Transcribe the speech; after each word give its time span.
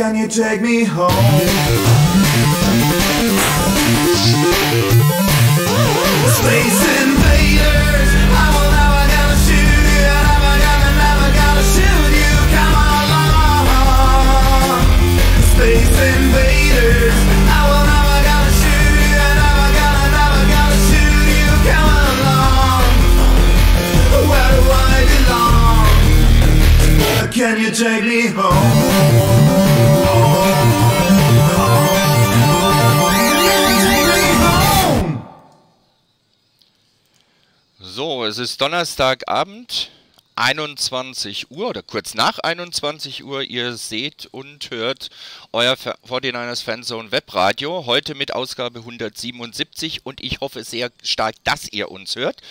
Can 0.00 0.16
you 0.16 0.28
take 0.28 0.62
me 0.62 0.82
home? 0.82 1.10
Space 6.38 6.80
invaders, 7.02 8.10
Can 27.40 27.58
you 27.58 27.70
take 27.70 28.04
me 28.04 28.28
home? 28.36 28.60
So, 37.78 38.26
es 38.26 38.36
ist 38.36 38.60
Donnerstagabend, 38.60 39.90
21 40.36 41.50
Uhr 41.50 41.68
oder 41.70 41.82
kurz 41.82 42.12
nach 42.14 42.38
21 42.40 43.24
Uhr. 43.24 43.42
Ihr 43.42 43.74
seht 43.76 44.26
und 44.32 44.70
hört 44.70 45.08
euer 45.52 45.76
Fa- 45.78 45.96
49ers 46.06 46.62
Fanzone 46.62 47.10
Webradio. 47.10 47.86
Heute 47.86 48.14
mit 48.14 48.34
Ausgabe 48.34 48.80
177 48.80 50.04
und 50.04 50.22
ich 50.22 50.40
hoffe 50.40 50.62
sehr 50.62 50.90
stark, 51.02 51.36
dass 51.44 51.72
ihr 51.72 51.90
uns 51.90 52.16
hört. 52.16 52.42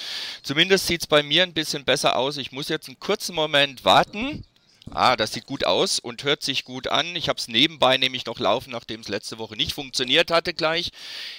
Zumindest 0.42 0.88
sieht 0.88 1.02
es 1.02 1.08
bei 1.08 1.22
mir 1.22 1.44
ein 1.44 1.54
bisschen 1.54 1.86
besser 1.86 2.16
aus. 2.16 2.38
Ich 2.38 2.52
muss 2.52 2.70
jetzt 2.70 2.88
einen 2.88 3.00
kurzen 3.00 3.36
Moment 3.36 3.86
warten. 3.86 4.44
Ah, 4.92 5.16
das 5.16 5.34
sieht 5.34 5.46
gut 5.46 5.66
aus 5.66 6.00
und 6.00 6.24
hört 6.24 6.42
sich 6.42 6.64
gut 6.64 6.88
an. 6.88 7.16
Ich 7.16 7.30
habe 7.30 7.38
es 7.38 7.48
nebenbei 7.48 7.98
nämlich 7.98 8.26
noch 8.26 8.40
laufen, 8.40 8.72
nachdem 8.72 9.02
es 9.02 9.08
letzte 9.08 9.38
Woche 9.38 9.56
nicht 9.56 9.74
funktioniert 9.74 10.32
hatte 10.32 10.54
gleich. 10.54 10.92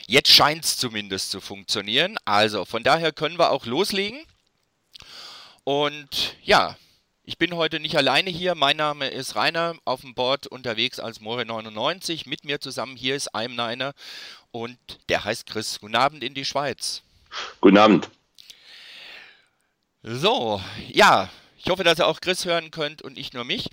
Jetzt 0.06 0.30
scheint 0.30 0.64
es 0.64 0.76
zumindest 0.76 1.30
zu 1.30 1.40
funktionieren. 1.40 2.16
Also 2.24 2.64
von 2.64 2.84
daher 2.84 3.12
können 3.12 3.38
wir 3.38 3.50
auch 3.50 3.66
loslegen. 3.66 4.24
Und 5.64 6.36
ja, 6.42 6.76
ich 7.24 7.38
bin 7.38 7.54
heute 7.54 7.80
nicht 7.80 7.96
alleine 7.96 8.30
hier. 8.30 8.54
Mein 8.54 8.76
Name 8.76 9.08
ist 9.08 9.34
Rainer, 9.34 9.76
auf 9.84 10.02
dem 10.02 10.14
Board 10.14 10.46
unterwegs 10.46 11.00
als 11.00 11.20
More99. 11.20 12.28
Mit 12.28 12.44
mir 12.44 12.60
zusammen 12.60 12.96
hier 12.96 13.16
ist 13.16 13.34
einem 13.34 13.56
Niner 13.56 13.94
und 14.52 14.78
der 15.08 15.24
heißt 15.24 15.46
Chris. 15.46 15.80
Guten 15.80 15.96
Abend 15.96 16.22
in 16.22 16.34
die 16.34 16.44
Schweiz. 16.44 17.02
Guten 17.60 17.78
Abend. 17.78 18.10
So, 20.02 20.62
ja, 20.88 21.28
ich 21.62 21.70
hoffe, 21.70 21.84
dass 21.84 21.98
ihr 21.98 22.06
auch 22.06 22.20
Chris 22.20 22.44
hören 22.44 22.70
könnt 22.70 23.02
und 23.02 23.16
nicht 23.16 23.34
nur 23.34 23.44
mich. 23.44 23.68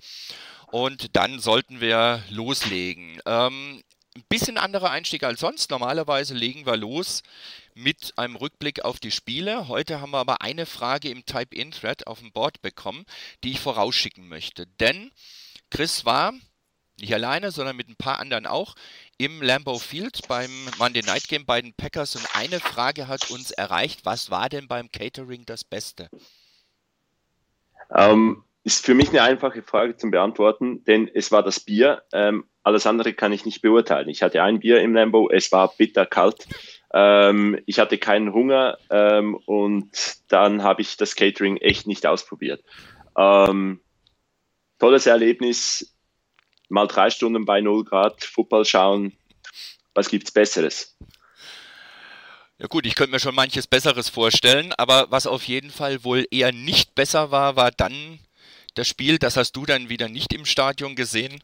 Und 0.66 1.16
dann 1.16 1.40
sollten 1.40 1.80
wir 1.80 2.22
loslegen. 2.28 3.20
Ähm, 3.24 3.82
ein 4.14 4.24
bisschen 4.28 4.58
anderer 4.58 4.90
Einstieg 4.90 5.22
als 5.24 5.40
sonst. 5.40 5.70
Normalerweise 5.70 6.34
legen 6.34 6.66
wir 6.66 6.76
los 6.76 7.22
mit 7.74 8.12
einem 8.16 8.36
Rückblick 8.36 8.84
auf 8.84 9.00
die 9.00 9.10
Spiele. 9.10 9.68
Heute 9.68 10.00
haben 10.00 10.10
wir 10.10 10.18
aber 10.18 10.42
eine 10.42 10.66
Frage 10.66 11.08
im 11.08 11.24
Type-In-Thread 11.24 12.06
auf 12.06 12.18
dem 12.18 12.32
Board 12.32 12.60
bekommen, 12.60 13.04
die 13.42 13.52
ich 13.52 13.60
vorausschicken 13.60 14.28
möchte. 14.28 14.66
Denn 14.66 15.10
Chris 15.70 16.04
war 16.04 16.34
nicht 17.00 17.14
alleine, 17.14 17.52
sondern 17.52 17.76
mit 17.76 17.88
ein 17.88 17.96
paar 17.96 18.18
anderen 18.18 18.46
auch 18.46 18.74
im 19.16 19.40
Lambeau 19.40 19.78
Field 19.78 20.26
beim 20.28 20.50
Monday 20.78 21.02
Night 21.02 21.28
Game 21.28 21.46
bei 21.46 21.62
den 21.62 21.74
Packers 21.74 22.16
und 22.16 22.26
eine 22.34 22.60
Frage 22.60 23.06
hat 23.06 23.30
uns 23.30 23.52
erreicht, 23.52 24.04
was 24.04 24.30
war 24.30 24.48
denn 24.48 24.66
beim 24.68 24.90
Catering 24.90 25.46
das 25.46 25.64
Beste? 25.64 26.10
Ähm, 27.94 28.44
ist 28.64 28.84
für 28.84 28.94
mich 28.94 29.08
eine 29.10 29.22
einfache 29.22 29.62
Frage 29.62 29.96
zum 29.96 30.10
Beantworten, 30.10 30.84
denn 30.84 31.10
es 31.12 31.32
war 31.32 31.42
das 31.42 31.60
Bier. 31.60 32.02
Ähm, 32.12 32.44
alles 32.62 32.86
andere 32.86 33.14
kann 33.14 33.32
ich 33.32 33.46
nicht 33.46 33.62
beurteilen. 33.62 34.08
Ich 34.08 34.22
hatte 34.22 34.42
ein 34.42 34.60
Bier 34.60 34.82
im 34.82 34.94
Lambo, 34.94 35.30
es 35.30 35.50
war 35.52 35.72
bitterkalt. 35.76 36.46
Ähm, 36.92 37.58
ich 37.66 37.78
hatte 37.78 37.98
keinen 37.98 38.32
Hunger 38.32 38.78
ähm, 38.90 39.36
und 39.46 39.90
dann 40.28 40.62
habe 40.62 40.82
ich 40.82 40.96
das 40.96 41.16
Catering 41.16 41.56
echt 41.58 41.86
nicht 41.86 42.06
ausprobiert. 42.06 42.62
Ähm, 43.16 43.80
tolles 44.78 45.06
Erlebnis, 45.06 45.96
mal 46.68 46.86
drei 46.86 47.10
Stunden 47.10 47.44
bei 47.44 47.60
0 47.60 47.84
Grad 47.84 48.22
Football 48.22 48.64
schauen. 48.64 49.12
Was 49.94 50.08
gibt's 50.08 50.30
Besseres? 50.30 50.96
Ja 52.60 52.66
gut, 52.66 52.86
ich 52.86 52.96
könnte 52.96 53.12
mir 53.12 53.20
schon 53.20 53.36
manches 53.36 53.68
Besseres 53.68 54.08
vorstellen, 54.08 54.72
aber 54.78 55.12
was 55.12 55.28
auf 55.28 55.44
jeden 55.44 55.70
Fall 55.70 56.02
wohl 56.02 56.26
eher 56.32 56.50
nicht 56.50 56.96
besser 56.96 57.30
war, 57.30 57.54
war 57.54 57.70
dann 57.70 58.18
das 58.74 58.88
Spiel, 58.88 59.18
das 59.18 59.36
hast 59.36 59.52
du 59.52 59.64
dann 59.64 59.88
wieder 59.88 60.08
nicht 60.08 60.32
im 60.32 60.44
Stadion 60.44 60.96
gesehen, 60.96 61.40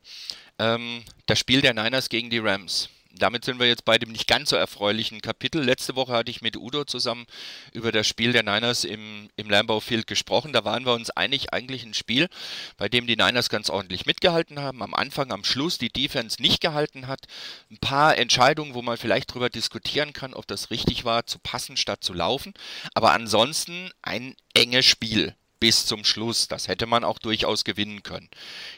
ähm, 0.58 1.04
das 1.26 1.38
Spiel 1.38 1.60
der 1.60 1.72
Niners 1.72 2.08
gegen 2.08 2.30
die 2.30 2.40
Rams. 2.40 2.88
Damit 3.16 3.44
sind 3.44 3.60
wir 3.60 3.66
jetzt 3.66 3.84
bei 3.84 3.96
dem 3.96 4.10
nicht 4.10 4.26
ganz 4.26 4.50
so 4.50 4.56
erfreulichen 4.56 5.20
Kapitel. 5.20 5.62
Letzte 5.62 5.94
Woche 5.94 6.12
hatte 6.12 6.30
ich 6.30 6.42
mit 6.42 6.56
Udo 6.56 6.84
zusammen 6.84 7.26
über 7.72 7.92
das 7.92 8.08
Spiel 8.08 8.32
der 8.32 8.42
Niners 8.42 8.82
im, 8.84 9.30
im 9.36 9.48
Lambeau 9.48 9.78
Field 9.78 10.06
gesprochen. 10.06 10.52
Da 10.52 10.64
waren 10.64 10.84
wir 10.84 10.94
uns 10.94 11.10
einig, 11.10 11.52
eigentlich 11.52 11.84
ein 11.84 11.94
Spiel, 11.94 12.28
bei 12.76 12.88
dem 12.88 13.06
die 13.06 13.16
Niners 13.16 13.48
ganz 13.48 13.70
ordentlich 13.70 14.04
mitgehalten 14.04 14.58
haben. 14.58 14.82
Am 14.82 14.94
Anfang, 14.94 15.30
am 15.30 15.44
Schluss 15.44 15.78
die 15.78 15.92
Defense 15.92 16.42
nicht 16.42 16.60
gehalten 16.60 17.06
hat. 17.06 17.26
Ein 17.70 17.78
paar 17.78 18.18
Entscheidungen, 18.18 18.74
wo 18.74 18.82
man 18.82 18.96
vielleicht 18.96 19.32
drüber 19.32 19.48
diskutieren 19.48 20.12
kann, 20.12 20.34
ob 20.34 20.48
das 20.48 20.70
richtig 20.70 21.04
war, 21.04 21.26
zu 21.26 21.38
passen 21.38 21.76
statt 21.76 22.02
zu 22.02 22.14
laufen. 22.14 22.52
Aber 22.94 23.12
ansonsten 23.12 23.90
ein 24.02 24.34
enges 24.54 24.86
Spiel 24.86 25.36
bis 25.64 25.86
zum 25.86 26.04
Schluss. 26.04 26.46
Das 26.46 26.68
hätte 26.68 26.84
man 26.84 27.04
auch 27.04 27.18
durchaus 27.18 27.64
gewinnen 27.64 28.02
können. 28.02 28.28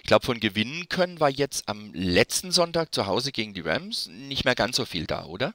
Ich 0.03 0.07
glaube, 0.07 0.25
von 0.25 0.39
gewinnen 0.39 0.89
können 0.89 1.19
war 1.19 1.29
jetzt 1.29 1.69
am 1.69 1.91
letzten 1.93 2.53
Sonntag 2.53 2.95
zu 2.95 3.09
Hause 3.09 3.33
gegen 3.33 3.55
die 3.55 3.63
Rams 3.63 4.07
nicht 4.07 4.45
mehr 4.45 4.55
ganz 4.55 4.77
so 4.77 4.85
viel 4.85 5.05
da, 5.05 5.25
oder? 5.25 5.53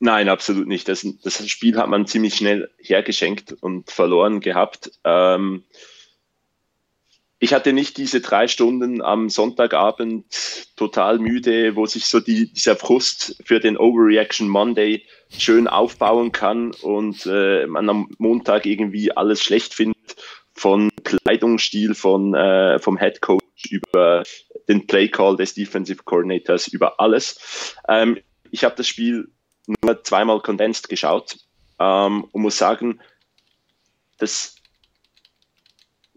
Nein, 0.00 0.28
absolut 0.28 0.66
nicht. 0.66 0.88
Das, 0.88 1.06
das 1.22 1.48
Spiel 1.48 1.76
hat 1.76 1.88
man 1.88 2.08
ziemlich 2.08 2.34
schnell 2.34 2.68
hergeschenkt 2.78 3.52
und 3.52 3.92
verloren 3.92 4.40
gehabt. 4.40 4.90
Ähm, 5.04 5.62
ich 7.40 7.54
hatte 7.54 7.72
nicht 7.72 7.96
diese 7.96 8.20
drei 8.20 8.48
Stunden 8.48 9.00
am 9.00 9.28
Sonntagabend 9.28 10.26
total 10.76 11.18
müde, 11.18 11.76
wo 11.76 11.86
sich 11.86 12.06
so 12.06 12.20
die, 12.20 12.52
dieser 12.52 12.76
Frust 12.76 13.40
für 13.44 13.60
den 13.60 13.76
Overreaction 13.76 14.48
Monday 14.48 15.04
schön 15.36 15.68
aufbauen 15.68 16.32
kann 16.32 16.72
und 16.82 17.26
äh, 17.26 17.66
man 17.66 17.88
am 17.88 18.10
Montag 18.18 18.66
irgendwie 18.66 19.12
alles 19.12 19.42
schlecht 19.42 19.74
findet, 19.74 20.16
von 20.52 20.90
Kleidungsstil 21.04 21.94
von, 21.94 22.34
äh, 22.34 22.80
vom 22.80 22.98
Head 22.98 23.20
Coach 23.20 23.70
über 23.70 24.24
den 24.68 24.86
Play 24.86 25.08
Call 25.08 25.36
des 25.36 25.54
Defensive 25.54 26.02
Coordinators, 26.04 26.68
über 26.68 26.98
alles. 26.98 27.76
Ähm, 27.88 28.18
ich 28.50 28.64
habe 28.64 28.74
das 28.74 28.88
Spiel 28.88 29.28
nur 29.82 30.02
zweimal 30.02 30.40
condensed 30.40 30.88
geschaut 30.88 31.36
ähm, 31.78 32.24
und 32.32 32.42
muss 32.42 32.58
sagen, 32.58 33.00
dass 34.18 34.57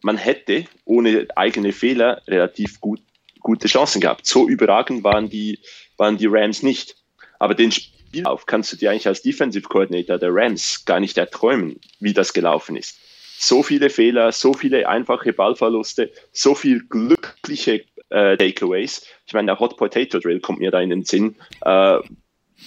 man 0.02 0.18
hätte 0.18 0.66
ohne 0.86 1.28
eigene 1.36 1.72
Fehler 1.72 2.22
relativ 2.28 2.80
gut, 2.82 3.02
gute 3.40 3.68
Chancen 3.68 4.02
gehabt. 4.02 4.26
So 4.26 4.48
überragend 4.48 5.04
waren 5.04 5.30
die, 5.30 5.60
waren 5.98 6.18
die 6.18 6.28
Rams 6.28 6.64
nicht. 6.64 6.96
Aber 7.40 7.56
den 7.56 7.72
Spielauf 7.72 8.46
kannst 8.46 8.74
du 8.74 8.78
dir 8.78 8.92
eigentlich 8.92 9.08
als 9.08 9.22
Defensive 9.22 9.68
Coordinator 9.68 10.18
der 10.18 10.34
Rams 10.34 10.86
gar 10.86 11.00
nicht 11.00 11.18
erträumen, 11.18 11.80
wie 12.00 12.14
das 12.14 12.34
gelaufen 12.34 12.76
ist. 12.76 12.98
So 13.40 13.64
viele 13.64 13.90
Fehler, 13.90 14.32
so 14.32 14.54
viele 14.54 14.88
einfache 14.88 15.34
Ballverluste, 15.34 16.12
so 16.32 16.54
viel 16.54 16.86
glückliche 16.88 17.86
äh, 18.10 18.38
Takeaways. 18.38 19.08
Ich 19.26 19.34
meine, 19.34 19.48
der 19.48 19.60
Hot 19.60 19.78
Potato 19.78 20.20
Drill 20.20 20.40
kommt 20.40 20.60
mir 20.60 20.70
da 20.70 20.80
in 20.80 20.92
den 20.92 21.04
Sinn, 21.04 21.36
äh, 21.62 22.00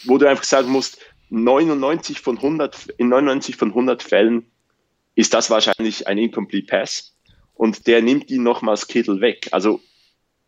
wo 0.05 0.19
du 0.19 0.28
einfach 0.28 0.44
sagen 0.44 0.71
musst, 0.71 0.99
99 1.31 2.21
von 2.21 2.37
100, 2.37 2.89
in 2.99 3.09
99 3.09 3.56
von 3.56 3.69
100 3.69 4.03
Fällen 4.03 4.47
ist 5.15 5.33
das 5.33 5.50
wahrscheinlich 5.50 6.08
ein 6.08 6.19
Incomplete 6.19 6.67
Pass 6.67 7.13
und 7.55 7.87
der 7.87 8.03
nimmt 8.03 8.31
ihn 8.31 8.43
nochmals 8.43 8.89
Kittel 8.89 9.21
weg. 9.21 9.49
Also 9.53 9.81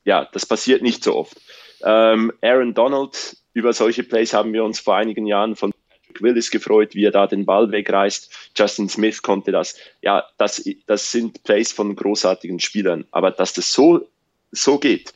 ja, 0.04 0.28
das 0.32 0.46
passiert 0.46 0.82
nicht 0.82 1.02
so 1.02 1.16
oft. 1.16 1.36
Ähm, 1.82 2.32
Aaron 2.40 2.74
Donald, 2.74 3.36
über 3.52 3.72
solche 3.72 4.04
Plays 4.04 4.32
haben 4.32 4.52
wir 4.52 4.64
uns 4.64 4.80
vor 4.80 4.96
einigen 4.96 5.26
Jahren 5.26 5.56
von 5.56 5.72
Patrick 5.90 6.22
Willis 6.22 6.50
gefreut, 6.50 6.94
wie 6.94 7.04
er 7.04 7.10
da 7.10 7.26
den 7.26 7.44
Ball 7.44 7.70
wegreißt. 7.70 8.52
Justin 8.56 8.88
Smith 8.88 9.22
konnte 9.22 9.52
das. 9.52 9.76
Ja, 10.02 10.24
das, 10.38 10.64
das 10.86 11.10
sind 11.10 11.42
Plays 11.42 11.72
von 11.72 11.96
großartigen 11.96 12.60
Spielern. 12.60 13.04
Aber 13.10 13.30
dass 13.30 13.52
das 13.52 13.72
so, 13.72 14.08
so 14.52 14.78
geht, 14.78 15.12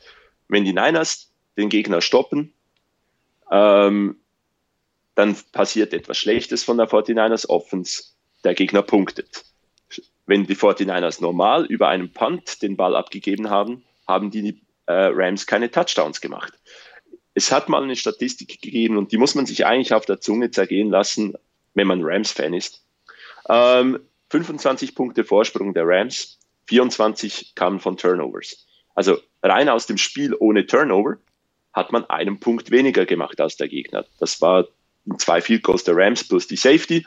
wenn 0.49 0.65
die 0.65 0.73
Niners 0.73 1.31
den 1.57 1.69
Gegner 1.69 2.01
stoppen, 2.01 2.53
ähm, 3.49 4.17
dann 5.15 5.35
passiert 5.51 5.93
etwas 5.93 6.17
Schlechtes 6.17 6.63
von 6.63 6.77
der 6.77 6.89
49ers 6.89 7.47
Offense. 7.47 8.03
Der 8.43 8.55
Gegner 8.55 8.81
punktet. 8.81 9.45
Wenn 10.31 10.45
die 10.45 10.55
49ers 10.55 11.21
normal 11.21 11.65
über 11.65 11.89
einen 11.89 12.13
Punt 12.13 12.61
den 12.61 12.77
Ball 12.77 12.95
abgegeben 12.95 13.49
haben, 13.49 13.83
haben 14.07 14.31
die 14.31 14.61
äh, 14.85 15.09
Rams 15.11 15.45
keine 15.45 15.69
Touchdowns 15.69 16.21
gemacht. 16.21 16.53
Es 17.33 17.51
hat 17.51 17.67
mal 17.67 17.83
eine 17.83 17.97
Statistik 17.97 18.61
gegeben 18.61 18.95
und 18.95 19.11
die 19.11 19.17
muss 19.17 19.35
man 19.35 19.45
sich 19.45 19.65
eigentlich 19.65 19.93
auf 19.93 20.05
der 20.05 20.21
Zunge 20.21 20.49
zergehen 20.49 20.89
lassen, 20.89 21.33
wenn 21.73 21.85
man 21.85 21.99
Rams-Fan 22.01 22.53
ist. 22.53 22.81
Ähm, 23.49 23.99
25 24.29 24.95
Punkte 24.95 25.25
Vorsprung 25.25 25.73
der 25.73 25.83
Rams, 25.85 26.39
24 26.67 27.53
kamen 27.53 27.81
von 27.81 27.97
Turnovers. 27.97 28.65
Also 28.95 29.17
rein 29.43 29.67
aus 29.67 29.85
dem 29.85 29.97
Spiel 29.97 30.33
ohne 30.39 30.65
Turnover 30.65 31.17
hat 31.73 31.91
man 31.91 32.05
einen 32.05 32.39
Punkt 32.39 32.71
weniger 32.71 33.05
gemacht 33.05 33.41
als 33.41 33.57
der 33.57 33.67
Gegner. 33.67 34.05
Das 34.21 34.39
war 34.39 34.65
zwei 35.17 35.41
Field 35.41 35.63
Goals 35.63 35.83
der 35.83 35.97
Rams 35.97 36.25
plus 36.25 36.47
die 36.47 36.55
Safety 36.55 37.05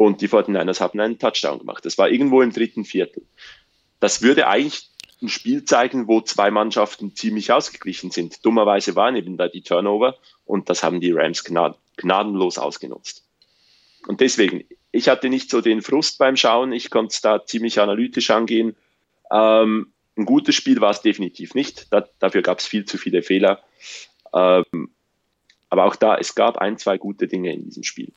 und 0.00 0.22
die 0.22 0.30
49ers 0.30 0.80
haben 0.80 0.98
einen 0.98 1.18
Touchdown 1.18 1.58
gemacht. 1.58 1.84
Das 1.84 1.98
war 1.98 2.08
irgendwo 2.08 2.40
im 2.40 2.54
dritten 2.54 2.86
Viertel. 2.86 3.22
Das 4.00 4.22
würde 4.22 4.46
eigentlich 4.46 4.88
ein 5.20 5.28
Spiel 5.28 5.66
zeigen, 5.66 6.08
wo 6.08 6.22
zwei 6.22 6.50
Mannschaften 6.50 7.14
ziemlich 7.14 7.52
ausgeglichen 7.52 8.10
sind. 8.10 8.42
Dummerweise 8.46 8.96
waren 8.96 9.14
eben 9.14 9.36
da 9.36 9.48
die 9.48 9.60
Turnover 9.60 10.16
und 10.46 10.70
das 10.70 10.82
haben 10.82 11.02
die 11.02 11.12
Rams 11.12 11.44
gnad 11.44 11.76
gnadenlos 11.98 12.56
ausgenutzt. 12.56 13.26
Und 14.06 14.22
deswegen, 14.22 14.64
ich 14.90 15.10
hatte 15.10 15.28
nicht 15.28 15.50
so 15.50 15.60
den 15.60 15.82
Frust 15.82 16.16
beim 16.16 16.34
Schauen, 16.34 16.72
ich 16.72 16.88
konnte 16.88 17.12
es 17.12 17.20
da 17.20 17.44
ziemlich 17.44 17.78
analytisch 17.78 18.30
angehen. 18.30 18.76
Ähm, 19.30 19.92
ein 20.16 20.24
gutes 20.24 20.54
Spiel 20.54 20.80
war 20.80 20.92
es 20.92 21.02
definitiv 21.02 21.54
nicht, 21.54 21.92
da, 21.92 22.08
dafür 22.20 22.40
gab 22.40 22.60
es 22.60 22.66
viel 22.66 22.86
zu 22.86 22.96
viele 22.96 23.22
Fehler. 23.22 23.62
Ähm, 24.32 24.92
aber 25.68 25.84
auch 25.84 25.94
da, 25.94 26.16
es 26.16 26.34
gab 26.34 26.56
ein, 26.56 26.78
zwei 26.78 26.96
gute 26.96 27.28
Dinge 27.28 27.52
in 27.52 27.64
diesem 27.64 27.82
Spiel. 27.82 28.14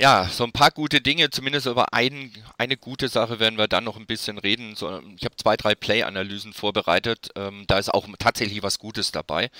Ja, 0.00 0.26
so 0.32 0.44
ein 0.44 0.52
paar 0.52 0.70
gute 0.70 1.02
Dinge, 1.02 1.28
zumindest 1.28 1.66
über 1.66 1.92
ein, 1.92 2.32
eine 2.56 2.78
gute 2.78 3.08
Sache 3.08 3.38
werden 3.38 3.58
wir 3.58 3.68
dann 3.68 3.84
noch 3.84 3.98
ein 3.98 4.06
bisschen 4.06 4.38
reden. 4.38 4.74
So, 4.74 5.02
ich 5.14 5.26
habe 5.26 5.36
zwei, 5.36 5.58
drei 5.58 5.74
Play-Analysen 5.74 6.54
vorbereitet. 6.54 7.28
Ähm, 7.36 7.64
da 7.66 7.78
ist 7.78 7.92
auch 7.92 8.08
tatsächlich 8.18 8.62
was 8.62 8.78
Gutes 8.78 9.12
dabei. 9.12 9.50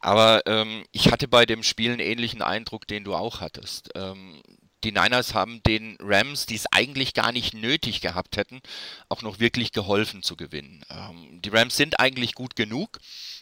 Aber 0.00 0.42
ähm, 0.44 0.84
ich 0.92 1.10
hatte 1.10 1.28
bei 1.28 1.46
dem 1.46 1.62
Spiel 1.62 1.92
einen 1.92 2.00
ähnlichen 2.00 2.42
Eindruck, 2.42 2.86
den 2.88 3.04
du 3.04 3.14
auch 3.14 3.40
hattest. 3.40 3.88
Ähm, 3.94 4.42
die 4.84 4.92
Niners 4.92 5.32
haben 5.32 5.62
den 5.62 5.96
Rams, 5.98 6.44
die 6.44 6.56
es 6.56 6.70
eigentlich 6.70 7.14
gar 7.14 7.32
nicht 7.32 7.54
nötig 7.54 8.02
gehabt 8.02 8.36
hätten, 8.36 8.60
auch 9.08 9.22
noch 9.22 9.40
wirklich 9.40 9.72
geholfen 9.72 10.22
zu 10.22 10.36
gewinnen. 10.36 10.84
Ähm, 10.90 11.40
die 11.40 11.48
Rams 11.48 11.78
sind 11.78 11.98
eigentlich 12.00 12.34
gut 12.34 12.54
genug, 12.54 12.98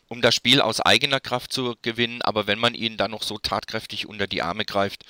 um 0.07 0.23
das 0.23 0.37
Spiel 0.37 0.61
aus 0.61 0.81
eigener 0.81 1.19
Kraft 1.19 1.53
zu 1.53 1.75
gewinnen, 1.83 2.23
aber 2.23 2.47
wenn 2.47 2.61
man 2.61 2.75
ihnen 2.75 2.97
dann 2.97 3.11
noch 3.11 3.25
so 3.25 3.39
tatkräftig 3.39 4.07
unter 4.07 4.29
die 4.29 4.43
Arme 4.43 4.65
greift, 4.65 5.05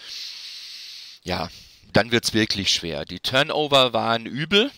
ja, 1.29 1.51
dann 1.93 2.11
wird 2.11 2.25
es 2.25 2.33
wirklich 2.33 2.73
schwer. 2.73 3.05
Die 3.05 3.21
Turnover 3.21 3.93
waren 3.93 4.27
übel. 4.27 4.71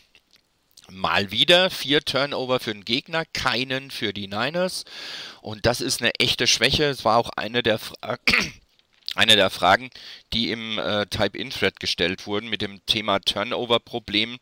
Mal 0.90 1.30
wieder 1.30 1.70
vier 1.70 2.04
Turnover 2.04 2.58
für 2.58 2.72
den 2.72 2.84
Gegner, 2.84 3.24
keinen 3.24 3.92
für 3.92 4.12
die 4.12 4.26
Niners. 4.26 4.84
Und 5.40 5.64
das 5.64 5.80
ist 5.80 6.00
eine 6.00 6.12
echte 6.16 6.48
Schwäche. 6.48 6.84
Es 6.84 7.04
war 7.04 7.18
auch 7.18 7.30
eine 7.36 7.62
der 7.62 7.78
Fragen 7.78 8.20
eine 9.16 9.34
der 9.34 9.50
Fragen, 9.50 9.90
die 10.32 10.50
im 10.52 10.78
äh, 10.78 11.06
Type-In-Thread 11.06 11.80
gestellt 11.80 12.26
wurden 12.26 12.48
mit 12.48 12.62
dem 12.62 12.84
Thema 12.86 13.18
Turnover-Problem, 13.18 14.38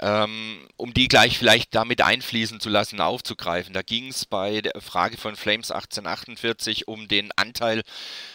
ähm, 0.00 0.68
um 0.76 0.92
die 0.92 1.08
gleich 1.08 1.38
vielleicht 1.38 1.74
damit 1.74 2.02
einfließen 2.02 2.60
zu 2.60 2.68
lassen, 2.68 3.00
aufzugreifen. 3.00 3.72
Da 3.72 3.80
ging 3.80 4.08
es 4.08 4.26
bei 4.26 4.60
der 4.60 4.80
Frage 4.82 5.16
von 5.16 5.34
Flames 5.34 5.70
1848 5.70 6.88
um 6.88 7.08
den 7.08 7.30
Anteil 7.36 7.82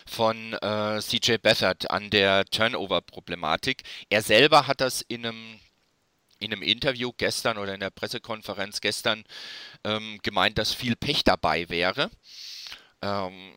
von 0.07 0.53
äh, 0.53 0.99
CJ 0.99 1.37
Beathard 1.37 1.91
an 1.91 2.09
der 2.09 2.45
Turnover-Problematik. 2.45 3.83
Er 4.09 4.23
selber 4.23 4.65
hat 4.65 4.81
das 4.81 5.01
in 5.01 5.25
einem 5.25 5.59
in 6.39 6.53
einem 6.53 6.61
Interview 6.61 7.11
gestern 7.17 7.57
oder 7.57 7.73
in 7.73 7.79
der 7.79 7.89
Pressekonferenz 7.89 8.79
gestern 8.79 9.23
ähm, 9.83 10.19
gemeint, 10.21 10.59
dass 10.59 10.71
viel 10.71 10.95
Pech 10.95 11.23
dabei 11.23 11.67
wäre. 11.67 12.11
Ähm, 13.01 13.53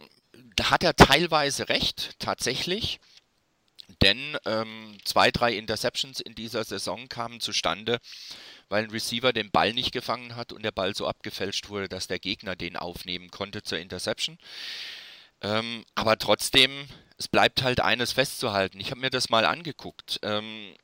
da 0.61 0.71
hat 0.71 0.85
er 0.85 0.95
teilweise 0.95 1.71
recht, 1.71 2.19
tatsächlich. 2.19 3.01
Denn 4.03 4.37
ähm, 4.45 4.99
zwei, 5.05 5.31
drei 5.31 5.55
Interceptions 5.55 6.21
in 6.21 6.35
dieser 6.35 6.65
Saison 6.65 7.09
kamen 7.09 7.41
zustande, 7.41 7.99
weil 8.69 8.85
ein 8.85 8.91
Receiver 8.91 9.33
den 9.33 9.51
Ball 9.51 9.73
nicht 9.73 9.91
gefangen 9.91 10.37
hat 10.37 10.53
und 10.53 10.63
der 10.63 10.71
Ball 10.71 10.95
so 10.95 11.09
abgefälscht 11.09 11.71
wurde, 11.71 11.89
dass 11.89 12.09
der 12.09 12.19
Gegner 12.19 12.57
den 12.57 12.77
aufnehmen 12.77 13.31
konnte 13.31 13.63
zur 13.63 13.79
Interception. 13.79 14.37
Ähm, 15.41 15.87
aber 15.95 16.19
trotzdem, 16.19 16.87
es 17.17 17.27
bleibt 17.27 17.63
halt 17.63 17.81
eines 17.81 18.13
festzuhalten. 18.13 18.81
Ich 18.81 18.91
habe 18.91 19.01
mir 19.01 19.11
das 19.11 19.31
mal 19.31 19.47
angeguckt. 19.47 20.21
Ähm, 20.23 20.75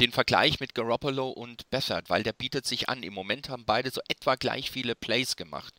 den 0.00 0.12
Vergleich 0.12 0.60
mit 0.60 0.74
Garoppolo 0.74 1.28
und 1.28 1.68
Beffert, 1.70 2.10
weil 2.10 2.22
der 2.22 2.32
bietet 2.32 2.66
sich 2.66 2.88
an. 2.88 3.02
Im 3.02 3.14
Moment 3.14 3.48
haben 3.48 3.64
beide 3.64 3.90
so 3.90 4.00
etwa 4.08 4.34
gleich 4.34 4.70
viele 4.70 4.94
Plays 4.94 5.36
gemacht. 5.36 5.74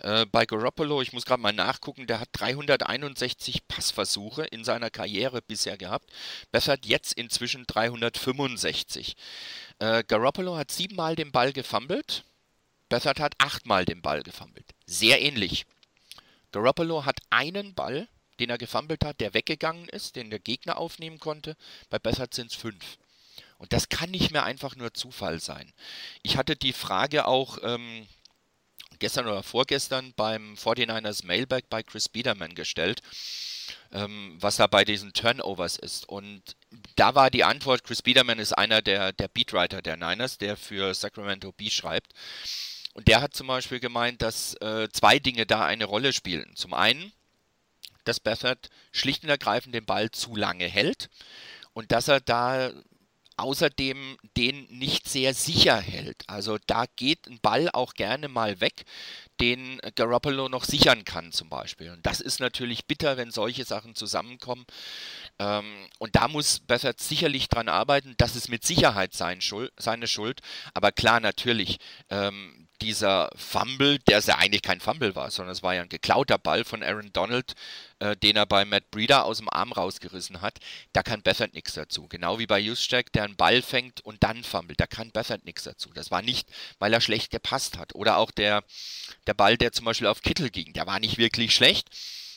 Äh, 0.00 0.26
bei 0.26 0.46
Garoppolo, 0.46 1.02
ich 1.02 1.12
muss 1.12 1.24
gerade 1.24 1.42
mal 1.42 1.52
nachgucken, 1.52 2.06
der 2.06 2.20
hat 2.20 2.28
361 2.32 3.66
Passversuche 3.68 4.44
in 4.44 4.64
seiner 4.64 4.90
Karriere 4.90 5.42
bisher 5.42 5.76
gehabt. 5.76 6.10
Beffert 6.52 6.86
jetzt 6.86 7.12
inzwischen 7.14 7.66
365. 7.66 9.16
Äh, 9.78 10.04
Garoppolo 10.04 10.56
hat 10.56 10.70
siebenmal 10.70 11.16
den 11.16 11.32
Ball 11.32 11.52
gefummelt. 11.52 12.24
Beffert 12.88 13.20
hat 13.20 13.34
achtmal 13.38 13.84
den 13.84 14.02
Ball 14.02 14.22
gefummelt. 14.22 14.66
Sehr 14.86 15.20
ähnlich. 15.20 15.66
Garoppolo 16.52 17.04
hat 17.04 17.18
einen 17.30 17.74
Ball, 17.74 18.08
den 18.38 18.50
er 18.50 18.58
gefummelt 18.58 19.04
hat, 19.04 19.20
der 19.20 19.34
weggegangen 19.34 19.88
ist, 19.88 20.16
den 20.16 20.30
der 20.30 20.38
Gegner 20.38 20.76
aufnehmen 20.78 21.18
konnte. 21.18 21.56
Bei 21.90 21.98
Beffert 21.98 22.34
sind 22.34 22.50
es 22.50 22.56
fünf. 22.56 22.98
Und 23.58 23.72
das 23.72 23.88
kann 23.88 24.10
nicht 24.10 24.30
mehr 24.30 24.44
einfach 24.44 24.76
nur 24.76 24.94
Zufall 24.94 25.40
sein. 25.40 25.72
Ich 26.22 26.36
hatte 26.36 26.56
die 26.56 26.72
Frage 26.72 27.26
auch 27.26 27.58
ähm, 27.62 28.06
gestern 28.98 29.26
oder 29.26 29.42
vorgestern 29.42 30.12
beim 30.16 30.54
49ers 30.54 31.24
Mailback 31.26 31.68
bei 31.68 31.82
Chris 31.82 32.08
Biederman 32.08 32.54
gestellt, 32.54 33.02
ähm, 33.92 34.36
was 34.40 34.56
da 34.56 34.66
bei 34.66 34.84
diesen 34.84 35.12
Turnovers 35.12 35.76
ist. 35.76 36.08
Und 36.08 36.42
da 36.96 37.14
war 37.14 37.30
die 37.30 37.44
Antwort, 37.44 37.84
Chris 37.84 38.02
Biederman 38.02 38.38
ist 38.38 38.52
einer 38.52 38.82
der, 38.82 39.12
der 39.12 39.28
Beatwriter 39.28 39.82
der 39.82 39.96
Niners, 39.96 40.38
der 40.38 40.56
für 40.56 40.94
Sacramento 40.94 41.52
Bee 41.52 41.70
schreibt. 41.70 42.12
Und 42.94 43.08
der 43.08 43.20
hat 43.20 43.34
zum 43.34 43.48
Beispiel 43.48 43.80
gemeint, 43.80 44.22
dass 44.22 44.54
äh, 44.60 44.88
zwei 44.92 45.18
Dinge 45.18 45.46
da 45.46 45.64
eine 45.64 45.84
Rolle 45.84 46.12
spielen. 46.12 46.54
Zum 46.54 46.74
einen, 46.74 47.12
dass 48.04 48.20
Bethard 48.20 48.70
schlicht 48.92 49.24
und 49.24 49.30
ergreifend 49.30 49.74
den 49.74 49.84
Ball 49.84 50.10
zu 50.10 50.36
lange 50.36 50.66
hält 50.66 51.10
und 51.72 51.90
dass 51.90 52.08
er 52.08 52.20
da 52.20 52.70
außerdem 53.36 54.16
den 54.36 54.66
nicht 54.70 55.08
sehr 55.08 55.34
sicher 55.34 55.80
hält. 55.80 56.22
Also 56.26 56.58
da 56.66 56.84
geht 56.96 57.26
ein 57.26 57.38
Ball 57.40 57.68
auch 57.72 57.94
gerne 57.94 58.28
mal 58.28 58.60
weg, 58.60 58.84
den 59.40 59.80
Garoppolo 59.96 60.48
noch 60.48 60.64
sichern 60.64 61.04
kann 61.04 61.32
zum 61.32 61.48
Beispiel. 61.48 61.90
Und 61.90 62.06
das 62.06 62.20
ist 62.20 62.40
natürlich 62.40 62.86
bitter, 62.86 63.16
wenn 63.16 63.30
solche 63.30 63.64
Sachen 63.64 63.94
zusammenkommen. 63.94 64.64
Ähm, 65.38 65.88
und 65.98 66.14
da 66.14 66.28
muss 66.28 66.60
Bethard 66.60 67.00
sicherlich 67.00 67.48
dran 67.48 67.68
arbeiten. 67.68 68.14
Das 68.16 68.36
ist 68.36 68.48
mit 68.48 68.64
Sicherheit 68.64 69.14
sein 69.14 69.40
Schuld, 69.40 69.72
seine 69.76 70.06
Schuld. 70.06 70.40
Aber 70.72 70.92
klar, 70.92 71.20
natürlich, 71.20 71.78
ähm, 72.10 72.63
dieser 72.82 73.30
Fumble, 73.36 73.98
der 74.00 74.20
ja 74.20 74.36
eigentlich 74.36 74.62
kein 74.62 74.80
Fumble 74.80 75.14
war, 75.14 75.30
sondern 75.30 75.52
es 75.52 75.62
war 75.62 75.74
ja 75.74 75.82
ein 75.82 75.88
geklauter 75.88 76.38
Ball 76.38 76.64
von 76.64 76.82
Aaron 76.82 77.12
Donald, 77.12 77.54
äh, 78.00 78.16
den 78.16 78.36
er 78.36 78.46
bei 78.46 78.64
Matt 78.64 78.90
Breeder 78.90 79.24
aus 79.24 79.38
dem 79.38 79.48
Arm 79.48 79.72
rausgerissen 79.72 80.40
hat, 80.40 80.58
da 80.92 81.02
kann 81.02 81.22
Bethard 81.22 81.54
nichts 81.54 81.74
dazu. 81.74 82.06
Genau 82.08 82.38
wie 82.38 82.46
bei 82.46 82.58
Juszczyk, 82.58 83.12
der 83.12 83.24
einen 83.24 83.36
Ball 83.36 83.62
fängt 83.62 84.00
und 84.02 84.22
dann 84.22 84.44
fummelt, 84.44 84.80
da 84.80 84.86
kann 84.86 85.10
Bethard 85.10 85.44
nichts 85.44 85.64
dazu. 85.64 85.90
Das 85.94 86.10
war 86.10 86.22
nicht, 86.22 86.48
weil 86.78 86.92
er 86.92 87.00
schlecht 87.00 87.30
gepasst 87.30 87.78
hat. 87.78 87.94
Oder 87.94 88.18
auch 88.18 88.30
der, 88.30 88.64
der 89.26 89.34
Ball, 89.34 89.56
der 89.56 89.72
zum 89.72 89.84
Beispiel 89.84 90.08
auf 90.08 90.22
Kittel 90.22 90.50
ging, 90.50 90.72
der 90.72 90.86
war 90.86 91.00
nicht 91.00 91.18
wirklich 91.18 91.54
schlecht. 91.54 91.88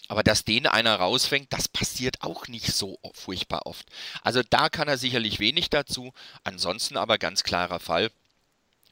Aber 0.10 0.24
dass 0.24 0.46
den 0.46 0.68
einer 0.68 0.96
rausfängt, 0.96 1.52
das 1.52 1.68
passiert 1.68 2.22
auch 2.22 2.48
nicht 2.48 2.74
so 2.74 2.98
furchtbar 3.14 3.66
oft. 3.66 3.88
Also 4.24 4.42
da 4.50 4.70
kann 4.70 4.88
er 4.88 4.98
sicherlich 4.98 5.40
wenig 5.40 5.70
dazu. 5.70 6.14
Ansonsten 6.46 6.96
aber 6.96 7.18
ganz 7.18 7.44
klarer 7.44 7.82
Fall 7.82 8.10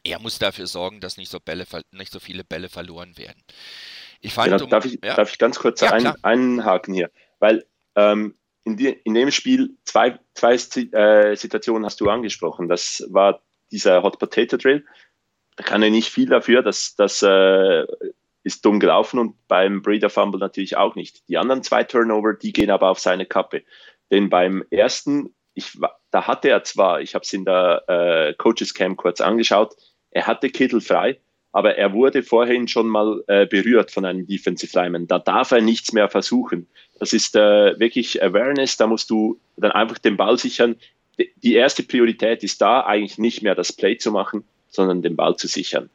er 0.05 0.19
muss 0.19 0.39
dafür 0.39 0.67
sorgen, 0.67 1.01
dass 1.01 1.17
nicht 1.17 1.31
so, 1.31 1.39
Bälle, 1.39 1.65
nicht 1.91 2.12
so 2.12 2.19
viele 2.19 2.43
Bälle 2.43 2.69
verloren 2.69 3.17
werden. 3.17 3.41
Ich 4.21 4.33
fand, 4.33 4.51
genau, 4.51 4.63
um, 4.63 4.69
darf, 4.69 4.85
ich, 4.85 5.00
ja? 5.03 5.15
darf 5.15 5.31
ich 5.31 5.38
ganz 5.38 5.59
kurz 5.59 5.81
ja, 5.81 5.91
ein, 5.91 6.07
einhaken 6.24 6.93
hier? 6.93 7.12
Weil 7.39 7.65
ähm, 7.95 8.35
in, 8.63 8.77
die, 8.77 8.89
in, 8.89 9.13
dem 9.13 9.31
Spiel 9.31 9.77
zwei, 9.83 10.19
zwei 10.33 10.53
äh, 10.53 11.35
Situationen 11.35 11.85
hast 11.85 12.00
du 12.01 12.09
angesprochen. 12.09 12.67
Das 12.67 13.05
war 13.09 13.41
dieser 13.71 14.03
Hot 14.03 14.19
Potato 14.19 14.57
Drill. 14.57 14.85
Da 15.57 15.63
kann 15.63 15.83
er 15.83 15.89
nicht 15.89 16.09
viel 16.09 16.27
dafür, 16.27 16.62
dass 16.62 16.95
das 16.95 17.21
äh, 17.21 17.85
ist 18.43 18.63
dumm 18.63 18.79
gelaufen 18.79 19.19
und 19.19 19.47
beim 19.47 19.81
Breeder 19.81 20.09
Fumble 20.09 20.39
natürlich 20.39 20.77
auch 20.77 20.95
nicht. 20.95 21.27
Die 21.27 21.38
anderen 21.38 21.63
zwei 21.63 21.83
Turnover, 21.83 22.33
die 22.33 22.53
gehen 22.53 22.69
aber 22.69 22.89
auf 22.89 23.00
seine 23.00 23.25
Kappe. 23.25 23.63
Denn 24.12 24.29
beim 24.29 24.63
ersten, 24.69 25.33
ich, 25.55 25.79
da 26.12 26.27
hatte 26.27 26.50
er 26.50 26.63
zwar, 26.63 27.01
ich 27.01 27.15
habe 27.15 27.24
es 27.24 27.33
in 27.33 27.45
der 27.45 27.83
äh, 27.88 28.33
Coaches 28.35 28.74
Camp 28.74 28.97
kurz 28.97 29.19
angeschaut, 29.19 29.75
er 30.15 30.27
hatte 30.27 30.50
Kittel 30.50 30.79
frei, 30.79 31.19
aber 31.51 31.75
er 31.75 31.91
wurde 31.91 32.24
vorhin 32.24 32.69
schon 32.69 32.88
mal 32.88 33.22
äh, 33.27 33.45
berührt 33.45 33.91
von 33.91 34.05
einem 34.05 34.25
Defensive 34.25 34.72
Lineman. 34.74 35.07
Da 35.07 35.19
darf 35.19 35.51
er 35.51 35.60
nichts 35.60 35.91
mehr 35.91 36.07
versuchen. 36.07 36.67
Das 37.00 37.12
ist 37.12 37.36
äh, 37.36 37.77
wirklich 37.77 38.24
Awareness, 38.24 38.77
da 38.77 38.88
musst 38.88 39.10
du 39.10 39.38
dann 39.57 39.74
einfach 39.74 39.98
den 39.98 40.15
Ball 40.15 40.38
sichern. 40.38 40.77
Die 41.43 41.55
erste 41.55 41.84
Priorität 41.84 42.43
ist 42.43 42.62
da, 42.62 42.86
eigentlich 42.86 43.17
nicht 43.17 43.41
mehr 43.41 43.55
das 43.55 43.74
Play 43.74 43.98
zu 43.98 44.12
machen, 44.12 44.45
sondern 44.69 45.01
den 45.01 45.17
Ball 45.17 45.36
zu 45.36 45.48
sichern. 45.48 45.89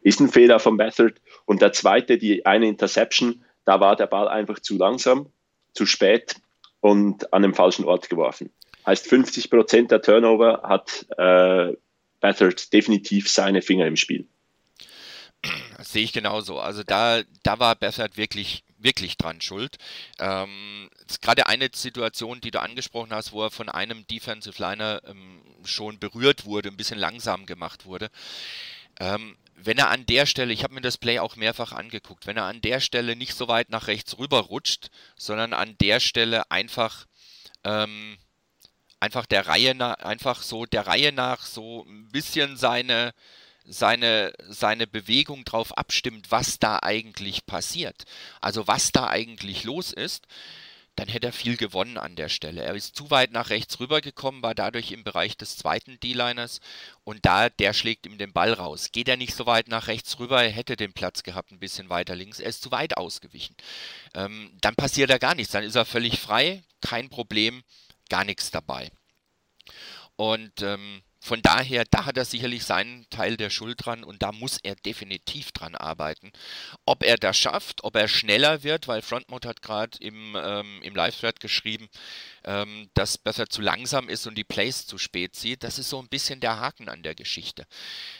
Ist 0.00 0.20
ein 0.20 0.30
Fehler 0.30 0.58
von 0.58 0.78
Bethard. 0.78 1.20
Und 1.44 1.60
der 1.60 1.72
zweite, 1.72 2.16
die 2.16 2.46
eine 2.46 2.68
Interception, 2.68 3.44
da 3.66 3.80
war 3.80 3.96
der 3.96 4.06
Ball 4.06 4.28
einfach 4.28 4.60
zu 4.60 4.78
langsam, 4.78 5.26
zu 5.74 5.84
spät 5.84 6.36
und 6.80 7.34
an 7.34 7.42
den 7.42 7.52
falschen 7.52 7.84
Ort 7.84 8.08
geworfen. 8.08 8.48
Heißt 8.86 9.06
50 9.06 9.50
Prozent 9.50 9.90
der 9.90 10.00
Turnover 10.00 10.62
hat 10.62 11.04
äh, 11.18 11.74
Beathard 12.26 12.72
definitiv 12.72 13.30
seine 13.30 13.62
Finger 13.62 13.86
im 13.86 13.96
Spiel. 13.96 14.26
Das 15.76 15.92
sehe 15.92 16.02
ich 16.02 16.12
genauso. 16.12 16.58
Also 16.58 16.82
da, 16.82 17.22
da 17.44 17.60
war 17.60 17.76
Bessert 17.76 18.16
wirklich, 18.16 18.64
wirklich 18.78 19.16
dran 19.16 19.40
schuld. 19.40 19.76
Ähm, 20.18 20.90
gerade 21.20 21.46
eine 21.46 21.68
Situation, 21.72 22.40
die 22.40 22.50
du 22.50 22.60
angesprochen 22.60 23.12
hast, 23.12 23.30
wo 23.30 23.44
er 23.44 23.50
von 23.50 23.68
einem 23.68 24.06
Defensive 24.08 24.60
Liner 24.60 25.02
ähm, 25.06 25.40
schon 25.64 26.00
berührt 26.00 26.46
wurde, 26.46 26.68
ein 26.68 26.76
bisschen 26.76 26.98
langsam 26.98 27.46
gemacht 27.46 27.84
wurde. 27.86 28.10
Ähm, 28.98 29.36
wenn 29.54 29.78
er 29.78 29.90
an 29.90 30.04
der 30.06 30.26
Stelle, 30.26 30.52
ich 30.52 30.64
habe 30.64 30.74
mir 30.74 30.80
das 30.80 30.98
Play 30.98 31.20
auch 31.20 31.36
mehrfach 31.36 31.72
angeguckt, 31.72 32.26
wenn 32.26 32.36
er 32.36 32.44
an 32.44 32.60
der 32.60 32.80
Stelle 32.80 33.14
nicht 33.14 33.34
so 33.34 33.46
weit 33.46 33.70
nach 33.70 33.86
rechts 33.86 34.18
rüber 34.18 34.40
rutscht, 34.40 34.88
sondern 35.16 35.52
an 35.52 35.76
der 35.80 36.00
Stelle 36.00 36.50
einfach 36.50 37.06
ähm, 37.62 38.18
einfach 39.00 39.26
der 39.26 39.46
Reihe 39.46 39.74
nach, 39.74 39.98
einfach 39.98 40.42
so 40.42 40.66
der 40.66 40.86
Reihe 40.86 41.12
nach 41.12 41.44
so 41.44 41.84
ein 41.88 42.08
bisschen 42.10 42.56
seine 42.56 43.12
seine, 43.68 44.32
seine 44.48 44.86
Bewegung 44.86 45.44
darauf 45.44 45.76
abstimmt, 45.76 46.30
was 46.30 46.58
da 46.58 46.78
eigentlich 46.82 47.46
passiert, 47.46 48.04
also 48.40 48.68
was 48.68 48.92
da 48.92 49.08
eigentlich 49.08 49.64
los 49.64 49.92
ist, 49.92 50.26
dann 50.96 51.08
hätte 51.08 51.26
er 51.26 51.32
viel 51.32 51.58
gewonnen 51.58 51.98
an 51.98 52.16
der 52.16 52.30
Stelle. 52.30 52.62
Er 52.62 52.74
ist 52.74 52.96
zu 52.96 53.10
weit 53.10 53.30
nach 53.30 53.50
rechts 53.50 53.78
rübergekommen, 53.80 54.42
war 54.42 54.54
dadurch 54.54 54.92
im 54.92 55.04
Bereich 55.04 55.36
des 55.36 55.58
zweiten 55.58 56.00
D-Liners 56.00 56.60
und 57.04 57.26
da, 57.26 57.50
der 57.50 57.74
schlägt 57.74 58.06
ihm 58.06 58.16
den 58.16 58.32
Ball 58.32 58.54
raus. 58.54 58.92
Geht 58.92 59.08
er 59.08 59.18
nicht 59.18 59.34
so 59.34 59.44
weit 59.44 59.68
nach 59.68 59.88
rechts 59.88 60.18
rüber, 60.18 60.42
er 60.42 60.50
hätte 60.50 60.74
den 60.74 60.94
Platz 60.94 61.22
gehabt, 61.22 61.52
ein 61.52 61.58
bisschen 61.58 61.90
weiter 61.90 62.16
links, 62.16 62.40
er 62.40 62.48
ist 62.48 62.62
zu 62.62 62.70
weit 62.70 62.96
ausgewichen. 62.96 63.54
Ähm, 64.14 64.50
dann 64.62 64.74
passiert 64.74 65.10
da 65.10 65.18
gar 65.18 65.34
nichts, 65.34 65.52
dann 65.52 65.64
ist 65.64 65.74
er 65.74 65.84
völlig 65.84 66.18
frei, 66.18 66.62
kein 66.80 67.10
Problem, 67.10 67.62
gar 68.08 68.24
nichts 68.24 68.50
dabei. 68.50 68.90
Und 70.16 70.62
ähm, 70.62 71.02
von 71.26 71.42
daher, 71.42 71.84
da 71.90 72.04
hat 72.04 72.16
er 72.16 72.24
sicherlich 72.24 72.64
seinen 72.64 73.04
Teil 73.10 73.36
der 73.36 73.50
Schuld 73.50 73.84
dran 73.84 74.04
und 74.04 74.22
da 74.22 74.30
muss 74.30 74.58
er 74.62 74.76
definitiv 74.76 75.50
dran 75.50 75.74
arbeiten. 75.74 76.30
Ob 76.84 77.02
er 77.02 77.16
das 77.16 77.36
schafft, 77.36 77.82
ob 77.82 77.96
er 77.96 78.06
schneller 78.06 78.62
wird, 78.62 78.86
weil 78.86 79.02
Frontmode 79.02 79.48
hat 79.48 79.60
gerade 79.60 79.98
im, 79.98 80.36
ähm, 80.40 80.80
im 80.82 80.94
Live-Thread 80.94 81.40
geschrieben, 81.40 81.88
ähm, 82.44 82.88
dass 82.94 83.18
besser 83.18 83.48
zu 83.48 83.60
langsam 83.60 84.08
ist 84.08 84.28
und 84.28 84.36
die 84.36 84.44
Plays 84.44 84.86
zu 84.86 84.98
spät 84.98 85.34
sieht. 85.34 85.64
Das 85.64 85.80
ist 85.80 85.90
so 85.90 85.98
ein 85.98 86.08
bisschen 86.08 86.38
der 86.38 86.60
Haken 86.60 86.88
an 86.88 87.02
der 87.02 87.16
Geschichte. 87.16 87.66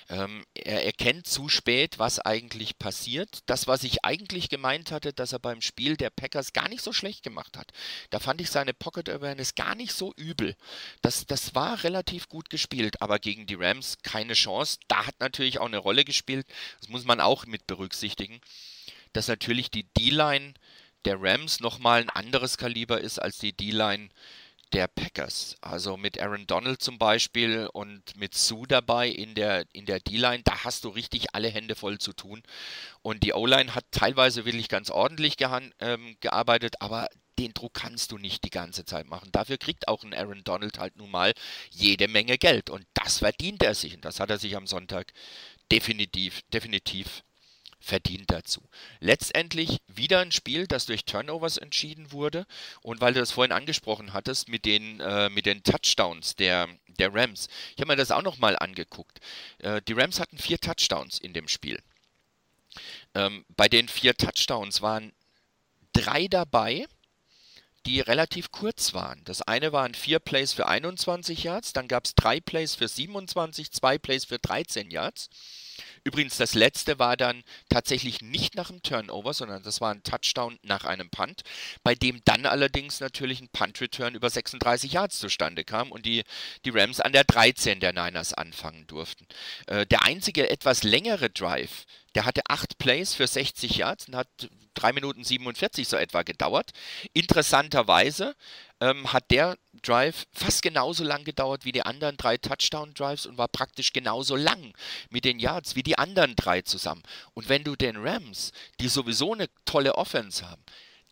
Ähm, 0.09 0.45
er 0.55 0.85
erkennt 0.85 1.29
zu 1.29 1.49
spät, 1.49 2.01
was 2.01 2.19
eigentlich 2.19 2.77
passiert. 2.77 3.39
Das, 3.47 3.69
was 3.69 3.85
ich 3.85 4.05
eigentlich 4.05 4.49
gemeint 4.49 4.91
hatte, 4.91 5.13
dass 5.13 5.33
er 5.33 5.39
beim 5.39 5.61
Spiel 5.63 5.97
der 5.97 6.11
Packers 6.11 6.53
gar 6.53 6.69
nicht 6.69 6.83
so 6.83 6.93
schlecht 6.93 7.23
gemacht 7.23 7.57
hat. 7.57 7.71
Da 8.11 8.19
fand 8.19 8.41
ich 8.41 8.51
seine 8.51 8.75
Pocket 8.75 9.09
Awareness 9.09 9.55
gar 9.55 9.77
nicht 9.77 9.93
so 9.93 10.13
übel. 10.17 10.57
Das, 11.03 11.25
das 11.27 11.55
war 11.55 11.85
relativ 11.85 12.29
gut 12.29 12.51
gespielt, 12.51 12.96
aber 13.01 13.19
gegen 13.19 13.47
die 13.47 13.55
Rams 13.55 13.99
keine 14.03 14.35
Chance. 14.35 14.79
Da 14.89 15.07
hat 15.07 15.21
natürlich 15.21 15.59
auch 15.59 15.67
eine 15.67 15.79
Rolle 15.79 16.05
gespielt. 16.05 16.47
Das 16.81 16.89
muss 16.89 17.05
man 17.05 17.21
auch 17.21 17.47
mit 17.47 17.67
berücksichtigen, 17.67 18.41
dass 19.13 19.29
natürlich 19.29 19.71
die 19.71 19.85
D-Line 19.85 20.55
der 21.05 21.21
Rams 21.21 21.61
nochmal 21.61 22.01
ein 22.03 22.11
anderes 22.11 22.59
Kaliber 22.59 23.01
ist 23.01 23.19
als 23.19 23.39
die 23.39 23.53
D-Line 23.53 24.09
der 24.73 24.89
Packers. 24.89 25.57
Also 25.61 25.97
mit 25.97 26.21
Aaron 26.21 26.47
Donald 26.47 26.83
zum 26.83 26.99
Beispiel 26.99 27.69
und 27.73 28.17
mit 28.17 28.35
Sue 28.35 28.67
dabei 28.67 29.09
in 29.09 29.35
der, 29.35 29.65
in 29.73 29.87
D-Line, 29.87 30.43
da 30.45 30.65
hast 30.65 30.85
du 30.85 30.89
richtig 30.89 31.35
alle 31.35 31.49
Hände 31.49 31.77
voll 31.77 31.99
zu 31.99 32.13
tun. 32.13 32.43
Und 33.03 33.23
die 33.23 33.33
O-Line 33.33 33.75
hat 33.75 33.85
teilweise 33.91 34.45
wirklich 34.45 34.69
ganz 34.69 34.91
ordentlich 34.91 35.37
ähm, 35.81 36.17
gearbeitet, 36.21 36.77
aber 36.81 37.09
den 37.39 37.53
Druck 37.55 37.75
kannst 37.75 38.13
du 38.13 38.19
nicht 38.19 38.45
die 38.45 38.51
ganze 38.51 38.85
Zeit 38.85 39.07
machen. 39.07 39.31
Dafür 39.33 39.59
kriegt 39.59 39.89
auch 39.89 40.03
ein 40.05 40.15
Aaron 40.15 40.45
Donald 40.45 40.79
halt 40.79 40.97
nun 40.97 41.11
mal 41.11 41.33
jede 41.71 42.09
Menge 42.09 42.39
Geld. 42.39 42.71
Und 42.71 42.87
das 42.95 43.19
verdient 43.19 43.63
er 43.63 43.75
sich. 43.75 43.95
Und 43.95 44.05
das 44.05 44.21
hat 44.21 44.31
er 44.31 44.39
sich 44.39 44.57
am 44.57 44.67
Sonntag 44.67 45.13
definitiv, 45.71 46.43
definitiv 46.53 47.23
verdient 47.79 48.31
dazu. 48.31 48.63
Letztendlich 49.01 49.79
wieder 49.87 50.21
ein 50.21 50.33
Spiel, 50.33 50.67
das 50.67 50.87
durch 50.87 51.05
Turnovers 51.05 51.57
entschieden 51.57 52.11
wurde. 52.13 52.47
Und 52.83 53.01
weil 53.01 53.15
du 53.15 53.21
das 53.21 53.33
vorhin 53.33 53.53
angesprochen 53.53 54.13
hattest 54.13 54.49
mit 54.49 54.65
den, 54.65 55.01
äh, 55.01 55.29
mit 55.29 55.47
den 55.47 55.63
Touchdowns 55.63 56.35
der, 56.37 56.69
der 56.89 57.15
Rams, 57.15 57.49
ich 57.75 57.81
habe 57.81 57.93
mir 57.93 57.97
das 57.97 58.11
auch 58.11 58.23
nochmal 58.23 58.59
angeguckt. 58.59 59.21
Äh, 59.59 59.81
die 59.87 59.93
Rams 59.93 60.21
hatten 60.21 60.39
vier 60.39 60.59
Touchdowns 60.59 61.19
in 61.19 61.33
dem 61.33 61.49
Spiel. 61.49 61.81
Ähm, 63.15 63.45
bei 63.57 63.69
den 63.69 63.89
vier 63.89 64.15
Touchdowns 64.17 64.83
waren 64.83 65.13
drei 65.93 66.29
dabei, 66.29 66.87
die 67.87 68.01
relativ 68.01 68.51
kurz 68.51 68.95
waren. 68.95 69.23
Das 69.25 69.43
eine 69.43 69.73
waren 69.73 69.95
vier 69.95 70.19
Plays 70.19 70.53
für 70.53 70.67
21 70.67 71.45
Yards, 71.45 71.73
dann 71.73 71.89
gab 71.89 72.05
es 72.05 72.15
drei 72.15 72.41
Plays 72.41 72.75
für 72.75 72.89
27, 72.89 73.71
zwei 73.71 73.97
Plays 73.97 74.25
für 74.25 74.39
13 74.39 74.91
Yards. 74.91 75.31
Übrigens, 76.05 76.37
das 76.37 76.55
letzte 76.55 76.99
war 76.99 77.17
dann 77.17 77.43
tatsächlich 77.69 78.23
nicht 78.23 78.55
nach 78.55 78.71
einem 78.71 78.83
Turnover, 78.83 79.35
sondern 79.35 79.63
das 79.63 79.81
war 79.81 79.93
ein 79.93 80.03
Touchdown 80.03 80.59
nach 80.63 80.85
einem 80.85 81.11
Punt, 81.11 81.43
bei 81.83 81.95
dem 81.95 82.23
dann 82.25 82.47
allerdings 82.47 83.01
natürlich 83.01 83.41
ein 83.41 83.49
Punt-Return 83.49 84.15
über 84.15 84.31
36 84.31 84.93
Yards 84.93 85.19
zustande 85.19 85.65
kam 85.65 85.93
und 85.93 86.07
die, 86.07 86.23
die 86.65 86.71
Rams 86.71 87.01
an 87.01 87.13
der 87.13 87.25
13 87.25 87.81
der 87.81 87.93
Niners 87.93 88.35
anfangen 88.35 88.87
durften. 88.87 89.27
Äh, 89.67 89.87
der 89.87 90.05
einzige 90.05 90.49
etwas 90.49 90.83
längere 90.83 91.29
Drive, 91.29 91.87
der 92.17 92.25
hatte 92.25 92.41
acht 92.49 92.79
Plays 92.79 93.13
für 93.13 93.27
60 93.27 93.77
Yards 93.77 94.09
und 94.09 94.17
hat 94.17 94.29
3 94.73 94.95
Minuten 94.95 95.23
47 95.23 95.87
so 95.87 95.99
etwa 95.99 96.23
gedauert. 96.23 96.71
Interessanterweise 97.13 98.35
ähm, 98.81 99.13
hat 99.13 99.31
der 99.31 99.59
Drive 99.83 100.27
fast 100.33 100.63
genauso 100.63 101.05
lang 101.05 101.25
gedauert 101.25 101.67
wie 101.67 101.73
die 101.73 101.83
anderen 101.83 102.17
drei 102.17 102.39
Touchdown-Drives 102.39 103.27
und 103.27 103.37
war 103.37 103.49
praktisch 103.49 103.93
genauso 103.93 104.35
lang 104.35 104.73
mit 105.11 105.27
den 105.27 105.39
Yards 105.39 105.77
wie 105.77 105.83
die 105.83 105.99
anderen 105.99 106.35
drei 106.37 106.63
zusammen. 106.63 107.03
Und 107.35 107.51
wenn 107.51 107.65
du 107.65 107.77
den 107.77 107.99
Rams, 107.99 108.53
die 108.81 108.89
sowieso 108.89 109.35
eine 109.35 109.51
tolle 109.67 109.97
Offense 109.97 110.49
haben, 110.49 110.63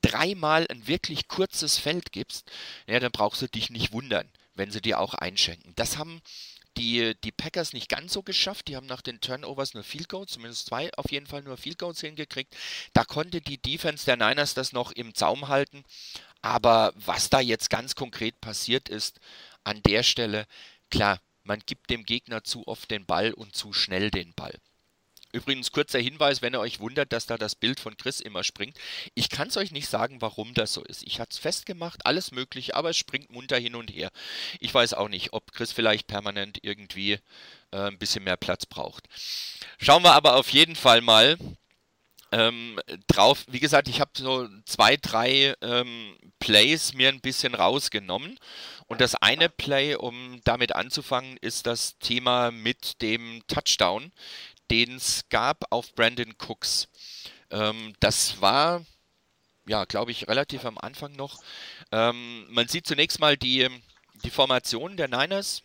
dreimal 0.01 0.67
ein 0.71 0.87
wirklich 0.87 1.29
kurzes 1.29 1.77
Feld 1.77 2.13
gibst, 2.13 2.51
ja, 2.87 2.99
dann 2.99 3.13
brauchst 3.13 3.43
du 3.43 3.47
dich 3.47 3.69
nicht 3.69 3.93
wundern, 3.93 4.27
wenn 4.55 4.71
sie 4.71 4.81
dir 4.81 5.01
auch 5.01 5.13
einschenken. 5.13 5.75
Das 5.77 5.99
haben 5.99 6.23
die, 6.77 7.15
die 7.23 7.33
Packers 7.33 7.73
nicht 7.73 7.89
ganz 7.89 8.13
so 8.13 8.23
geschafft. 8.23 8.69
Die 8.69 8.77
haben 8.77 8.87
nach 8.87 9.03
den 9.03 9.21
Turnovers 9.21 9.75
nur 9.75 9.85
Field 9.85 10.09
Goals, 10.09 10.33
zumindest 10.33 10.67
zwei 10.67 10.93
auf 10.95 11.11
jeden 11.11 11.27
Fall 11.27 11.43
nur 11.43 11.57
Field 11.57 11.79
Goals 11.79 12.01
hingekriegt. 12.01 12.55
Da 12.93 13.05
konnte 13.05 13.41
die 13.41 13.59
Defense 13.59 14.05
der 14.05 14.17
Niners 14.17 14.55
das 14.55 14.73
noch 14.73 14.93
im 14.93 15.15
Zaum 15.15 15.49
halten. 15.49 15.85
Aber 16.43 16.93
was 16.97 17.31
da 17.31 17.41
jetzt 17.41 17.71
ganz 17.71 17.95
konkret 17.95 18.41
passiert 18.41 18.89
ist, 18.89 19.19
an 19.65 19.83
der 19.83 20.03
Stelle, 20.03 20.47
klar, 20.91 21.21
man 21.43 21.61
gibt 21.65 21.91
dem 21.91 22.05
Gegner 22.05 22.45
zu 22.45 22.67
oft 22.67 22.91
den 22.91 23.07
Ball 23.07 23.33
und 23.33 23.55
zu 23.55 23.73
schnell 23.73 24.11
den 24.11 24.35
Ball. 24.35 24.55
Übrigens 25.35 25.73
kurzer 25.73 25.99
Hinweis, 25.99 26.43
wenn 26.43 26.55
ihr 26.55 26.61
euch 26.61 26.79
wundert, 26.79 27.13
dass 27.13 27.27
da 27.27 27.37
das 27.37 27.57
Bild 27.57 27.81
von 27.81 27.97
Chris 27.97 28.21
immer 28.21 28.45
springt. 28.45 28.79
Ich 29.15 29.31
kann 29.31 29.49
es 29.49 29.57
euch 29.57 29.73
nicht 29.73 29.89
sagen, 29.89 30.23
warum 30.23 30.55
das 30.55 30.73
so 30.73 30.85
ist. 30.85 31.03
Ich 31.03 31.19
hatte 31.19 31.33
es 31.33 31.39
festgemacht, 31.39 32.07
alles 32.07 32.31
möglich, 32.31 32.77
aber 32.77 32.91
es 32.91 32.97
springt 32.97 33.33
munter 33.33 33.59
hin 33.59 33.75
und 33.75 33.93
her. 33.93 34.11
Ich 34.61 34.73
weiß 34.73 34.95
auch 34.95 35.09
nicht, 35.09 35.33
ob 35.33 35.51
Chris 35.51 35.73
vielleicht 35.73 36.07
permanent 36.07 36.61
irgendwie 36.63 37.19
äh, 37.73 37.89
ein 37.89 37.99
bisschen 37.99 38.23
mehr 38.23 38.37
Platz 38.37 38.65
braucht. 38.65 39.09
Schauen 39.79 40.05
wir 40.05 40.13
aber 40.13 40.37
auf 40.37 40.51
jeden 40.51 40.77
Fall 40.77 41.01
mal, 41.01 41.37
ähm, 42.35 42.81
drauf. 43.07 43.45
Wie 43.49 43.61
gesagt, 43.61 43.89
ich 43.89 44.01
habe 44.01 44.11
so 44.17 44.49
zwei, 44.65 44.97
drei 44.97 45.55
ähm, 45.61 46.17
Plays 46.41 46.93
mir 46.93 47.09
ein 47.09 47.21
bisschen 47.21 47.55
rausgenommen. 47.55 48.39
Und 48.87 49.01
das 49.01 49.15
eine 49.15 49.49
Play, 49.49 49.95
um 49.95 50.41
damit 50.45 50.75
anzufangen, 50.75 51.37
ist 51.39 51.67
das 51.67 51.97
Thema 51.99 52.51
mit 52.51 53.01
dem 53.03 53.43
Touchdown, 53.47 54.11
den 54.71 54.97
es 54.97 55.29
gab 55.29 55.65
auf 55.71 55.95
Brandon 55.95 56.35
Cooks. 56.39 56.89
Ähm, 57.51 57.95
das 58.01 58.41
war, 58.41 58.85
ja, 59.67 59.85
glaube 59.85 60.11
ich, 60.11 60.29
relativ 60.29 60.65
am 60.65 60.79
Anfang 60.79 61.13
noch. 61.13 61.43
Ähm, 61.93 62.47
man 62.51 62.69
sieht 62.69 62.87
zunächst 62.87 63.21
mal 63.21 63.37
die, 63.37 63.69
die 64.23 64.31
Formation 64.31 64.97
der 64.97 65.09
Niners 65.09 65.63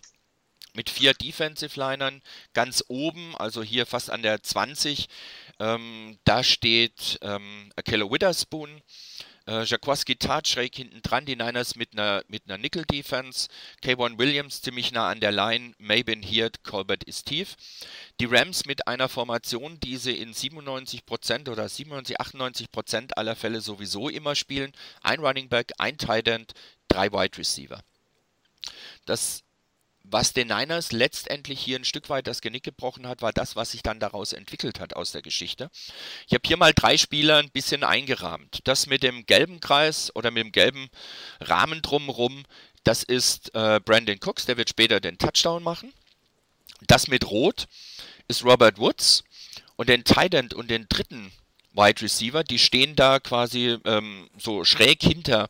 mit 0.73 0.89
vier 0.89 1.13
Defensive 1.13 1.79
Linern 1.79 2.21
ganz 2.53 2.83
oben, 2.87 3.35
also 3.35 3.63
hier 3.63 3.85
fast 3.85 4.09
an 4.09 4.21
der 4.21 4.43
20. 4.43 5.07
Ähm, 5.59 6.19
da 6.23 6.43
steht 6.43 7.19
ähm, 7.21 7.71
Akello 7.75 8.11
Witherspoon, 8.11 8.81
äh, 9.49 9.63
Jaquaski 9.63 10.15
Tat 10.15 10.47
schräg 10.47 10.75
hinten 10.75 11.01
dran, 11.01 11.25
die 11.25 11.35
Niners 11.35 11.75
mit 11.75 11.93
einer, 11.93 12.23
mit 12.27 12.43
einer 12.45 12.59
Nickel-Defense, 12.59 13.47
K1 13.83 14.19
Williams 14.19 14.61
ziemlich 14.61 14.91
nah 14.91 15.09
an 15.09 15.19
der 15.19 15.31
Line, 15.31 15.73
Mabin 15.79 16.21
Hirt, 16.21 16.63
Colbert 16.63 17.03
ist 17.03 17.25
tief. 17.25 17.55
Die 18.19 18.25
Rams 18.25 18.65
mit 18.65 18.87
einer 18.87 19.09
Formation, 19.09 19.79
die 19.79 19.97
sie 19.97 20.13
in 20.13 20.33
97% 20.33 21.49
oder 21.49 21.67
97, 21.67 22.19
98% 22.19 23.13
aller 23.15 23.35
Fälle 23.35 23.61
sowieso 23.61 24.07
immer 24.07 24.35
spielen. 24.35 24.71
Ein 25.01 25.19
Running 25.19 25.49
Back, 25.49 25.71
ein 25.79 25.97
Tight 25.97 26.27
End, 26.27 26.53
drei 26.87 27.11
Wide 27.11 27.37
Receiver. 27.37 27.81
Das 29.05 29.43
was 30.11 30.33
den 30.33 30.47
Niners 30.47 30.91
letztendlich 30.91 31.59
hier 31.59 31.77
ein 31.77 31.85
Stück 31.85 32.09
weit 32.09 32.27
das 32.27 32.41
Genick 32.41 32.63
gebrochen 32.63 33.07
hat, 33.07 33.21
war 33.21 33.33
das, 33.33 33.55
was 33.55 33.71
sich 33.71 33.83
dann 33.83 33.99
daraus 33.99 34.33
entwickelt 34.33 34.79
hat 34.79 34.95
aus 34.95 35.11
der 35.11 35.21
Geschichte. 35.21 35.69
Ich 36.27 36.33
habe 36.33 36.47
hier 36.47 36.57
mal 36.57 36.73
drei 36.73 36.97
Spieler 36.97 37.37
ein 37.37 37.51
bisschen 37.51 37.83
eingerahmt. 37.83 38.61
Das 38.65 38.87
mit 38.87 39.03
dem 39.03 39.25
gelben 39.25 39.59
Kreis 39.59 40.15
oder 40.15 40.31
mit 40.31 40.43
dem 40.43 40.51
gelben 40.51 40.89
Rahmen 41.39 41.81
drumherum, 41.81 42.45
das 42.83 43.03
ist 43.03 43.53
äh, 43.55 43.79
Brandon 43.83 44.19
Cooks, 44.23 44.45
der 44.45 44.57
wird 44.57 44.69
später 44.69 44.99
den 44.99 45.17
Touchdown 45.17 45.63
machen. 45.63 45.93
Das 46.87 47.07
mit 47.07 47.29
Rot 47.29 47.67
ist 48.27 48.43
Robert 48.45 48.77
Woods 48.77 49.23
und 49.75 49.89
den 49.89 50.03
Tight 50.03 50.33
End 50.33 50.53
und 50.53 50.69
den 50.69 50.87
dritten 50.89 51.31
Wide 51.73 52.01
Receiver, 52.01 52.43
die 52.43 52.59
stehen 52.59 52.95
da 52.95 53.19
quasi 53.19 53.77
ähm, 53.85 54.29
so 54.37 54.63
schräg 54.63 55.03
hinter, 55.03 55.49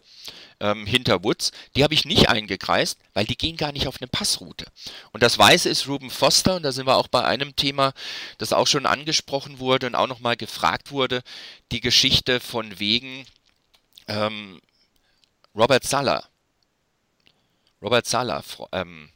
ähm, 0.60 0.86
hinter 0.86 1.24
Woods. 1.24 1.52
Die 1.76 1.84
habe 1.84 1.94
ich 1.94 2.06
nicht 2.06 2.30
eingekreist, 2.30 3.00
weil 3.14 3.26
die 3.26 3.38
gehen 3.38 3.58
gar 3.58 3.72
nicht 3.72 3.88
auf 3.88 4.02
eine 4.02 4.08
Passroute. 4.08 4.66
Und 5.12 5.24
das 5.24 5.38
Weiße 5.38 5.70
ist 5.70 5.88
Ruben 5.88 6.10
Foster, 6.10 6.58
und 6.58 6.64
da 6.64 6.72
sind 6.72 6.88
wir 6.88 6.98
auch 6.98 7.08
bei 7.08 7.24
einem 7.24 7.56
Thema, 7.56 7.94
das 8.38 8.54
auch 8.54 8.68
schon 8.68 8.86
angesprochen 8.86 9.60
wurde 9.60 9.88
und 9.88 9.96
auch 9.96 10.08
nochmal 10.08 10.36
gefragt 10.36 10.92
wurde, 10.92 11.22
die 11.72 11.82
Geschichte 11.82 12.40
von 12.40 12.80
wegen 12.80 13.26
ähm, 14.08 14.62
Robert 15.56 15.86
Sala. 15.86 16.28
Robert 17.82 18.06
Sala 18.06 18.44
ähm, 18.74 19.10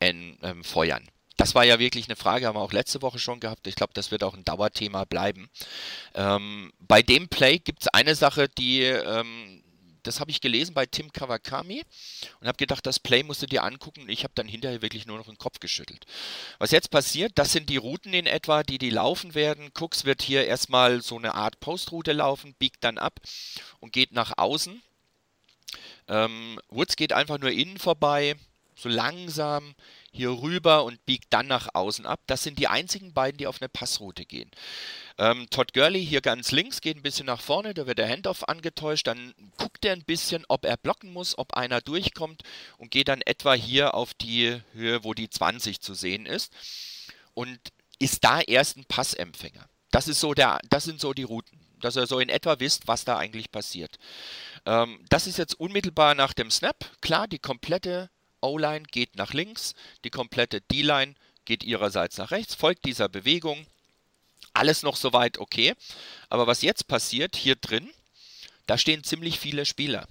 ähm, 0.00 0.62
feuern. 0.62 1.08
Das 1.44 1.54
war 1.54 1.64
ja 1.64 1.78
wirklich 1.78 2.08
eine 2.08 2.16
Frage, 2.16 2.46
haben 2.46 2.56
wir 2.56 2.62
auch 2.62 2.72
letzte 2.72 3.02
Woche 3.02 3.18
schon 3.18 3.38
gehabt. 3.38 3.66
Ich 3.66 3.74
glaube, 3.74 3.92
das 3.92 4.10
wird 4.10 4.24
auch 4.24 4.32
ein 4.32 4.46
Dauerthema 4.46 5.04
bleiben. 5.04 5.50
Ähm, 6.14 6.72
bei 6.78 7.02
dem 7.02 7.28
Play 7.28 7.58
gibt 7.58 7.82
es 7.82 7.88
eine 7.88 8.14
Sache, 8.14 8.48
die, 8.48 8.80
ähm, 8.80 9.62
das 10.04 10.20
habe 10.20 10.30
ich 10.30 10.40
gelesen 10.40 10.72
bei 10.72 10.86
Tim 10.86 11.12
Kawakami 11.12 11.82
und 12.40 12.46
habe 12.48 12.56
gedacht, 12.56 12.86
das 12.86 12.98
Play 12.98 13.22
musst 13.24 13.42
du 13.42 13.46
dir 13.46 13.62
angucken. 13.62 14.08
Ich 14.08 14.24
habe 14.24 14.32
dann 14.34 14.48
hinterher 14.48 14.80
wirklich 14.80 15.04
nur 15.04 15.18
noch 15.18 15.26
den 15.26 15.36
Kopf 15.36 15.60
geschüttelt. 15.60 16.06
Was 16.58 16.70
jetzt 16.70 16.90
passiert, 16.90 17.32
das 17.34 17.52
sind 17.52 17.68
die 17.68 17.76
Routen 17.76 18.14
in 18.14 18.24
etwa, 18.24 18.62
die 18.62 18.78
die 18.78 18.88
laufen 18.88 19.34
werden. 19.34 19.70
Cooks 19.78 20.06
wird 20.06 20.22
hier 20.22 20.46
erstmal 20.46 21.02
so 21.02 21.18
eine 21.18 21.34
Art 21.34 21.60
Postroute 21.60 22.14
laufen, 22.14 22.54
biegt 22.58 22.82
dann 22.84 22.96
ab 22.96 23.20
und 23.80 23.92
geht 23.92 24.12
nach 24.12 24.38
außen. 24.38 24.82
Ähm, 26.08 26.58
Woods 26.70 26.96
geht 26.96 27.12
einfach 27.12 27.38
nur 27.38 27.50
innen 27.50 27.76
vorbei, 27.76 28.34
so 28.76 28.88
langsam 28.88 29.74
hier 30.14 30.30
rüber 30.30 30.84
und 30.84 31.04
biegt 31.06 31.26
dann 31.30 31.46
nach 31.46 31.68
außen 31.74 32.06
ab. 32.06 32.20
Das 32.26 32.42
sind 32.42 32.58
die 32.58 32.68
einzigen 32.68 33.12
beiden, 33.12 33.38
die 33.38 33.46
auf 33.46 33.60
eine 33.60 33.68
Passroute 33.68 34.24
gehen. 34.24 34.50
Ähm, 35.18 35.46
Todd 35.50 35.72
Gurley 35.74 36.04
hier 36.04 36.20
ganz 36.20 36.50
links 36.50 36.80
geht 36.80 36.96
ein 36.96 37.02
bisschen 37.02 37.26
nach 37.26 37.40
vorne, 37.40 37.74
da 37.74 37.86
wird 37.86 37.98
der 37.98 38.08
Handoff 38.08 38.48
angetäuscht, 38.48 39.06
dann 39.06 39.34
guckt 39.56 39.84
er 39.84 39.92
ein 39.92 40.04
bisschen, 40.04 40.44
ob 40.48 40.64
er 40.64 40.76
blocken 40.76 41.12
muss, 41.12 41.36
ob 41.38 41.54
einer 41.54 41.80
durchkommt 41.80 42.42
und 42.78 42.90
geht 42.90 43.08
dann 43.08 43.22
etwa 43.22 43.54
hier 43.54 43.94
auf 43.94 44.14
die 44.14 44.60
Höhe, 44.72 45.04
wo 45.04 45.14
die 45.14 45.30
20 45.30 45.80
zu 45.80 45.94
sehen 45.94 46.26
ist 46.26 46.52
und 47.34 47.58
ist 47.98 48.24
da 48.24 48.40
erst 48.40 48.76
ein 48.76 48.84
Passempfänger. 48.86 49.68
Das, 49.90 50.08
ist 50.08 50.20
so 50.20 50.34
der, 50.34 50.60
das 50.70 50.84
sind 50.84 51.00
so 51.00 51.12
die 51.12 51.22
Routen, 51.22 51.60
dass 51.80 51.96
ihr 51.96 52.06
so 52.06 52.18
in 52.18 52.28
etwa 52.28 52.58
wisst, 52.58 52.88
was 52.88 53.04
da 53.04 53.16
eigentlich 53.16 53.52
passiert. 53.52 53.98
Ähm, 54.66 55.04
das 55.08 55.26
ist 55.26 55.38
jetzt 55.38 55.54
unmittelbar 55.54 56.14
nach 56.14 56.32
dem 56.32 56.50
Snap. 56.50 56.84
Klar, 57.00 57.28
die 57.28 57.38
komplette 57.38 58.10
O-Line 58.44 58.84
geht 58.84 59.16
nach 59.16 59.32
links, 59.32 59.74
die 60.04 60.10
komplette 60.10 60.60
D-Line 60.60 61.14
geht 61.44 61.64
ihrerseits 61.64 62.16
nach 62.18 62.30
rechts, 62.30 62.54
folgt 62.54 62.84
dieser 62.84 63.08
Bewegung. 63.08 63.66
Alles 64.52 64.82
noch 64.82 64.96
soweit 64.96 65.38
okay. 65.38 65.74
Aber 66.28 66.46
was 66.46 66.62
jetzt 66.62 66.86
passiert 66.86 67.36
hier 67.36 67.56
drin, 67.56 67.90
da 68.66 68.78
stehen 68.78 69.04
ziemlich 69.04 69.38
viele 69.38 69.66
Spieler. 69.66 70.08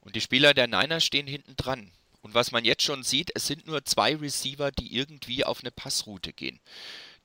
Und 0.00 0.16
die 0.16 0.20
Spieler 0.20 0.54
der 0.54 0.66
Niners 0.66 1.04
stehen 1.04 1.26
hinten 1.26 1.56
dran. 1.56 1.90
Und 2.22 2.34
was 2.34 2.52
man 2.52 2.64
jetzt 2.64 2.82
schon 2.82 3.02
sieht, 3.02 3.32
es 3.34 3.46
sind 3.46 3.66
nur 3.66 3.84
zwei 3.84 4.14
Receiver, 4.14 4.70
die 4.70 4.96
irgendwie 4.96 5.44
auf 5.44 5.60
eine 5.60 5.70
Passroute 5.70 6.32
gehen. 6.32 6.60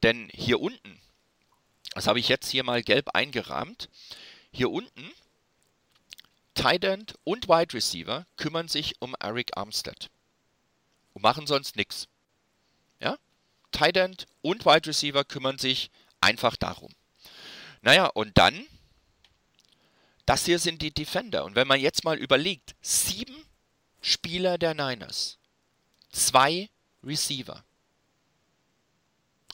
Denn 0.04 0.30
hier 0.34 0.60
unten, 0.60 1.00
das 1.94 2.08
habe 2.08 2.20
ich 2.20 2.28
jetzt 2.28 2.50
hier 2.50 2.64
mal 2.64 2.84
gelb 2.84 3.10
eingerahmt, 3.10 3.90
hier 4.52 4.72
unten 4.72 5.12
Tight 6.58 6.84
End 6.84 7.14
und 7.24 7.48
Wide 7.48 7.76
Receiver 7.76 8.26
kümmern 8.36 8.68
sich 8.68 9.00
um 9.00 9.16
Eric 9.20 9.56
Armstead 9.56 10.10
und 11.14 11.22
machen 11.22 11.46
sonst 11.46 11.76
nichts. 11.76 12.08
Ja? 13.00 13.16
Tight 13.72 13.96
End 13.96 14.26
und 14.42 14.66
Wide 14.66 14.88
Receiver 14.88 15.24
kümmern 15.24 15.60
sich 15.60 15.92
einfach 16.20 16.56
darum. 16.56 16.92
Naja, 17.84 18.08
und 18.08 18.40
dann, 18.40 18.66
das 20.26 20.46
hier 20.46 20.58
sind 20.58 20.82
die 20.82 20.92
Defender. 20.92 21.46
Und 21.46 21.56
wenn 21.56 21.68
man 21.68 21.80
jetzt 21.80 22.04
mal 22.04 22.18
überlegt, 22.18 22.76
sieben 22.82 23.46
Spieler 24.02 24.58
der 24.58 24.74
Niners, 24.74 25.38
zwei 26.12 26.72
Receiver. 27.04 27.64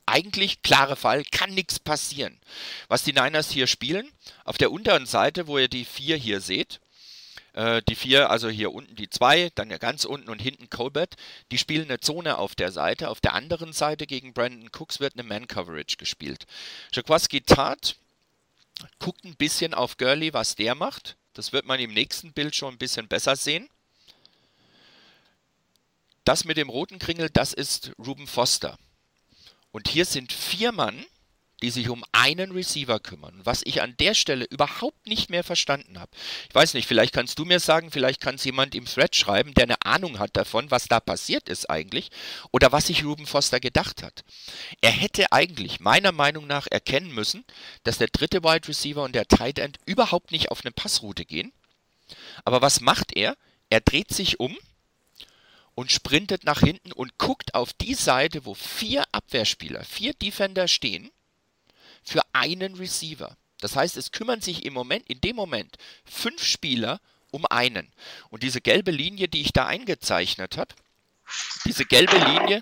Eigentlich 0.06 0.62
klarer 0.62 0.96
Fall, 0.96 1.26
kann 1.26 1.54
nichts 1.54 1.80
passieren. 1.80 2.40
Was 2.88 3.04
die 3.04 3.14
Niners 3.14 3.52
hier 3.52 3.68
spielen, 3.68 4.10
auf 4.46 4.58
der 4.58 4.72
unteren 4.72 5.06
Seite, 5.06 5.48
wo 5.48 5.58
ihr 5.58 5.68
die 5.68 5.84
vier 5.84 6.16
hier 6.16 6.40
seht, 6.40 6.80
äh, 7.54 7.82
die 7.88 7.96
vier, 7.96 8.30
also 8.30 8.50
hier 8.50 8.74
unten 8.74 8.96
die 8.96 9.10
zwei, 9.10 9.52
dann 9.56 9.70
ja 9.70 9.78
ganz 9.78 10.06
unten 10.06 10.30
und 10.30 10.40
hinten 10.40 10.70
Colbert, 10.70 11.16
die 11.52 11.58
spielen 11.58 11.86
eine 11.90 12.00
Zone 12.00 12.38
auf 12.38 12.56
der 12.56 12.72
Seite. 12.72 13.10
Auf 13.10 13.22
der 13.22 13.34
anderen 13.34 13.74
Seite 13.74 14.08
gegen 14.08 14.34
Brandon 14.34 14.70
Cooks 14.72 15.00
wird 15.00 15.14
eine 15.14 15.24
Man-Coverage 15.24 15.98
gespielt. 15.98 16.46
Jaquaski 16.92 17.42
Tat 17.42 17.96
guckt 19.00 19.24
ein 19.24 19.36
bisschen 19.36 19.74
auf 19.74 19.98
Gurley, 19.98 20.34
was 20.34 20.56
der 20.56 20.76
macht. 20.76 21.16
Das 21.34 21.54
wird 21.54 21.66
man 21.66 21.80
im 21.80 21.94
nächsten 21.94 22.34
Bild 22.34 22.56
schon 22.56 22.76
ein 22.76 22.80
bisschen 22.80 23.08
besser 23.08 23.36
sehen. 23.36 23.70
Das 26.26 26.46
mit 26.46 26.58
dem 26.58 26.70
roten 26.70 27.00
Kringel, 27.00 27.30
das 27.30 27.54
ist 27.54 27.92
Ruben 28.00 28.28
Foster. 28.28 28.78
Und 29.72 29.88
hier 29.88 30.06
sind 30.06 30.32
vier 30.32 30.72
Mann 30.72 31.06
die 31.64 31.70
sich 31.70 31.88
um 31.88 32.04
einen 32.12 32.52
Receiver 32.52 33.00
kümmern. 33.00 33.40
Was 33.46 33.62
ich 33.64 33.82
an 33.82 33.96
der 33.98 34.16
Stelle 34.16 34.44
überhaupt 34.50 35.08
nicht 35.08 35.30
mehr 35.30 35.46
verstanden 35.46 35.98
habe. 35.98 36.12
Ich 36.50 36.54
weiß 36.54 36.74
nicht, 36.74 36.90
vielleicht 36.90 37.14
kannst 37.14 37.40
du 37.40 37.46
mir 37.46 37.62
sagen, 37.62 37.90
vielleicht 37.90 38.20
kann 38.20 38.36
es 38.36 38.44
jemand 38.44 38.76
im 38.76 38.84
Thread 38.84 39.16
schreiben, 39.16 39.54
der 39.54 39.64
eine 39.64 39.82
Ahnung 39.86 40.20
hat 40.20 40.36
davon, 40.36 40.72
was 40.72 40.90
da 40.90 41.00
passiert 41.00 41.48
ist 41.48 41.70
eigentlich 41.70 42.10
oder 42.52 42.74
was 42.74 42.88
sich 42.88 43.06
Ruben 43.06 43.26
Foster 43.26 43.62
gedacht 43.62 44.04
hat. 44.04 44.26
Er 44.82 44.92
hätte 44.92 45.32
eigentlich 45.32 45.80
meiner 45.80 46.12
Meinung 46.12 46.48
nach 46.48 46.68
erkennen 46.68 47.14
müssen, 47.14 47.46
dass 47.86 47.98
der 47.98 48.10
dritte 48.10 48.44
Wide 48.44 48.68
Receiver 48.68 49.02
und 49.02 49.16
der 49.16 49.30
Tight 49.30 49.58
End 49.58 49.78
überhaupt 49.86 50.34
nicht 50.34 50.52
auf 50.52 50.66
eine 50.66 50.72
Passroute 50.72 51.24
gehen. 51.24 51.54
Aber 52.44 52.62
was 52.62 52.82
macht 52.82 53.16
er? 53.16 53.38
Er 53.70 53.80
dreht 53.80 54.10
sich 54.10 54.42
um 54.42 54.58
und 55.76 55.94
sprintet 55.94 56.44
nach 56.44 56.60
hinten 56.60 56.92
und 56.92 57.18
guckt 57.18 57.56
auf 57.56 57.72
die 57.72 57.94
Seite, 57.94 58.46
wo 58.46 58.54
vier 58.54 59.06
Abwehrspieler, 59.14 59.86
vier 59.86 60.14
Defender 60.14 60.68
stehen 60.68 61.10
für 62.04 62.22
einen 62.34 62.76
Receiver. 62.76 63.38
Das 63.60 63.76
heißt, 63.76 63.98
es 63.98 64.12
kümmern 64.12 64.42
sich 64.42 64.66
im 64.66 64.74
Moment, 64.74 65.10
in 65.10 65.22
dem 65.22 65.36
Moment, 65.36 65.78
fünf 66.06 66.44
Spieler 66.44 67.00
um 67.32 67.46
einen. 67.46 67.92
Und 68.30 68.44
diese 68.44 68.62
gelbe 68.62 68.92
Linie, 68.92 69.28
die 69.28 69.42
ich 69.42 69.54
da 69.54 69.66
eingezeichnet 69.66 70.58
habe, 70.58 70.76
diese 71.66 71.86
gelbe 71.86 72.18
Linie 72.18 72.62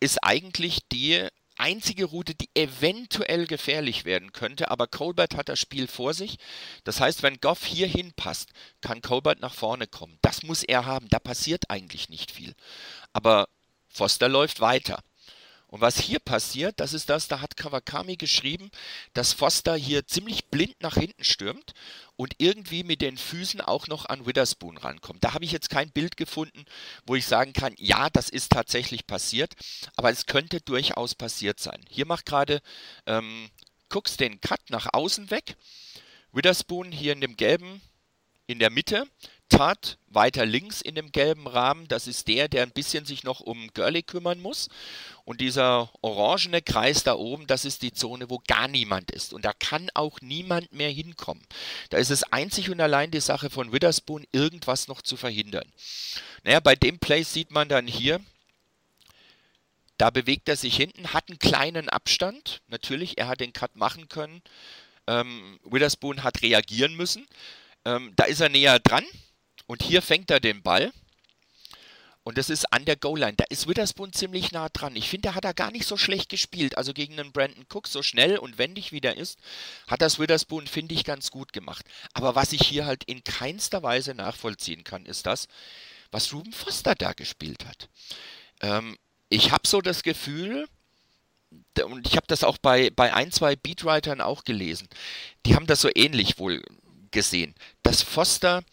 ist 0.00 0.22
eigentlich 0.22 0.80
die 0.92 1.28
einzige 1.56 2.06
Route, 2.06 2.34
die 2.34 2.50
eventuell 2.54 3.46
gefährlich 3.46 4.04
werden 4.04 4.32
könnte, 4.32 4.70
aber 4.70 4.86
Colbert 4.86 5.36
hat 5.36 5.48
das 5.48 5.60
Spiel 5.60 5.86
vor 5.86 6.14
sich. 6.14 6.36
Das 6.84 7.00
heißt, 7.00 7.22
wenn 7.22 7.40
Goff 7.40 7.64
hier 7.64 7.86
hinpasst, 7.86 8.50
kann 8.80 9.02
Colbert 9.02 9.40
nach 9.40 9.54
vorne 9.54 9.86
kommen. 9.86 10.18
Das 10.22 10.42
muss 10.42 10.62
er 10.62 10.86
haben. 10.86 11.08
Da 11.08 11.18
passiert 11.18 11.70
eigentlich 11.70 12.08
nicht 12.08 12.30
viel. 12.30 12.54
Aber 13.12 13.48
Foster 13.88 14.28
läuft 14.28 14.60
weiter. 14.60 15.02
Und 15.74 15.80
was 15.80 15.98
hier 15.98 16.20
passiert, 16.20 16.78
das 16.78 16.92
ist 16.92 17.10
das, 17.10 17.26
da 17.26 17.40
hat 17.40 17.56
Kawakami 17.56 18.14
geschrieben, 18.14 18.70
dass 19.12 19.32
Foster 19.32 19.74
hier 19.74 20.06
ziemlich 20.06 20.44
blind 20.44 20.80
nach 20.80 20.94
hinten 20.94 21.24
stürmt 21.24 21.74
und 22.14 22.36
irgendwie 22.38 22.84
mit 22.84 23.00
den 23.00 23.18
Füßen 23.18 23.60
auch 23.60 23.88
noch 23.88 24.06
an 24.06 24.24
Witherspoon 24.24 24.76
rankommt. 24.76 25.24
Da 25.24 25.34
habe 25.34 25.44
ich 25.44 25.50
jetzt 25.50 25.70
kein 25.70 25.90
Bild 25.90 26.16
gefunden, 26.16 26.64
wo 27.06 27.16
ich 27.16 27.26
sagen 27.26 27.54
kann, 27.54 27.74
ja, 27.76 28.08
das 28.08 28.28
ist 28.28 28.52
tatsächlich 28.52 29.08
passiert, 29.08 29.54
aber 29.96 30.12
es 30.12 30.26
könnte 30.26 30.60
durchaus 30.60 31.16
passiert 31.16 31.58
sein. 31.58 31.84
Hier 31.90 32.06
macht 32.06 32.26
gerade 32.26 32.60
ähm, 33.06 33.50
Cooks 33.92 34.16
den 34.16 34.40
Cut 34.40 34.60
nach 34.68 34.90
außen 34.92 35.32
weg. 35.32 35.56
Witherspoon 36.30 36.92
hier 36.92 37.14
in 37.14 37.20
dem 37.20 37.36
gelben 37.36 37.80
in 38.46 38.60
der 38.60 38.70
Mitte 38.70 39.08
Tat 39.48 39.98
weiter 40.08 40.46
links 40.46 40.80
in 40.80 40.94
dem 40.94 41.12
gelben 41.12 41.46
Rahmen, 41.46 41.86
das 41.88 42.06
ist 42.06 42.28
der, 42.28 42.48
der 42.48 42.62
ein 42.62 42.70
bisschen 42.72 43.04
sich 43.04 43.24
noch 43.24 43.40
um 43.40 43.68
Gurley 43.74 44.02
kümmern 44.02 44.40
muss. 44.40 44.68
Und 45.24 45.40
dieser 45.40 45.90
orangene 46.02 46.62
Kreis 46.62 47.04
da 47.04 47.14
oben, 47.14 47.46
das 47.46 47.64
ist 47.64 47.82
die 47.82 47.92
Zone, 47.92 48.30
wo 48.30 48.40
gar 48.46 48.68
niemand 48.68 49.10
ist. 49.10 49.32
Und 49.32 49.44
da 49.44 49.52
kann 49.52 49.90
auch 49.94 50.20
niemand 50.20 50.72
mehr 50.72 50.90
hinkommen. 50.90 51.44
Da 51.90 51.98
ist 51.98 52.10
es 52.10 52.24
einzig 52.24 52.70
und 52.70 52.80
allein 52.80 53.10
die 53.10 53.20
Sache 53.20 53.50
von 53.50 53.72
Witherspoon, 53.72 54.26
irgendwas 54.32 54.88
noch 54.88 55.02
zu 55.02 55.16
verhindern. 55.16 55.70
Naja, 56.42 56.60
bei 56.60 56.74
dem 56.74 56.98
Play 56.98 57.22
sieht 57.22 57.50
man 57.50 57.68
dann 57.68 57.86
hier, 57.86 58.20
da 59.98 60.10
bewegt 60.10 60.48
er 60.48 60.56
sich 60.56 60.76
hinten, 60.76 61.12
hat 61.12 61.28
einen 61.28 61.38
kleinen 61.38 61.88
Abstand. 61.88 62.62
Natürlich, 62.68 63.18
er 63.18 63.28
hat 63.28 63.40
den 63.40 63.52
Cut 63.52 63.76
machen 63.76 64.08
können. 64.08 64.42
Ähm, 65.06 65.60
Witherspoon 65.64 66.22
hat 66.24 66.42
reagieren 66.42 66.96
müssen. 66.96 67.26
Ähm, 67.84 68.12
da 68.16 68.24
ist 68.24 68.40
er 68.40 68.48
näher 68.48 68.80
dran 68.80 69.04
und 69.66 69.82
hier 69.82 70.02
fängt 70.02 70.30
er 70.30 70.40
den 70.40 70.62
Ball. 70.62 70.92
Und 72.24 72.38
das 72.38 72.48
ist 72.48 72.72
an 72.72 72.86
der 72.86 72.96
Goal-Line. 72.96 73.34
Da 73.36 73.44
ist 73.50 73.68
Witherspoon 73.68 74.14
ziemlich 74.14 74.50
nah 74.50 74.70
dran. 74.70 74.96
Ich 74.96 75.10
finde, 75.10 75.28
da 75.28 75.34
hat 75.34 75.44
er 75.44 75.52
gar 75.52 75.70
nicht 75.70 75.86
so 75.86 75.98
schlecht 75.98 76.30
gespielt. 76.30 76.78
Also 76.78 76.94
gegen 76.94 77.20
einen 77.20 77.32
Brandon 77.32 77.66
Cook, 77.70 77.86
so 77.86 78.02
schnell 78.02 78.38
und 78.38 78.56
wendig 78.56 78.92
wie 78.92 79.02
der 79.02 79.18
ist, 79.18 79.38
hat 79.86 80.00
das 80.00 80.18
Witherspoon, 80.18 80.66
finde 80.66 80.94
ich, 80.94 81.04
ganz 81.04 81.30
gut 81.30 81.52
gemacht. 81.52 81.84
Aber 82.14 82.34
was 82.34 82.52
ich 82.52 82.62
hier 82.62 82.86
halt 82.86 83.04
in 83.04 83.22
keinster 83.24 83.82
Weise 83.82 84.14
nachvollziehen 84.14 84.84
kann, 84.84 85.04
ist 85.04 85.26
das, 85.26 85.48
was 86.10 86.32
Ruben 86.32 86.52
Foster 86.52 86.94
da 86.94 87.12
gespielt 87.12 87.66
hat. 87.66 87.90
Ähm, 88.62 88.96
ich 89.28 89.50
habe 89.50 89.68
so 89.68 89.82
das 89.82 90.02
Gefühl, 90.02 90.66
und 91.84 92.06
ich 92.06 92.16
habe 92.16 92.26
das 92.26 92.42
auch 92.42 92.56
bei, 92.56 92.88
bei 92.88 93.12
ein, 93.12 93.32
zwei 93.32 93.54
Beatwritern 93.54 94.22
auch 94.22 94.44
gelesen, 94.44 94.88
die 95.44 95.54
haben 95.54 95.66
das 95.66 95.82
so 95.82 95.90
ähnlich 95.94 96.38
wohl 96.38 96.62
gesehen, 97.10 97.54
dass 97.82 98.02
Foster 98.02 98.64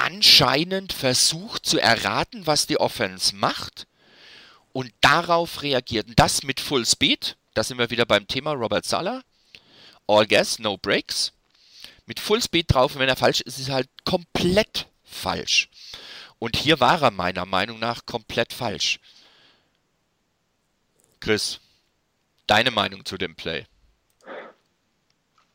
anscheinend 0.00 0.92
versucht 0.92 1.66
zu 1.66 1.78
erraten, 1.78 2.46
was 2.46 2.66
die 2.66 2.80
Offense 2.80 3.36
macht 3.36 3.86
und 4.72 4.92
darauf 5.00 5.62
reagiert. 5.62 6.08
Und 6.08 6.18
das 6.18 6.42
mit 6.42 6.60
Full 6.60 6.86
Speed, 6.86 7.36
da 7.54 7.62
sind 7.62 7.78
wir 7.78 7.90
wieder 7.90 8.06
beim 8.06 8.26
Thema 8.26 8.52
Robert 8.52 8.86
Sala, 8.86 9.22
All 10.06 10.26
Gas, 10.26 10.58
No 10.58 10.76
Breaks, 10.76 11.32
mit 12.06 12.18
Full 12.18 12.42
Speed 12.42 12.72
drauf 12.72 12.94
und 12.94 13.00
wenn 13.00 13.08
er 13.08 13.16
falsch 13.16 13.40
ist, 13.42 13.58
ist 13.58 13.68
er 13.68 13.74
halt 13.76 13.88
komplett 14.04 14.88
falsch. 15.04 15.68
Und 16.38 16.56
hier 16.56 16.80
war 16.80 17.02
er 17.02 17.10
meiner 17.10 17.44
Meinung 17.44 17.78
nach 17.78 18.06
komplett 18.06 18.52
falsch. 18.52 18.98
Chris, 21.20 21.60
deine 22.46 22.70
Meinung 22.70 23.04
zu 23.04 23.18
dem 23.18 23.36
Play? 23.36 23.66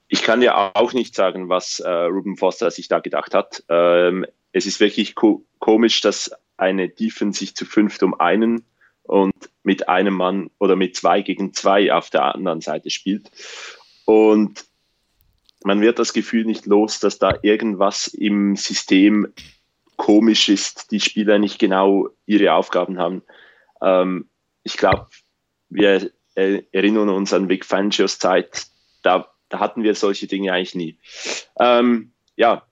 Ich 0.08 0.22
kann 0.22 0.42
ja 0.42 0.72
auch 0.76 0.94
nicht 0.94 1.16
sagen, 1.16 1.50
was 1.50 1.80
äh, 1.80 1.90
Ruben 1.90 2.38
Foster 2.38 2.70
sich 2.72 2.88
da 2.88 3.00
gedacht 3.00 3.34
hat. 3.34 3.64
Ähm, 3.70 4.26
es 4.52 4.66
ist 4.66 4.80
wirklich 4.80 5.16
ko 5.16 5.46
komisch, 5.60 6.02
dass 6.02 6.32
eine 6.58 6.90
Defense 6.90 7.40
sich 7.40 7.56
zu 7.56 7.66
fünft 7.66 8.04
um 8.04 8.20
einen 8.20 8.66
und 9.04 9.34
mit 9.64 9.90
einem 9.90 10.14
Mann 10.14 10.50
oder 10.60 10.76
mit 10.76 10.96
zwei 10.96 11.22
gegen 11.22 11.54
zwei 11.54 11.92
auf 11.92 12.10
der 12.10 12.36
anderen 12.36 12.62
Seite 12.62 12.90
spielt. 12.90 13.32
Und 14.06 14.66
man 15.64 15.82
wird 15.82 15.98
das 15.98 16.14
Gefühl 16.14 16.46
nicht 16.46 16.68
los, 16.68 17.00
dass 17.00 17.18
da 17.18 17.40
irgendwas 17.42 18.08
im 18.08 18.56
System 18.56 19.34
komisch 19.98 20.50
ist, 20.50 20.92
die 20.92 21.00
Spieler 21.00 21.40
nicht 21.40 21.60
genau 21.60 22.10
ihre 22.26 22.54
Aufgaben 22.54 23.00
haben. 23.00 23.24
Ähm, 23.82 24.30
ich 24.64 24.78
glaube, 24.78 25.08
wir 25.70 26.12
erinnern 26.36 27.10
uns 27.10 27.34
an 27.34 27.48
Vic 27.50 27.66
Fangios 27.66 28.20
Zeit, 28.20 28.68
da, 29.04 29.32
da 29.56 29.60
hatten 29.62 29.84
wir 29.84 29.96
solche 29.96 30.28
Dinge 30.28 30.52
eigentlich 30.52 30.76
nie. 30.76 30.98
Ähm, 31.58 32.12
ja, 32.36 32.68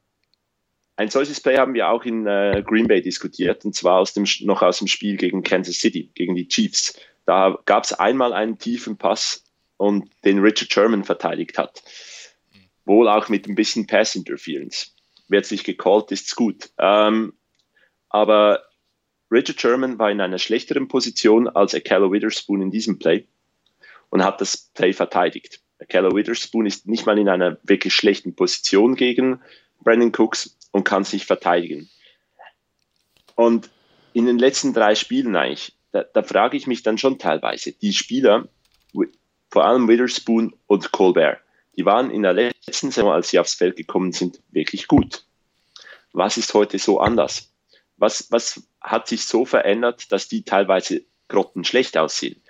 ein 0.97 1.09
solches 1.09 1.39
Play 1.39 1.57
haben 1.57 1.73
wir 1.73 1.87
auch 1.87 2.03
in 2.03 2.27
äh, 2.27 2.61
Green 2.65 2.87
Bay 2.87 3.01
diskutiert, 3.01 3.63
und 3.63 3.73
zwar 3.73 3.99
aus 3.99 4.13
dem, 4.13 4.25
noch 4.41 4.61
aus 4.61 4.79
dem 4.79 4.87
Spiel 4.87 5.15
gegen 5.15 5.43
Kansas 5.43 5.77
City, 5.77 6.11
gegen 6.13 6.35
die 6.35 6.49
Chiefs. 6.49 6.99
Da 7.25 7.57
gab 7.65 7.85
es 7.85 7.93
einmal 7.93 8.33
einen 8.33 8.57
tiefen 8.57 8.97
Pass 8.97 9.45
und 9.77 10.11
den 10.25 10.39
Richard 10.39 10.73
Sherman 10.73 11.05
verteidigt 11.05 11.57
hat. 11.57 11.81
Wohl 12.83 13.07
auch 13.07 13.29
mit 13.29 13.47
ein 13.47 13.55
bisschen 13.55 13.87
Pass 13.87 14.15
Interference. 14.15 14.93
Wird 15.29 15.45
sich 15.45 15.63
gecallt, 15.63 16.11
ist's 16.11 16.35
gut. 16.35 16.69
Ähm, 16.77 17.33
aber 18.09 18.61
Richard 19.31 19.59
Sherman 19.59 19.99
war 19.99 20.11
in 20.11 20.19
einer 20.19 20.37
schlechteren 20.37 20.89
Position 20.89 21.47
als 21.47 21.73
Akello 21.73 22.11
Witherspoon 22.11 22.61
in 22.61 22.71
diesem 22.71 22.99
Play 22.99 23.25
und 24.09 24.23
hat 24.23 24.41
das 24.41 24.69
Play 24.73 24.91
verteidigt. 24.91 25.62
Akello 25.83 26.15
Witherspoon 26.15 26.65
ist 26.65 26.87
nicht 26.87 27.05
mal 27.05 27.17
in 27.19 27.29
einer 27.29 27.57
wirklich 27.63 27.93
schlechten 27.93 28.35
Position 28.35 28.95
gegen 28.95 29.41
Brandon 29.81 30.11
Cooks 30.15 30.57
und 30.71 30.83
kann 30.85 31.03
sich 31.03 31.25
verteidigen. 31.25 31.89
Und 33.35 33.69
in 34.13 34.25
den 34.25 34.39
letzten 34.39 34.73
drei 34.73 34.95
Spielen 34.95 35.35
eigentlich, 35.35 35.75
da, 35.91 36.03
da 36.03 36.23
frage 36.23 36.57
ich 36.57 36.67
mich 36.67 36.83
dann 36.83 36.97
schon 36.97 37.19
teilweise, 37.19 37.73
die 37.73 37.93
Spieler, 37.93 38.47
vor 39.49 39.65
allem 39.65 39.87
Witherspoon 39.87 40.55
und 40.67 40.91
Colbert, 40.91 41.39
die 41.75 41.85
waren 41.85 42.11
in 42.11 42.23
der 42.23 42.33
letzten 42.33 42.91
Saison, 42.91 43.11
als 43.11 43.29
sie 43.29 43.39
aufs 43.39 43.55
Feld 43.55 43.75
gekommen 43.75 44.11
sind, 44.11 44.39
wirklich 44.51 44.87
gut. 44.87 45.25
Was 46.11 46.37
ist 46.37 46.53
heute 46.53 46.79
so 46.79 46.99
anders? 46.99 47.51
Was, 47.97 48.31
was 48.31 48.63
hat 48.81 49.07
sich 49.07 49.25
so 49.25 49.45
verändert, 49.45 50.11
dass 50.11 50.27
die 50.27 50.43
teilweise 50.43 51.03
grottenschlecht 51.27 51.97
aussehen? 51.97 52.41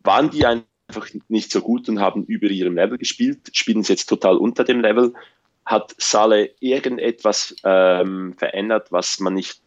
Waren 0.00 0.30
die 0.30 0.44
einfach 0.88 1.08
nicht 1.28 1.52
so 1.52 1.60
gut 1.60 1.88
und 1.88 2.00
haben 2.00 2.24
über 2.24 2.48
ihrem 2.48 2.74
Level 2.74 2.98
gespielt? 2.98 3.50
Spielen 3.52 3.82
sie 3.82 3.92
jetzt 3.92 4.06
total 4.06 4.36
unter 4.36 4.64
dem 4.64 4.80
Level? 4.80 5.12
Hat 5.64 5.94
Sale 5.98 6.50
irgendetwas 6.60 7.54
ähm, 7.62 8.34
verändert, 8.38 8.90
was 8.90 9.20
man 9.20 9.34
nicht, 9.34 9.60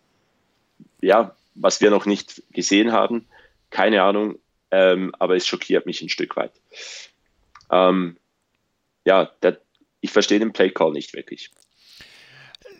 ja, 1.01 1.35
was 1.53 1.79
wir 1.79 1.91
noch 1.91 2.07
nicht 2.07 2.41
gesehen 2.51 2.91
haben? 2.91 3.27
Keine 3.69 4.01
Ahnung, 4.01 4.39
ähm, 4.71 5.13
aber 5.19 5.35
es 5.35 5.45
schockiert 5.45 5.85
mich 5.85 6.01
ein 6.01 6.09
Stück 6.09 6.35
weit. 6.35 6.53
Ähm, 7.71 8.17
ja, 9.05 9.31
der, 9.43 9.61
ich 10.01 10.11
verstehe 10.11 10.39
den 10.39 10.53
Play 10.53 10.71
Call 10.71 10.91
nicht 10.91 11.13
wirklich. 11.13 11.51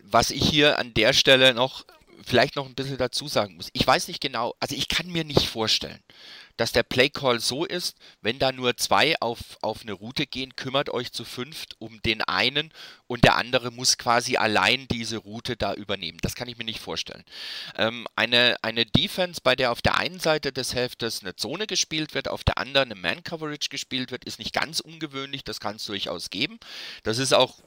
Was 0.04 0.32
ich 0.32 0.50
hier 0.50 0.80
an 0.80 0.94
der 0.96 1.14
Stelle 1.14 1.54
noch 1.54 1.86
vielleicht 2.24 2.56
noch 2.56 2.66
ein 2.66 2.76
bisschen 2.76 2.98
dazu 2.98 3.28
sagen 3.28 3.56
muss. 3.56 3.70
Ich 3.74 3.86
weiß 3.86 4.08
nicht 4.08 4.22
genau, 4.22 4.56
also 4.60 4.76
ich 4.76 4.88
kann 4.88 5.08
mir 5.12 5.24
nicht 5.24 5.48
vorstellen, 5.48 6.00
dass 6.62 6.72
der 6.72 6.84
Play 6.84 7.10
Call 7.10 7.40
so 7.40 7.66
ist, 7.66 7.98
wenn 8.22 8.38
da 8.38 8.52
nur 8.52 8.78
zwei 8.78 9.20
auf, 9.20 9.40
auf 9.64 9.82
eine 9.82 9.94
Route 9.94 10.28
gehen, 10.28 10.56
kümmert 10.56 10.92
euch 10.92 11.12
zu 11.12 11.26
fünft 11.26 11.76
um 11.80 12.00
den 12.04 12.22
einen 12.22 12.72
und 13.08 13.24
der 13.24 13.36
andere 13.36 13.72
muss 13.72 13.98
quasi 13.98 14.38
allein 14.38 14.88
diese 14.88 15.18
Route 15.18 15.58
da 15.58 15.74
übernehmen. 15.74 16.20
Das 16.22 16.36
kann 16.36 16.48
ich 16.48 16.60
mir 16.60 16.64
nicht 16.64 16.80
vorstellen. 16.80 17.24
Ähm, 17.78 18.06
eine, 18.16 18.58
eine 18.62 18.86
Defense, 18.86 19.42
bei 19.44 19.56
der 19.56 19.72
auf 19.72 19.82
der 19.82 19.98
einen 19.98 20.20
Seite 20.20 20.52
des 20.54 20.76
Heftes 20.76 21.22
eine 21.22 21.36
Zone 21.36 21.66
gespielt 21.66 22.14
wird, 22.14 22.28
auf 22.28 22.44
der 22.44 22.60
anderen 22.60 22.92
eine 22.92 23.02
Man-Coverage 23.02 23.70
gespielt 23.70 24.12
wird, 24.12 24.26
ist 24.26 24.38
nicht 24.38 24.54
ganz 24.54 24.82
ungewöhnlich, 24.82 25.44
das 25.44 25.60
kann 25.60 25.78
es 25.78 25.86
durchaus 25.86 26.30
geben. 26.30 26.60
Das 27.02 27.18
ist 27.18 27.34
auch 27.34 27.58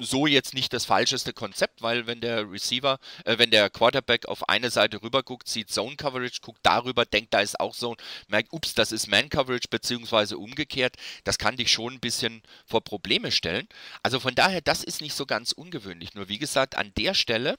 so 0.00 0.26
jetzt 0.26 0.52
nicht 0.54 0.72
das 0.72 0.84
falscheste 0.84 1.32
Konzept, 1.32 1.82
weil 1.82 2.06
wenn 2.06 2.20
der 2.20 2.50
Receiver, 2.50 2.98
äh, 3.24 3.38
wenn 3.38 3.50
der 3.50 3.70
Quarterback 3.70 4.26
auf 4.26 4.48
eine 4.48 4.70
Seite 4.70 5.02
rüber 5.02 5.22
guckt, 5.22 5.48
sieht 5.48 5.70
Zone 5.70 5.96
Coverage, 5.96 6.40
guckt 6.42 6.60
darüber, 6.62 7.04
denkt, 7.06 7.32
da 7.32 7.40
ist 7.40 7.58
auch 7.58 7.74
Zone, 7.74 7.96
merkt, 8.28 8.41
ups, 8.50 8.74
das 8.74 8.92
ist 8.92 9.06
Man 9.06 9.28
Coverage, 9.28 9.68
beziehungsweise 9.70 10.38
umgekehrt, 10.38 10.96
das 11.24 11.38
kann 11.38 11.56
dich 11.56 11.70
schon 11.70 11.94
ein 11.94 12.00
bisschen 12.00 12.42
vor 12.66 12.82
Probleme 12.82 13.30
stellen. 13.30 13.68
Also 14.02 14.20
von 14.20 14.34
daher, 14.34 14.60
das 14.60 14.82
ist 14.82 15.00
nicht 15.00 15.14
so 15.14 15.26
ganz 15.26 15.52
ungewöhnlich. 15.52 16.14
Nur 16.14 16.28
wie 16.28 16.38
gesagt, 16.38 16.76
an 16.76 16.92
der 16.96 17.14
Stelle, 17.14 17.56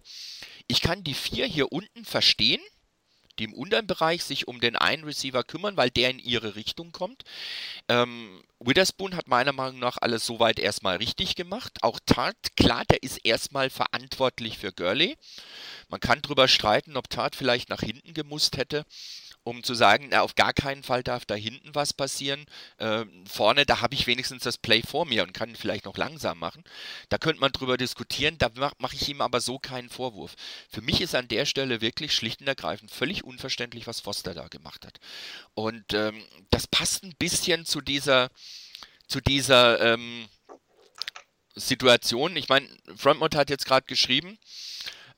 ich 0.67 0.81
kann 0.81 1.03
die 1.03 1.13
vier 1.13 1.45
hier 1.45 1.71
unten 1.71 2.05
verstehen, 2.05 2.61
die 3.39 3.45
im 3.45 3.53
unteren 3.53 3.87
Bereich 3.87 4.23
sich 4.23 4.47
um 4.47 4.59
den 4.59 4.75
einen 4.75 5.03
Receiver 5.03 5.43
kümmern, 5.43 5.77
weil 5.77 5.89
der 5.89 6.09
in 6.11 6.19
ihre 6.19 6.55
Richtung 6.55 6.91
kommt. 6.91 7.23
Ähm, 7.87 8.41
Witherspoon 8.59 9.15
hat 9.15 9.27
meiner 9.27 9.53
Meinung 9.53 9.79
nach 9.79 9.97
alles 9.99 10.25
soweit 10.25 10.59
erstmal 10.59 10.97
richtig 10.97 11.35
gemacht. 11.35 11.79
Auch 11.81 11.99
Tart, 12.05 12.37
klar, 12.55 12.85
der 12.85 13.01
ist 13.01 13.17
erstmal 13.23 13.69
verantwortlich 13.69 14.57
für 14.57 14.71
Gurley. 14.71 15.17
Man 15.89 15.99
kann 15.99 16.21
darüber 16.21 16.47
streiten, 16.47 16.95
ob 16.95 17.09
Tart 17.09 17.35
vielleicht 17.35 17.69
nach 17.69 17.81
hinten 17.81 18.13
gemusst 18.13 18.57
hätte 18.57 18.85
um 19.43 19.63
zu 19.63 19.73
sagen, 19.73 20.07
na, 20.11 20.21
auf 20.21 20.35
gar 20.35 20.53
keinen 20.53 20.83
Fall 20.83 21.03
darf 21.03 21.25
da 21.25 21.35
hinten 21.35 21.75
was 21.75 21.93
passieren. 21.93 22.45
Äh, 22.77 23.05
vorne, 23.29 23.65
da 23.65 23.81
habe 23.81 23.93
ich 23.93 24.07
wenigstens 24.07 24.43
das 24.43 24.57
Play 24.57 24.81
vor 24.81 25.05
mir 25.05 25.23
und 25.23 25.33
kann 25.33 25.55
vielleicht 25.55 25.85
noch 25.85 25.97
langsam 25.97 26.39
machen. 26.39 26.63
Da 27.09 27.17
könnte 27.17 27.41
man 27.41 27.51
drüber 27.51 27.77
diskutieren, 27.77 28.37
da 28.37 28.49
mache 28.55 28.75
mach 28.79 28.93
ich 28.93 29.09
ihm 29.09 29.21
aber 29.21 29.41
so 29.41 29.59
keinen 29.59 29.89
Vorwurf. 29.89 30.35
Für 30.69 30.81
mich 30.81 31.01
ist 31.01 31.15
an 31.15 31.27
der 31.27 31.45
Stelle 31.45 31.81
wirklich 31.81 32.13
schlicht 32.13 32.41
und 32.41 32.47
ergreifend 32.47 32.91
völlig 32.91 33.23
unverständlich, 33.23 33.87
was 33.87 33.99
Foster 33.99 34.33
da 34.33 34.47
gemacht 34.47 34.85
hat. 34.85 34.99
Und 35.53 35.93
ähm, 35.93 36.23
das 36.49 36.67
passt 36.67 37.03
ein 37.03 37.15
bisschen 37.19 37.65
zu 37.65 37.81
dieser, 37.81 38.29
zu 39.07 39.19
dieser 39.19 39.93
ähm, 39.93 40.27
Situation. 41.55 42.35
Ich 42.35 42.49
meine, 42.49 42.67
Frontmont 42.95 43.35
hat 43.35 43.49
jetzt 43.49 43.65
gerade 43.65 43.85
geschrieben, 43.85 44.37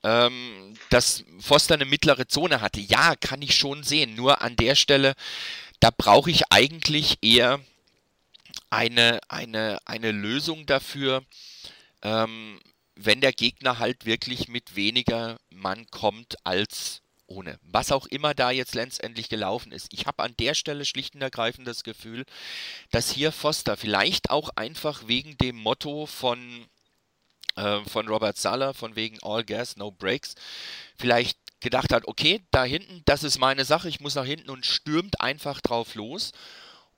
ähm, 0.05 0.75
dass 0.91 1.25
Foster 1.39 1.73
eine 1.73 1.85
mittlere 1.85 2.27
Zone 2.27 2.61
hatte. 2.61 2.79
Ja, 2.79 3.15
kann 3.15 3.41
ich 3.41 3.55
schon 3.55 3.81
sehen. 3.83 4.15
Nur 4.15 4.43
an 4.43 4.55
der 4.55 4.75
Stelle, 4.75 5.15
da 5.79 5.89
brauche 5.89 6.29
ich 6.29 6.51
eigentlich 6.51 7.17
eher 7.23 7.59
eine, 8.69 9.19
eine, 9.29 9.79
eine 9.85 10.11
Lösung 10.11 10.67
dafür, 10.67 11.23
ähm, 12.03 12.59
wenn 12.95 13.19
der 13.19 13.33
Gegner 13.33 13.79
halt 13.79 14.05
wirklich 14.05 14.47
mit 14.47 14.75
weniger 14.75 15.37
Mann 15.49 15.87
kommt 15.89 16.35
als 16.45 17.01
ohne. 17.25 17.57
Was 17.63 17.91
auch 17.91 18.05
immer 18.05 18.35
da 18.35 18.51
jetzt 18.51 18.75
letztendlich 18.75 19.27
gelaufen 19.27 19.71
ist. 19.71 19.91
Ich 19.91 20.05
habe 20.05 20.21
an 20.21 20.35
der 20.37 20.53
Stelle 20.53 20.85
schlicht 20.85 21.15
und 21.15 21.23
ergreifend 21.23 21.67
das 21.67 21.83
Gefühl, 21.83 22.25
dass 22.91 23.09
hier 23.09 23.31
Foster 23.31 23.75
vielleicht 23.75 24.29
auch 24.29 24.49
einfach 24.55 25.07
wegen 25.07 25.35
dem 25.39 25.55
Motto 25.55 26.05
von 26.05 26.67
äh, 27.55 27.81
von 27.85 28.07
Robert 28.07 28.37
Sala, 28.37 28.73
von 28.73 28.95
wegen 28.95 29.17
All 29.21 29.43
Gas, 29.43 29.77
No 29.77 29.91
Breaks, 29.91 30.35
vielleicht 30.97 31.37
gedacht 31.59 31.91
hat, 31.91 32.07
okay, 32.07 32.43
da 32.51 32.63
hinten, 32.63 33.01
das 33.05 33.23
ist 33.23 33.39
meine 33.39 33.65
Sache, 33.65 33.89
ich 33.89 33.99
muss 33.99 34.15
nach 34.15 34.25
hinten 34.25 34.49
und 34.49 34.65
stürmt 34.65 35.21
einfach 35.21 35.61
drauf 35.61 35.95
los, 35.95 36.31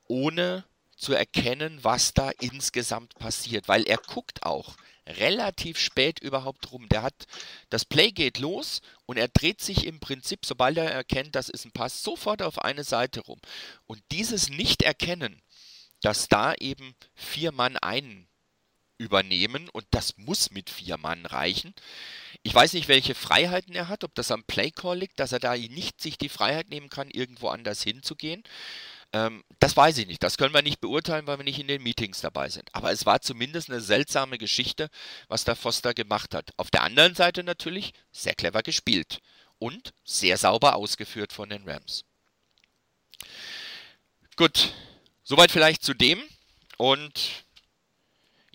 ohne 0.08 0.63
zu 0.96 1.13
erkennen, 1.13 1.80
was 1.84 2.13
da 2.13 2.32
insgesamt 2.41 3.15
passiert, 3.15 3.67
weil 3.67 3.84
er 3.84 3.98
guckt 3.98 4.43
auch 4.43 4.76
relativ 5.08 5.80
spät 5.80 6.20
überhaupt 6.20 6.72
rum. 6.72 6.89
Der 6.89 7.02
hat, 7.02 7.28
das 7.70 7.86
Play 7.86 8.12
geht 8.12 8.39
los 8.39 8.82
und 9.06 9.17
er 9.17 9.28
dreht 9.28 9.62
sich 9.62 9.86
im 9.86 10.00
Prinzip, 10.00 10.46
sobald 10.46 10.78
er 10.78 10.91
erkennt, 10.91 11.36
das 11.36 11.50
ist 11.50 11.65
ein 11.65 11.72
Pass, 11.72 12.04
sofort 12.04 12.41
auf 12.41 12.60
eine 12.60 12.84
Seite 12.84 13.22
rum. 13.22 13.39
Und 13.86 14.02
dieses 14.12 14.50
Nicht-Erkennen, 14.50 15.41
dass 16.02 16.28
da 16.28 16.54
eben 16.56 16.96
vier 17.15 17.52
Mann 17.52 17.78
einen 17.78 18.27
übernehmen 18.98 19.70
und 19.70 19.86
das 19.92 20.18
muss 20.18 20.52
mit 20.52 20.70
vier 20.70 20.98
Mann 20.98 21.26
reichen. 21.26 21.74
Ich 22.44 22.54
weiß 22.54 22.74
nicht, 22.74 22.88
welche 22.88 23.16
Freiheiten 23.16 23.76
er 23.76 23.88
hat, 23.88 24.04
ob 24.04 24.16
das 24.16 24.32
am 24.32 24.44
Playcall 24.44 24.98
liegt, 24.98 25.20
dass 25.20 25.32
er 25.32 25.40
da 25.40 25.56
nicht 25.56 26.02
sich 26.02 26.18
die 26.18 26.30
Freiheit 26.30 26.70
nehmen 26.70 26.90
kann, 26.90 27.10
irgendwo 27.10 27.50
anders 27.50 27.84
hinzugehen. 27.84 28.44
Ähm, 29.14 29.44
das 29.60 29.76
weiß 29.78 29.98
ich 30.00 30.08
nicht. 30.08 30.22
Das 30.24 30.38
können 30.38 30.54
wir 30.54 30.62
nicht 30.62 30.82
beurteilen, 30.82 31.28
weil 31.28 31.40
wir 31.40 31.44
nicht 31.44 31.60
in 31.60 31.68
den 31.68 31.84
Meetings 31.84 32.22
dabei 32.22 32.50
sind. 32.50 32.70
Aber 32.74 32.92
es 32.92 33.06
war 33.06 33.22
zumindest 33.22 33.70
eine 33.70 33.82
seltsame 33.82 34.38
Geschichte, 34.38 34.90
was 35.28 35.44
der 35.44 35.56
Foster 35.56 35.94
gemacht 35.94 36.34
hat. 36.36 36.52
Auf 36.58 36.72
der 36.72 36.84
anderen 36.84 37.16
Seite 37.16 37.44
natürlich 37.44 37.94
sehr 38.12 38.36
clever 38.36 38.64
gespielt 38.64 39.20
und 39.60 39.94
sehr 40.04 40.38
sauber 40.38 40.76
ausgeführt 40.76 41.34
von 41.34 41.50
den 41.50 41.68
Rams. 41.68 42.04
Gut, 44.36 44.74
soweit 45.24 45.52
vielleicht 45.52 45.84
zu 45.84 45.94
dem. 45.94 46.22
Und 46.78 47.46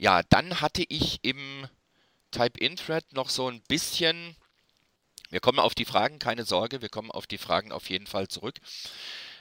ja, 0.02 0.24
dann 0.30 0.60
hatte 0.60 0.84
ich 0.88 1.20
im 1.22 1.68
Type-In-Thread 2.32 3.12
noch 3.12 3.30
so 3.30 3.48
ein 3.48 3.62
bisschen. 3.68 4.34
Wir 5.30 5.38
kommen 5.38 5.60
auf 5.60 5.76
die 5.76 5.84
Fragen, 5.84 6.18
keine 6.18 6.44
Sorge, 6.44 6.82
wir 6.82 6.88
kommen 6.88 7.12
auf 7.12 7.28
die 7.28 7.38
Fragen 7.38 7.70
auf 7.70 7.88
jeden 7.88 8.08
Fall 8.08 8.26
zurück. 8.26 8.56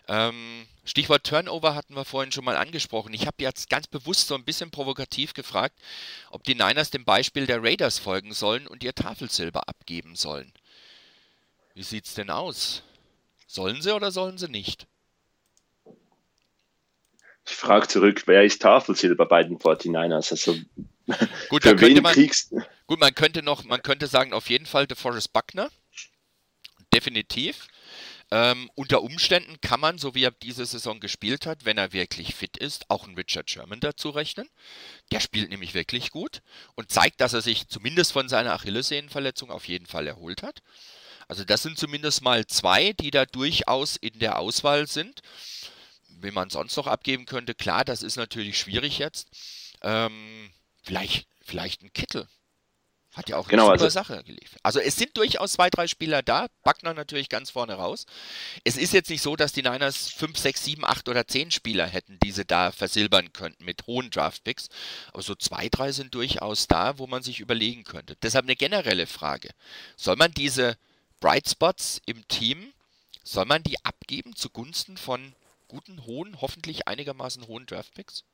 Ähm, 0.08 0.67
Stichwort 0.84 1.24
Turnover 1.26 1.74
hatten 1.74 1.95
wir 1.95 2.06
vorhin 2.06 2.32
schon 2.32 2.45
mal 2.45 2.58
angesprochen. 2.58 3.12
Ich 3.15 3.26
habe 3.26 3.38
jetzt 3.39 3.71
ganz 3.71 3.88
bewusst 3.88 4.28
so 4.28 4.36
ein 4.36 4.45
bisschen 4.45 4.69
provokativ 4.69 5.34
gefragt, 5.34 5.80
ob 6.30 6.43
die 6.43 6.54
Niners 6.54 6.91
dem 6.91 7.06
Beispiel 7.06 7.47
der 7.47 7.63
Raiders 7.63 7.97
folgen 7.97 8.32
sollen 8.32 8.67
und 8.67 8.84
ihr 8.84 8.93
Tafelsilber 8.93 9.67
abgeben 9.67 10.15
sollen. 10.15 10.54
Wie 11.74 11.84
sieht's 11.84 12.13
denn 12.13 12.30
aus? 12.30 12.84
Sollen 13.47 13.82
sie 13.82 13.95
oder 13.95 14.12
sollen 14.12 14.38
sie 14.38 14.47
nicht? 14.47 14.86
Ich 17.52 17.58
frage 17.58 17.86
zurück, 17.90 18.24
wer 18.28 18.46
ist 18.46 18.62
Tafelsilber 18.62 19.26
bei 19.26 19.44
den 19.44 19.60
49ers? 19.60 20.32
Also, 20.32 20.56
Gut, 21.50 21.64
für 21.64 21.82
wen 21.82 22.02
man, 22.02 22.14
kriegst 22.14 22.54
gut, 22.88 23.00
man 23.02 23.14
könnte 23.14 23.44
noch, 23.44 23.66
man 23.66 23.84
könnte 23.84 24.08
sagen, 24.08 24.32
auf 24.32 24.50
jeden 24.50 24.66
Fall 24.66 24.88
DeForest 24.88 25.34
Buckner. 25.34 25.70
Definitiv. 26.94 27.68
Ähm, 28.32 28.72
unter 28.76 29.02
Umständen 29.04 29.60
kann 29.60 29.82
man, 29.82 29.98
so 29.98 30.16
wie 30.16 30.24
er 30.24 30.32
diese 30.32 30.66
Saison 30.66 31.02
gespielt 31.02 31.46
hat, 31.46 31.66
wenn 31.66 31.78
er 31.78 31.92
wirklich 31.92 32.36
fit 32.36 32.56
ist, 32.56 32.90
auch 32.90 33.04
einen 33.04 33.16
Richard 33.16 33.50
Sherman 33.50 33.82
dazu 33.82 34.12
rechnen. 34.12 34.48
Der 35.12 35.20
spielt 35.20 35.50
nämlich 35.50 35.74
wirklich 35.74 36.12
gut 36.12 36.42
und 36.76 36.90
zeigt, 36.90 37.20
dass 37.20 37.34
er 37.34 37.42
sich 37.42 37.68
zumindest 37.68 38.14
von 38.14 38.30
seiner 38.30 38.54
Achillessehnenverletzung 38.54 39.52
auf 39.52 39.68
jeden 39.68 39.88
Fall 39.88 40.08
erholt 40.08 40.42
hat. 40.42 40.62
Also 41.28 41.44
das 41.44 41.64
sind 41.64 41.78
zumindest 41.78 42.22
mal 42.22 42.48
zwei, 42.48 42.94
die 42.94 43.12
da 43.12 43.26
durchaus 43.26 43.98
in 43.98 44.20
der 44.20 44.40
Auswahl 44.40 44.88
sind. 44.88 45.22
Wen 46.22 46.34
man 46.34 46.50
sonst 46.50 46.76
noch 46.78 46.88
abgeben 46.88 47.26
könnte, 47.26 47.54
klar, 47.56 47.84
das 47.86 48.04
ist 48.04 48.16
natürlich 48.16 48.58
schwierig 48.60 48.98
jetzt. 49.00 49.28
Ähm, 49.82 50.52
vielleicht, 50.84 51.28
vielleicht 51.42 51.82
ein 51.84 51.94
Kittel. 51.94 52.28
Hat 53.14 53.28
ja 53.28 53.36
auch 53.36 53.44
eine 53.44 53.50
Genau, 53.50 53.64
super 53.66 53.72
also- 53.74 53.90
Sache 53.90 54.24
geliefert. 54.24 54.60
Also 54.64 54.80
es 54.80 54.96
sind 54.96 55.18
durchaus 55.18 55.52
zwei, 55.52 55.70
drei 55.70 55.86
Spieler 55.88 56.22
da. 56.24 56.48
Buckner 56.64 56.94
natürlich 56.94 57.28
ganz 57.28 57.50
vorne 57.50 57.74
raus. 57.74 58.06
Es 58.64 58.78
ist 58.78 58.94
jetzt 58.94 59.10
nicht 59.10 59.22
so, 59.22 59.36
dass 59.36 59.52
die 59.52 59.64
Niners 59.64 60.08
5, 60.08 60.38
6, 60.38 60.64
7, 60.64 60.86
8 60.86 61.10
oder 61.10 61.28
10 61.28 61.52
Spieler 61.52 61.88
hätten, 61.88 62.18
die 62.24 62.32
sie 62.32 62.46
da 62.46 62.72
versilbern 62.72 63.34
könnten 63.34 63.66
mit 63.66 63.86
hohen 63.86 64.12
Draftpicks. 64.12 64.70
Aber 65.12 65.22
so 65.24 65.36
zwei, 65.36 65.68
drei 65.68 65.92
sind 65.92 66.16
durchaus 66.16 66.68
da, 66.68 67.00
wo 67.00 67.08
man 67.08 67.22
sich 67.22 67.42
überlegen 67.42 67.84
könnte. 67.84 68.16
Deshalb 68.22 68.46
eine 68.46 68.56
generelle 68.56 69.08
Frage. 69.08 69.50
Soll 69.98 70.16
man 70.16 70.32
diese 70.34 70.78
Bright 71.20 71.50
Spots 71.50 72.02
im 72.06 72.26
Team, 72.30 72.72
soll 73.24 73.46
man 73.46 73.62
die 73.62 73.84
abgeben 73.84 74.38
zugunsten 74.38 74.96
von 74.96 75.34
guten, 75.72 76.06
hohen, 76.06 76.42
hoffentlich 76.42 76.88
einigermaßen 76.88 77.48
hohen 77.48 77.66
Draftpicks? 77.66 78.26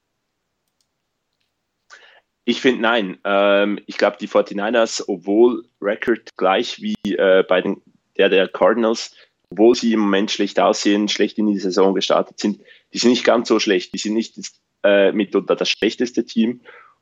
Ich 2.46 2.62
finde 2.62 2.82
nein. 2.82 3.20
Ähm, 3.24 3.80
ich 3.86 3.98
glaube, 3.98 4.18
die 4.20 4.28
49ers, 4.28 5.04
obwohl 5.08 5.66
Record 5.80 6.36
gleich 6.36 6.82
wie 6.82 6.96
äh, 7.06 7.44
bei 7.48 7.62
den, 7.62 7.82
der 8.18 8.30
der 8.30 8.48
Cardinals, 8.48 9.16
obwohl 9.52 9.76
sie 9.76 9.94
im 9.94 10.00
Moment 10.00 10.32
schlecht 10.32 10.60
aussehen, 10.60 11.10
schlecht 11.10 11.38
in 11.38 11.46
die 11.48 11.60
Saison 11.60 11.94
gestartet 11.94 12.40
sind, 12.40 12.60
die 12.94 12.98
sind 12.98 13.12
nicht 13.12 13.24
ganz 13.24 13.48
so 13.48 13.60
schlecht. 13.60 13.94
Die 13.94 14.00
sind 14.00 14.16
nicht 14.16 14.36
äh, 14.84 15.12
mitunter 15.12 15.56
das 15.56 15.70
schlechteste 15.70 16.26
Team. 16.26 16.62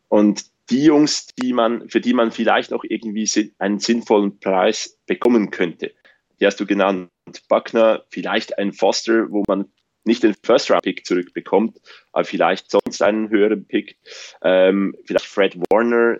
Und 0.09 0.45
die 0.69 0.83
Jungs, 0.83 1.27
die 1.27 1.53
man, 1.53 1.89
für 1.89 2.01
die 2.01 2.13
man 2.13 2.31
vielleicht 2.31 2.73
auch 2.73 2.83
irgendwie 2.83 3.29
einen 3.57 3.79
sinnvollen 3.79 4.39
Preis 4.39 4.99
bekommen 5.05 5.51
könnte, 5.51 5.93
die 6.39 6.45
hast 6.45 6.59
du 6.59 6.65
genannt. 6.65 7.09
Buckner, 7.47 8.03
vielleicht 8.09 8.57
ein 8.57 8.73
Foster, 8.73 9.31
wo 9.31 9.43
man 9.47 9.71
nicht 10.05 10.23
den 10.23 10.35
First-Round-Pick 10.43 11.05
zurückbekommt, 11.05 11.79
aber 12.11 12.25
vielleicht 12.25 12.71
sonst 12.71 13.01
einen 13.01 13.29
höheren 13.29 13.65
Pick. 13.65 13.97
Ähm, 14.41 14.95
vielleicht 15.05 15.25
Fred 15.25 15.57
Warner, 15.69 16.19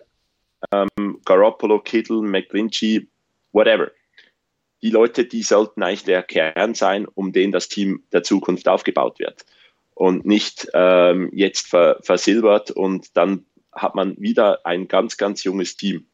ähm, 0.71 1.19
Garoppolo, 1.25 1.79
Kittle, 1.79 2.21
McGlinchey, 2.21 3.07
whatever. 3.51 3.91
Die 4.81 4.89
Leute, 4.89 5.25
die 5.25 5.43
sollten 5.43 5.83
eigentlich 5.83 6.03
der 6.03 6.23
Kern 6.23 6.73
sein, 6.75 7.07
um 7.07 7.31
den 7.31 7.51
das 7.51 7.69
Team 7.69 8.03
der 8.11 8.23
Zukunft 8.23 8.67
aufgebaut 8.67 9.19
wird. 9.19 9.45
Und 9.93 10.25
nicht 10.25 10.67
ähm, 10.73 11.29
jetzt 11.33 11.67
ver 11.67 11.99
versilbert 12.01 12.69
und 12.71 13.15
dann 13.15 13.45
hat 13.71 13.95
man 13.95 14.19
wieder 14.19 14.65
ein 14.65 14.87
ganz, 14.87 15.17
ganz 15.17 15.43
junges 15.43 15.77
Team. 15.77 16.07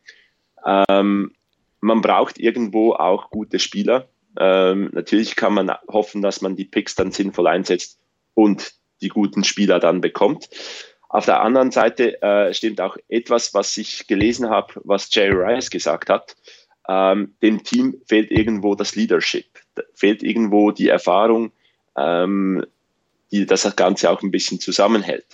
Ähm, 0.65 1.33
man 1.79 2.01
braucht 2.01 2.37
irgendwo 2.39 2.93
auch 2.93 3.29
gute 3.31 3.59
Spieler. 3.59 4.07
Ähm, 4.39 4.89
natürlich 4.93 5.35
kann 5.35 5.53
man 5.53 5.71
hoffen, 5.87 6.21
dass 6.21 6.41
man 6.41 6.55
die 6.55 6.65
Picks 6.65 6.95
dann 6.95 7.11
sinnvoll 7.11 7.47
einsetzt 7.47 7.99
und 8.33 8.73
die 9.01 9.09
guten 9.09 9.43
Spieler 9.43 9.79
dann 9.79 10.01
bekommt. 10.01 10.49
Auf 11.09 11.25
der 11.25 11.41
anderen 11.41 11.71
Seite 11.71 12.21
äh, 12.21 12.53
stimmt 12.53 12.79
auch 12.79 12.95
etwas, 13.09 13.53
was 13.53 13.75
ich 13.75 14.07
gelesen 14.07 14.49
habe, 14.49 14.73
was 14.85 15.13
Jerry 15.13 15.35
Rice 15.35 15.69
gesagt 15.69 16.09
hat. 16.09 16.35
Ähm, 16.87 17.35
dem 17.41 17.63
Team 17.63 18.01
fehlt 18.05 18.31
irgendwo 18.31 18.75
das 18.75 18.95
Leadership, 18.95 19.45
fehlt 19.93 20.23
irgendwo 20.23 20.71
die 20.71 20.87
Erfahrung, 20.87 21.51
ähm, 21.97 22.65
die 23.31 23.45
das 23.45 23.75
Ganze 23.75 24.09
auch 24.09 24.21
ein 24.21 24.31
bisschen 24.31 24.59
zusammenhält. 24.59 25.25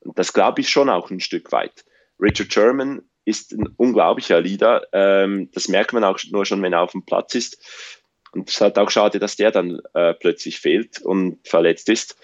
Und 0.00 0.18
das 0.18 0.32
glaube 0.32 0.60
ich 0.60 0.68
schon 0.68 0.88
auch 0.88 1.10
ein 1.10 1.20
Stück 1.20 1.50
weit. 1.52 1.84
Richard 2.20 2.52
Sherman 2.52 3.02
ist 3.24 3.52
ein 3.52 3.68
unglaublicher 3.76 4.40
Leader. 4.40 4.82
Ähm, 4.92 5.50
das 5.52 5.68
merkt 5.68 5.92
man 5.92 6.04
auch 6.04 6.18
nur 6.30 6.44
schon, 6.44 6.62
wenn 6.62 6.72
er 6.72 6.82
auf 6.82 6.92
dem 6.92 7.04
Platz 7.04 7.34
ist. 7.34 7.58
Und 8.32 8.48
es 8.48 8.56
ist 8.56 8.60
halt 8.60 8.78
auch 8.78 8.90
schade, 8.90 9.18
dass 9.18 9.36
der 9.36 9.50
dann 9.50 9.80
äh, 9.94 10.14
plötzlich 10.14 10.58
fehlt 10.58 11.00
und 11.02 11.46
verletzt 11.46 11.88
ist. 11.88 12.16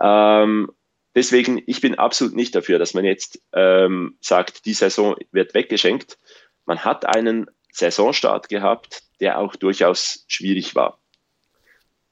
Ähm, 0.00 0.70
deswegen, 1.14 1.62
ich 1.66 1.80
bin 1.80 1.94
absolut 1.96 2.34
nicht 2.34 2.54
dafür, 2.54 2.78
dass 2.78 2.94
man 2.94 3.04
jetzt 3.04 3.42
ähm, 3.52 4.16
sagt, 4.20 4.66
die 4.66 4.74
Saison 4.74 5.16
wird 5.32 5.54
weggeschenkt. 5.54 6.18
Man 6.66 6.84
hat 6.84 7.06
einen 7.06 7.46
Saisonstart 7.72 8.48
gehabt, 8.48 9.02
der 9.20 9.38
auch 9.38 9.56
durchaus 9.56 10.24
schwierig 10.28 10.74
war. 10.74 11.00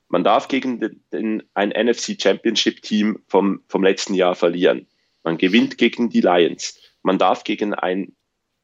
Man 0.09 0.25
darf 0.25 0.49
gegen 0.49 0.81
den, 0.81 1.03
den, 1.13 1.43
ein 1.55 1.71
NFC 1.71 2.21
Championship 2.21 2.83
Team 2.83 3.23
vom, 3.29 3.63
vom 3.69 3.83
letzten 3.83 4.15
Jahr 4.15 4.35
verlieren. 4.35 4.87
Man 5.23 5.39
gewinnt 5.39 5.79
gegen 5.79 6.11
die 6.11 6.21
Lions. 6.21 6.79
Man 7.03 7.19
darf 7.19 7.45
gegen 7.45 7.75
ein 7.75 8.15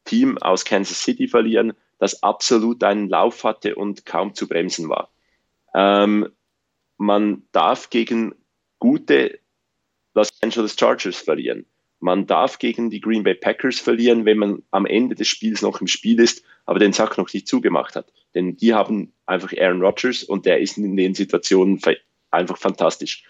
Team 0.05 0.37
aus 0.37 0.65
Kansas 0.65 1.03
City 1.03 1.27
verlieren, 1.27 1.73
das 1.99 2.23
absolut 2.23 2.83
einen 2.83 3.09
Lauf 3.09 3.43
hatte 3.43 3.75
und 3.75 4.05
kaum 4.05 4.33
zu 4.33 4.47
bremsen 4.47 4.89
war. 4.89 5.09
Ähm, 5.75 6.29
man 6.97 7.43
darf 7.51 7.89
gegen 7.89 8.33
gute 8.79 9.39
Los 10.15 10.29
Angeles 10.41 10.75
Chargers 10.77 11.17
verlieren. 11.17 11.65
Man 11.99 12.25
darf 12.25 12.59
gegen 12.59 12.89
die 12.89 13.01
Green 13.01 13.23
Bay 13.23 13.35
Packers 13.35 13.79
verlieren, 13.79 14.25
wenn 14.25 14.37
man 14.37 14.63
am 14.71 14.85
Ende 14.85 15.15
des 15.15 15.27
Spiels 15.27 15.61
noch 15.61 15.81
im 15.81 15.87
Spiel 15.87 16.19
ist, 16.19 16.43
aber 16.65 16.79
den 16.79 16.93
Sack 16.93 17.17
noch 17.17 17.31
nicht 17.33 17.47
zugemacht 17.47 17.95
hat. 17.95 18.11
Denn 18.33 18.55
die 18.55 18.73
haben 18.73 19.11
einfach 19.25 19.51
Aaron 19.57 19.81
Rodgers 19.81 20.23
und 20.23 20.45
der 20.45 20.59
ist 20.59 20.77
in 20.77 20.95
den 20.95 21.13
Situationen 21.13 21.81
einfach 22.31 22.57
fantastisch. 22.57 23.23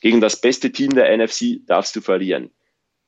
Gegen 0.00 0.20
das 0.20 0.40
beste 0.40 0.70
Team 0.70 0.90
der 0.90 1.16
NFC 1.16 1.66
darfst 1.66 1.96
du 1.96 2.00
verlieren. 2.00 2.50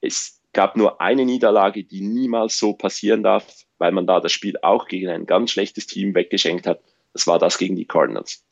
Es 0.00 0.40
gab 0.52 0.76
nur 0.76 1.00
eine 1.00 1.24
Niederlage, 1.24 1.84
die 1.84 2.00
niemals 2.00 2.58
so 2.58 2.72
passieren 2.72 3.22
darf, 3.22 3.65
weil 3.78 3.92
man 3.92 4.06
da 4.06 4.20
das 4.20 4.32
Spiel 4.32 4.56
auch 4.62 4.86
gegen 4.88 5.08
ein 5.08 5.26
ganz 5.26 5.50
schlechtes 5.50 5.86
Team 5.86 6.14
weggeschenkt 6.14 6.66
hat. 6.66 6.80
Das 7.12 7.26
war 7.26 7.38
das 7.38 7.58
gegen 7.58 7.76
die 7.76 7.86
Cardinals. 7.86 8.44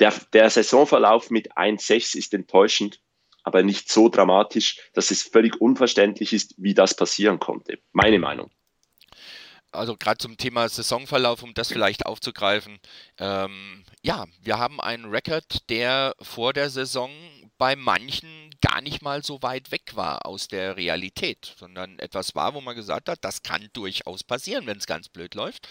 Der, 0.00 0.12
der 0.32 0.50
Saisonverlauf 0.50 1.30
mit 1.30 1.56
1-6 1.56 2.16
ist 2.16 2.34
enttäuschend, 2.34 3.00
aber 3.42 3.62
nicht 3.62 3.90
so 3.90 4.08
dramatisch, 4.08 4.78
dass 4.92 5.10
es 5.10 5.22
völlig 5.22 5.60
unverständlich 5.60 6.32
ist, 6.32 6.54
wie 6.58 6.74
das 6.74 6.94
passieren 6.94 7.38
konnte. 7.38 7.78
Meine 7.92 8.18
Meinung. 8.18 8.50
Also 9.72 9.96
gerade 9.96 10.18
zum 10.18 10.36
Thema 10.36 10.68
Saisonverlauf, 10.68 11.42
um 11.42 11.54
das 11.54 11.68
vielleicht 11.68 12.06
aufzugreifen. 12.06 12.78
Ähm, 13.18 13.84
ja, 14.02 14.24
wir 14.40 14.58
haben 14.58 14.80
einen 14.80 15.06
Rekord, 15.06 15.68
der 15.68 16.14
vor 16.20 16.52
der 16.52 16.70
Saison 16.70 17.10
bei 17.58 17.76
manchen 17.76 18.50
gar 18.60 18.80
nicht 18.80 19.02
mal 19.02 19.24
so 19.24 19.42
weit 19.42 19.70
weg 19.70 19.92
war 19.94 20.26
aus 20.26 20.48
der 20.48 20.76
Realität, 20.76 21.54
sondern 21.58 21.98
etwas 21.98 22.34
war, 22.34 22.54
wo 22.54 22.60
man 22.60 22.76
gesagt 22.76 23.08
hat, 23.08 23.18
das 23.22 23.42
kann 23.42 23.68
durchaus 23.72 24.24
passieren, 24.24 24.66
wenn 24.66 24.78
es 24.78 24.86
ganz 24.86 25.08
blöd 25.08 25.34
läuft. 25.34 25.68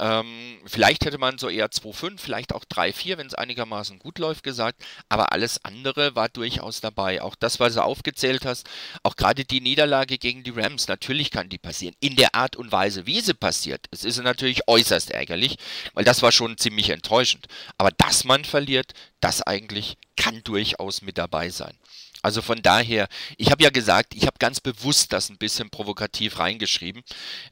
Ähm, 0.00 0.60
vielleicht 0.64 1.04
hätte 1.04 1.18
man 1.18 1.38
so 1.38 1.48
eher 1.48 1.68
2-5, 1.68 2.18
vielleicht 2.18 2.52
auch 2.54 2.64
3-4, 2.64 3.18
wenn 3.18 3.26
es 3.26 3.34
einigermaßen 3.34 3.98
gut 3.98 4.18
läuft, 4.18 4.42
gesagt, 4.44 4.82
aber 5.08 5.32
alles 5.32 5.64
andere 5.64 6.14
war 6.14 6.28
durchaus 6.28 6.80
dabei. 6.80 7.22
Auch 7.22 7.34
das, 7.34 7.60
was 7.60 7.74
du 7.74 7.84
aufgezählt 7.84 8.44
hast, 8.44 8.68
auch 9.02 9.16
gerade 9.16 9.44
die 9.44 9.60
Niederlage 9.60 10.18
gegen 10.18 10.42
die 10.42 10.50
Rams, 10.50 10.88
natürlich 10.88 11.30
kann 11.30 11.48
die 11.48 11.58
passieren. 11.58 11.94
In 12.00 12.16
der 12.16 12.34
Art 12.34 12.56
und 12.56 12.72
Weise, 12.72 13.06
wie 13.06 13.20
sie 13.24 13.34
passiert, 13.34 13.86
es 13.90 14.04
ist 14.04 14.18
natürlich 14.18 14.68
äußerst 14.68 15.10
ärgerlich, 15.10 15.56
weil 15.94 16.04
das 16.04 16.22
war 16.22 16.32
schon 16.32 16.58
ziemlich 16.58 16.90
enttäuschend. 16.90 17.46
Aber 17.78 17.90
dass 17.92 18.24
man 18.24 18.44
verliert, 18.44 18.92
das 19.20 19.42
eigentlich 19.42 19.96
kann 20.16 20.42
durchaus 20.44 21.02
mit 21.02 21.18
dabei 21.18 21.50
sein. 21.50 21.76
Also 22.22 22.40
von 22.40 22.62
daher, 22.62 23.08
ich 23.36 23.50
habe 23.50 23.64
ja 23.64 23.70
gesagt, 23.70 24.14
ich 24.14 24.26
habe 24.26 24.38
ganz 24.38 24.60
bewusst 24.60 25.12
das 25.12 25.28
ein 25.28 25.38
bisschen 25.38 25.70
provokativ 25.70 26.38
reingeschrieben. 26.38 27.02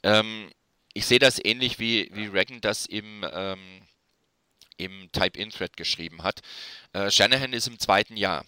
Ähm, 0.04 0.50
ich 0.94 1.06
sehe 1.06 1.18
das 1.18 1.44
ähnlich 1.44 1.78
wie, 1.78 2.09
wie 2.12 2.26
Reagan 2.26 2.61
das 2.61 2.87
im, 2.87 3.26
ähm, 3.33 3.83
im 4.76 5.11
Type-In-Thread 5.12 5.76
geschrieben 5.76 6.22
hat. 6.22 6.40
Äh, 6.92 7.11
Shanahan 7.11 7.52
ist 7.52 7.66
im 7.66 7.78
zweiten 7.78 8.16
Jahr. 8.16 8.44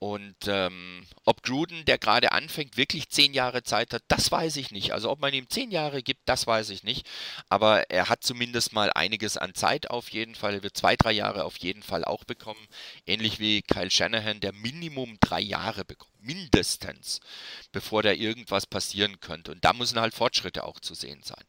Und 0.00 0.36
ähm, 0.46 1.04
ob 1.24 1.42
Gruden, 1.42 1.84
der 1.84 1.98
gerade 1.98 2.30
anfängt, 2.30 2.76
wirklich 2.76 3.08
zehn 3.08 3.34
Jahre 3.34 3.64
Zeit 3.64 3.92
hat, 3.92 4.04
das 4.06 4.30
weiß 4.30 4.56
ich 4.56 4.70
nicht. 4.70 4.92
Also 4.92 5.10
ob 5.10 5.18
man 5.20 5.34
ihm 5.34 5.50
zehn 5.50 5.72
Jahre 5.72 6.04
gibt, 6.04 6.20
das 6.26 6.46
weiß 6.46 6.70
ich 6.70 6.84
nicht. 6.84 7.04
Aber 7.48 7.90
er 7.90 8.08
hat 8.08 8.22
zumindest 8.22 8.72
mal 8.72 8.92
einiges 8.92 9.36
an 9.36 9.54
Zeit 9.54 9.90
auf 9.90 10.10
jeden 10.10 10.36
Fall. 10.36 10.54
Er 10.54 10.62
wird 10.62 10.76
zwei, 10.76 10.94
drei 10.94 11.10
Jahre 11.10 11.44
auf 11.44 11.56
jeden 11.56 11.82
Fall 11.82 12.04
auch 12.04 12.22
bekommen. 12.22 12.64
Ähnlich 13.06 13.40
wie 13.40 13.62
Kyle 13.62 13.90
Shanahan, 13.90 14.38
der 14.38 14.52
Minimum 14.52 15.16
drei 15.18 15.40
Jahre 15.40 15.84
bekommt. 15.84 16.12
Mindestens, 16.20 17.20
bevor 17.72 18.02
da 18.04 18.12
irgendwas 18.12 18.66
passieren 18.66 19.18
könnte. 19.18 19.50
Und 19.50 19.64
da 19.64 19.72
müssen 19.72 20.00
halt 20.00 20.14
Fortschritte 20.14 20.62
auch 20.62 20.78
zu 20.78 20.94
sehen 20.94 21.22
sein. 21.24 21.44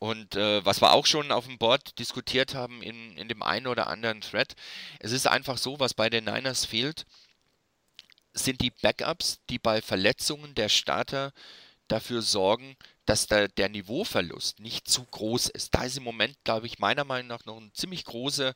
Und 0.00 0.36
äh, 0.36 0.64
was 0.64 0.82
wir 0.82 0.92
auch 0.92 1.06
schon 1.06 1.30
auf 1.32 1.46
dem 1.46 1.58
Board 1.58 1.98
diskutiert 1.98 2.54
haben 2.54 2.82
in, 2.82 3.16
in 3.16 3.28
dem 3.28 3.42
einen 3.42 3.66
oder 3.66 3.86
anderen 3.86 4.20
Thread, 4.22 4.54
es 4.98 5.12
ist 5.12 5.26
einfach 5.26 5.58
so, 5.58 5.78
was 5.78 5.92
bei 5.92 6.08
den 6.08 6.24
Niners 6.24 6.64
fehlt, 6.64 7.04
sind 8.34 8.60
die 8.60 8.70
Backups, 8.70 9.40
die 9.50 9.58
bei 9.58 9.82
Verletzungen 9.82 10.54
der 10.54 10.68
Starter 10.68 11.32
dafür 11.88 12.22
sorgen, 12.22 12.76
dass 13.06 13.26
da 13.26 13.48
der 13.48 13.68
Niveauverlust 13.68 14.60
nicht 14.60 14.88
zu 14.88 15.04
groß 15.04 15.48
ist. 15.48 15.74
Da 15.74 15.84
ist 15.84 15.96
im 15.96 16.04
Moment, 16.04 16.36
glaube 16.44 16.66
ich, 16.66 16.78
meiner 16.78 17.04
Meinung 17.04 17.28
nach 17.28 17.44
noch 17.44 17.56
eine 17.56 17.72
ziemlich 17.72 18.04
große 18.04 18.54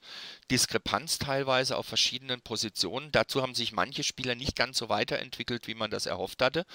Diskrepanz 0.51 1.19
teilweise 1.19 1.77
auf 1.77 1.87
verschiedenen 1.87 2.41
Positionen. 2.41 3.11
Dazu 3.11 3.43
haben 3.43 3.55
sich 3.55 3.73
manche 3.73 4.05
Spieler 4.05 4.35
nicht 4.35 4.57
ganz 4.57 4.79
so 4.79 4.89
weiterentwickelt, 4.89 5.67
wie 5.67 5.75
man 5.75 5.91
das 5.91 6.07
erhofft 6.07 6.43
hatte. 6.43 6.67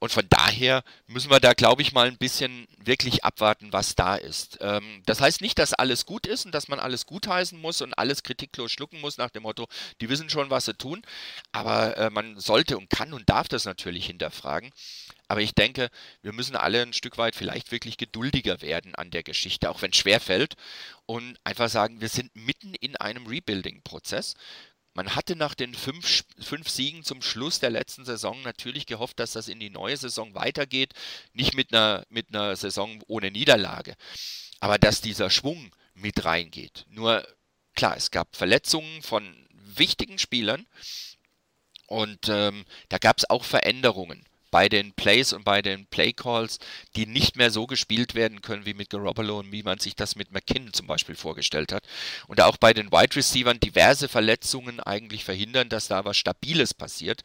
Und 0.00 0.12
von 0.12 0.26
daher 0.28 0.82
müssen 1.06 1.30
wir 1.30 1.40
da, 1.40 1.52
glaube 1.52 1.82
ich, 1.82 1.92
mal 1.92 2.08
ein 2.08 2.18
bisschen 2.18 2.66
wirklich 2.78 3.24
abwarten, 3.24 3.72
was 3.72 3.94
da 3.94 4.16
ist. 4.16 4.58
Ähm, 4.60 5.02
das 5.06 5.20
heißt 5.20 5.40
nicht, 5.40 5.58
dass 5.58 5.72
alles 5.72 6.06
gut 6.06 6.26
ist 6.26 6.46
und 6.46 6.52
dass 6.52 6.68
man 6.68 6.80
alles 6.80 7.06
gutheißen 7.06 7.60
muss 7.60 7.80
und 7.80 7.94
alles 7.94 8.22
kritiklos 8.22 8.72
schlucken 8.72 9.00
muss 9.00 9.18
nach 9.18 9.30
dem 9.30 9.44
Motto, 9.44 9.68
die 10.00 10.08
wissen 10.08 10.30
schon, 10.30 10.50
was 10.50 10.64
sie 10.64 10.74
tun. 10.74 11.02
Aber 11.52 11.96
äh, 11.96 12.10
man 12.10 12.38
sollte 12.38 12.76
und 12.76 12.90
kann 12.90 13.12
und 13.12 13.28
darf 13.28 13.48
das 13.48 13.64
natürlich 13.64 14.06
hinterfragen. 14.06 14.72
Aber 15.28 15.40
ich 15.40 15.54
denke, 15.54 15.90
wir 16.22 16.32
müssen 16.32 16.56
alle 16.56 16.82
ein 16.82 16.92
Stück 16.92 17.16
weit 17.16 17.34
vielleicht 17.34 17.72
wirklich 17.72 17.96
geduldiger 17.96 18.60
werden 18.60 18.94
an 18.94 19.10
der 19.10 19.22
Geschichte, 19.22 19.70
auch 19.70 19.80
wenn 19.82 19.90
es 19.90 19.96
schwer 19.96 20.20
fällt. 20.20 20.54
Und 21.06 21.38
einfach 21.44 21.68
sagen, 21.68 22.00
wir 22.00 22.08
sind 22.08 22.34
mitten 22.34 22.74
in 22.74 22.96
einem 22.96 23.26
Rebuilding-Prozess. 23.26 24.34
Man 24.92 25.16
hatte 25.16 25.34
nach 25.34 25.54
den 25.54 25.74
fünf, 25.74 26.24
fünf 26.38 26.68
Siegen 26.68 27.02
zum 27.02 27.22
Schluss 27.22 27.58
der 27.58 27.70
letzten 27.70 28.04
Saison 28.04 28.40
natürlich 28.42 28.86
gehofft, 28.86 29.18
dass 29.18 29.32
das 29.32 29.48
in 29.48 29.58
die 29.58 29.70
neue 29.70 29.96
Saison 29.96 30.34
weitergeht. 30.34 30.92
Nicht 31.32 31.54
mit 31.54 31.72
einer, 31.72 32.04
mit 32.10 32.28
einer 32.28 32.54
Saison 32.54 33.02
ohne 33.06 33.30
Niederlage. 33.30 33.96
Aber 34.60 34.78
dass 34.78 35.00
dieser 35.00 35.30
Schwung 35.30 35.74
mit 35.94 36.24
reingeht. 36.24 36.84
Nur 36.90 37.26
klar, 37.74 37.96
es 37.96 38.10
gab 38.10 38.36
Verletzungen 38.36 39.02
von 39.02 39.48
wichtigen 39.50 40.18
Spielern. 40.18 40.66
Und 41.86 42.28
ähm, 42.28 42.64
da 42.88 42.98
gab 42.98 43.18
es 43.18 43.28
auch 43.28 43.44
Veränderungen 43.44 44.24
bei 44.54 44.68
den 44.68 44.92
Plays 44.92 45.32
und 45.32 45.42
bei 45.42 45.62
den 45.62 45.84
Playcalls, 45.86 46.60
die 46.94 47.06
nicht 47.06 47.34
mehr 47.34 47.50
so 47.50 47.66
gespielt 47.66 48.14
werden 48.14 48.40
können 48.40 48.64
wie 48.64 48.74
mit 48.74 48.88
Garoppolo 48.88 49.40
und 49.40 49.50
wie 49.50 49.64
man 49.64 49.80
sich 49.80 49.96
das 49.96 50.14
mit 50.14 50.30
McKinnon 50.30 50.72
zum 50.72 50.86
Beispiel 50.86 51.16
vorgestellt 51.16 51.72
hat. 51.72 51.84
Und 52.28 52.40
auch 52.40 52.56
bei 52.56 52.72
den 52.72 52.92
Wide 52.92 53.16
Receivers 53.16 53.58
diverse 53.58 54.06
Verletzungen 54.06 54.78
eigentlich 54.78 55.24
verhindern, 55.24 55.70
dass 55.70 55.88
da 55.88 56.04
was 56.04 56.16
Stabiles 56.16 56.72
passiert 56.72 57.22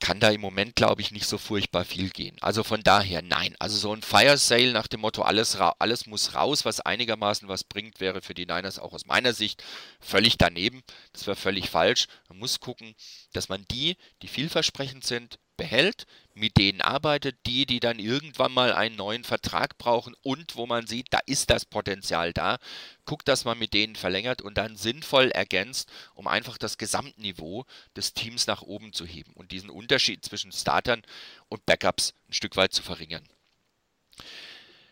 kann 0.00 0.20
da 0.20 0.30
im 0.30 0.40
Moment, 0.40 0.76
glaube 0.76 1.02
ich, 1.02 1.10
nicht 1.10 1.26
so 1.26 1.38
furchtbar 1.38 1.84
viel 1.84 2.10
gehen. 2.10 2.36
Also 2.40 2.62
von 2.62 2.82
daher 2.82 3.20
nein. 3.20 3.56
Also 3.58 3.76
so 3.76 3.92
ein 3.92 4.02
Fire 4.02 4.38
Sale 4.38 4.72
nach 4.72 4.86
dem 4.86 5.00
Motto, 5.00 5.22
alles, 5.22 5.56
alles 5.56 6.06
muss 6.06 6.34
raus, 6.34 6.64
was 6.64 6.80
einigermaßen 6.80 7.48
was 7.48 7.64
bringt, 7.64 7.98
wäre 7.98 8.22
für 8.22 8.32
die 8.32 8.46
Niners 8.46 8.78
auch 8.78 8.92
aus 8.92 9.06
meiner 9.06 9.32
Sicht 9.32 9.62
völlig 10.00 10.38
daneben. 10.38 10.82
Das 11.12 11.26
wäre 11.26 11.36
völlig 11.36 11.68
falsch. 11.68 12.06
Man 12.28 12.38
muss 12.38 12.60
gucken, 12.60 12.94
dass 13.32 13.48
man 13.48 13.64
die, 13.70 13.96
die 14.22 14.28
vielversprechend 14.28 15.04
sind, 15.04 15.40
behält, 15.58 16.06
mit 16.34 16.56
denen 16.56 16.80
arbeitet, 16.80 17.36
die, 17.44 17.66
die 17.66 17.80
dann 17.80 17.98
irgendwann 17.98 18.52
mal 18.52 18.72
einen 18.72 18.96
neuen 18.96 19.24
Vertrag 19.24 19.76
brauchen 19.76 20.14
und 20.22 20.56
wo 20.56 20.66
man 20.66 20.86
sieht, 20.86 21.08
da 21.10 21.18
ist 21.26 21.50
das 21.50 21.66
Potenzial 21.66 22.32
da, 22.32 22.56
guckt, 23.04 23.28
dass 23.28 23.44
man 23.44 23.58
mit 23.58 23.74
denen 23.74 23.96
verlängert 23.96 24.40
und 24.40 24.56
dann 24.56 24.76
sinnvoll 24.76 25.30
ergänzt, 25.30 25.92
um 26.14 26.26
einfach 26.26 26.56
das 26.56 26.78
Gesamtniveau 26.78 27.66
des 27.94 28.14
Teams 28.14 28.46
nach 28.46 28.62
oben 28.62 28.94
zu 28.94 29.04
heben 29.04 29.32
und 29.34 29.52
diesen 29.52 29.68
Unterschied 29.68 30.24
zwischen 30.24 30.52
Startern 30.52 31.02
und 31.50 31.66
Backups 31.66 32.14
ein 32.30 32.32
Stück 32.32 32.56
weit 32.56 32.72
zu 32.72 32.82
verringern. 32.82 33.24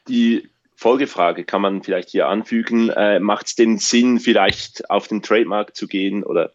Die 0.09 0.51
Folgefrage 0.75 1.45
kann 1.45 1.63
man 1.63 1.83
vielleicht 1.83 2.11
hier 2.11 2.29
anfügen. 2.29 2.91
Äh, 2.91 3.19
Macht 3.19 3.47
es 3.47 3.55
den 3.55 3.79
Sinn, 3.79 4.21
vielleicht 4.21 4.91
auf 4.91 5.09
den 5.09 5.23
Trademark 5.23 5.75
zu 5.75 5.89
gehen 5.89 6.23
oder 6.23 6.53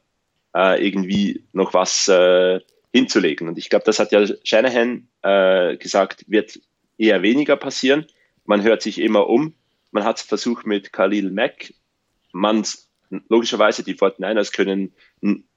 äh, 0.56 0.86
irgendwie 0.86 1.44
noch 1.54 1.74
was 1.74 2.08
äh, 2.08 2.60
hinzulegen. 2.94 3.48
Und 3.48 3.58
ich 3.58 3.70
glaube, 3.70 3.86
das 3.86 4.00
hat 4.00 4.12
ja 4.12 4.26
Shanahan 4.44 5.08
äh, 5.22 5.78
gesagt, 5.78 6.26
wird 6.28 6.60
eher 6.98 7.22
weniger 7.22 7.56
passieren. 7.56 8.06
Man 8.46 8.64
hört 8.64 8.82
sich 8.82 9.00
immer 9.00 9.28
um. 9.28 9.54
Man 9.92 10.04
hat 10.04 10.18
es 10.18 10.24
versucht 10.24 10.66
mit 10.66 10.94
Khalil 10.94 11.32
Mack. 11.32 11.74
Man, 12.32 12.66
logischerweise, 13.30 13.84
die 13.84 13.96
49ers 13.96 14.54
können 14.54 14.94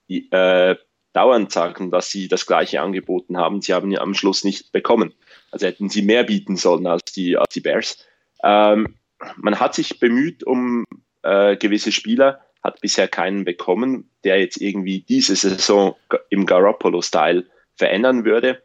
äh, 0.08 0.76
dauernd 1.12 1.52
sagen, 1.52 1.90
dass 1.90 2.10
sie 2.10 2.28
das 2.28 2.46
Gleiche 2.46 2.80
angeboten 2.80 3.36
haben. 3.36 3.62
Sie 3.62 3.72
haben 3.72 3.90
ja 3.90 4.00
am 4.00 4.14
Schluss 4.14 4.44
nicht 4.44 4.72
bekommen. 4.72 5.14
Also 5.50 5.66
hätten 5.66 5.88
sie 5.88 6.02
mehr 6.02 6.24
bieten 6.24 6.56
sollen 6.56 6.86
als 6.86 7.04
die, 7.12 7.36
als 7.36 7.54
die 7.54 7.60
Bears. 7.60 8.04
Ähm, 8.42 8.96
man 9.36 9.60
hat 9.60 9.74
sich 9.74 10.00
bemüht 10.00 10.44
um 10.44 10.84
äh, 11.22 11.56
gewisse 11.56 11.92
Spieler, 11.92 12.43
hat 12.64 12.80
bisher 12.80 13.06
keinen 13.06 13.44
bekommen, 13.44 14.10
der 14.24 14.40
jetzt 14.40 14.56
irgendwie 14.56 15.00
diese 15.00 15.36
Saison 15.36 15.94
im 16.30 16.46
Garoppolo-Style 16.46 17.46
verändern 17.76 18.24
würde. 18.24 18.62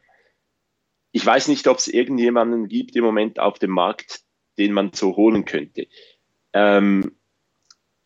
Ich 1.11 1.25
weiß 1.25 1.49
nicht, 1.49 1.67
ob 1.67 1.79
es 1.79 1.89
irgendjemanden 1.89 2.69
gibt 2.69 2.95
im 2.95 3.03
Moment 3.03 3.39
auf 3.39 3.59
dem 3.59 3.71
Markt, 3.71 4.21
den 4.57 4.71
man 4.71 4.93
so 4.93 5.17
holen 5.17 5.43
könnte. 5.43 5.87
Ähm, 6.53 7.17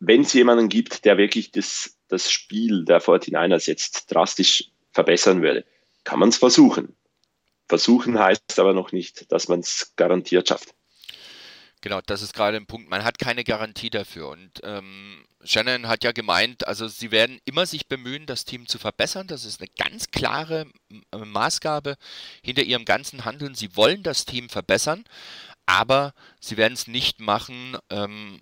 Wenn 0.00 0.22
es 0.22 0.32
jemanden 0.32 0.68
gibt, 0.68 1.04
der 1.04 1.16
wirklich 1.16 1.52
das, 1.52 1.96
das 2.08 2.30
Spiel 2.30 2.84
der 2.84 3.00
49ers 3.00 3.68
jetzt 3.68 4.12
drastisch 4.12 4.72
verbessern 4.90 5.42
würde, 5.42 5.64
kann 6.02 6.18
man 6.18 6.30
es 6.30 6.38
versuchen. 6.38 6.96
Versuchen 7.68 8.18
heißt 8.18 8.58
aber 8.58 8.74
noch 8.74 8.92
nicht, 8.92 9.30
dass 9.32 9.48
man 9.48 9.60
es 9.60 9.94
garantiert 9.96 10.48
schafft. 10.48 10.74
Genau, 11.84 12.00
das 12.06 12.22
ist 12.22 12.32
gerade 12.32 12.56
ein 12.56 12.64
Punkt. 12.64 12.88
Man 12.88 13.04
hat 13.04 13.18
keine 13.18 13.44
Garantie 13.44 13.90
dafür. 13.90 14.30
Und 14.30 14.58
ähm, 14.62 15.22
Shannon 15.44 15.86
hat 15.86 16.02
ja 16.02 16.12
gemeint, 16.12 16.66
also 16.66 16.88
sie 16.88 17.10
werden 17.10 17.40
immer 17.44 17.66
sich 17.66 17.88
bemühen, 17.88 18.24
das 18.24 18.46
Team 18.46 18.66
zu 18.66 18.78
verbessern. 18.78 19.26
Das 19.26 19.44
ist 19.44 19.60
eine 19.60 19.68
ganz 19.76 20.10
klare 20.10 20.64
äh, 21.12 21.18
Maßgabe 21.18 21.98
hinter 22.42 22.62
ihrem 22.62 22.86
ganzen 22.86 23.26
Handeln. 23.26 23.54
Sie 23.54 23.76
wollen 23.76 24.02
das 24.02 24.24
Team 24.24 24.48
verbessern, 24.48 25.04
aber 25.66 26.14
sie 26.40 26.56
werden 26.56 26.72
es 26.72 26.86
nicht 26.86 27.20
machen, 27.20 27.76
ähm, 27.90 28.40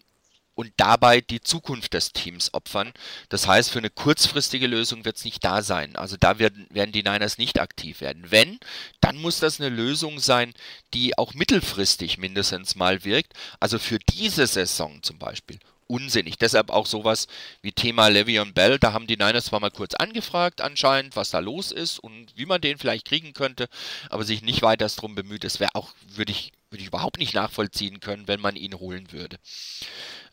und 0.54 0.72
dabei 0.76 1.20
die 1.20 1.40
Zukunft 1.40 1.94
des 1.94 2.12
Teams 2.12 2.52
opfern. 2.52 2.92
Das 3.28 3.46
heißt, 3.46 3.70
für 3.70 3.78
eine 3.78 3.90
kurzfristige 3.90 4.66
Lösung 4.66 5.04
wird 5.04 5.16
es 5.16 5.24
nicht 5.24 5.44
da 5.44 5.62
sein. 5.62 5.96
Also 5.96 6.16
da 6.18 6.38
werden, 6.38 6.66
werden 6.70 6.92
die 6.92 7.02
Niners 7.02 7.38
nicht 7.38 7.60
aktiv 7.60 8.00
werden. 8.00 8.30
Wenn, 8.30 8.58
dann 9.00 9.16
muss 9.16 9.40
das 9.40 9.60
eine 9.60 9.70
Lösung 9.70 10.18
sein, 10.18 10.52
die 10.94 11.16
auch 11.18 11.34
mittelfristig 11.34 12.18
mindestens 12.18 12.74
mal 12.74 13.04
wirkt. 13.04 13.32
Also 13.60 13.78
für 13.78 13.98
diese 13.98 14.46
Saison 14.46 15.02
zum 15.02 15.18
Beispiel 15.18 15.58
unsinnig. 15.92 16.38
Deshalb 16.38 16.70
auch 16.70 16.86
sowas 16.86 17.26
wie 17.60 17.72
Thema 17.72 18.06
Le'Veon 18.06 18.54
Bell. 18.54 18.78
Da 18.78 18.92
haben 18.94 19.06
die 19.06 19.16
Niners 19.16 19.46
zwar 19.46 19.60
mal 19.60 19.70
kurz 19.70 19.94
angefragt 19.94 20.62
anscheinend, 20.62 21.16
was 21.16 21.30
da 21.30 21.38
los 21.38 21.70
ist 21.70 21.98
und 21.98 22.28
wie 22.34 22.46
man 22.46 22.62
den 22.62 22.78
vielleicht 22.78 23.06
kriegen 23.06 23.34
könnte, 23.34 23.68
aber 24.08 24.24
sich 24.24 24.42
nicht 24.42 24.62
weiter 24.62 24.88
darum 24.88 25.14
bemüht. 25.14 25.44
Das 25.44 25.60
wäre 25.60 25.74
auch, 25.74 25.90
würde 26.06 26.32
ich, 26.32 26.52
würde 26.70 26.80
ich 26.80 26.88
überhaupt 26.88 27.18
nicht 27.18 27.34
nachvollziehen 27.34 28.00
können, 28.00 28.26
wenn 28.26 28.40
man 28.40 28.56
ihn 28.56 28.74
holen 28.74 29.12
würde. 29.12 29.36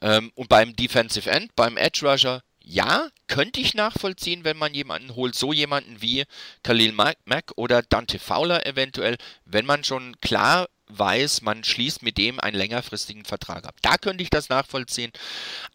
Ähm, 0.02 0.32
und 0.36 0.50
beim 0.50 0.76
Defensive 0.76 1.30
End, 1.30 1.56
beim 1.56 1.78
Edge 1.78 2.08
Rusher, 2.08 2.42
ja, 2.62 3.10
könnte 3.28 3.60
ich 3.60 3.74
nachvollziehen, 3.74 4.44
wenn 4.44 4.58
man 4.58 4.74
jemanden 4.74 5.16
holt, 5.16 5.36
so 5.36 5.54
jemanden 5.54 6.02
wie 6.02 6.26
Khalil 6.64 6.92
Mack 6.92 7.52
oder 7.56 7.82
Dante 7.82 8.20
Fowler 8.20 8.66
eventuell, 8.66 9.18
wenn 9.46 9.66
man 9.66 9.84
schon 9.84 10.20
klar 10.22 10.70
weiß, 10.88 11.42
man 11.42 11.64
schließt 11.64 12.04
mit 12.04 12.18
dem 12.18 12.40
einen 12.40 12.58
längerfristigen 12.58 13.26
Vertrag 13.26 13.66
ab. 13.66 13.76
Da 13.82 13.98
könnte 13.98 14.24
ich 14.24 14.30
das 14.30 14.50
nachvollziehen, 14.50 15.12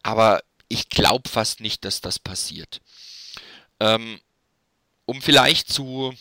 aber 0.03 0.41
ich 0.67 0.89
glaube 0.89 1.29
fast 1.29 1.59
nicht, 1.59 1.85
dass 1.85 2.01
das 2.01 2.19
passiert. 2.19 2.81
Ähm, 3.79 4.19
um 5.05 5.21
vielleicht 5.21 5.71
zu 5.71 6.13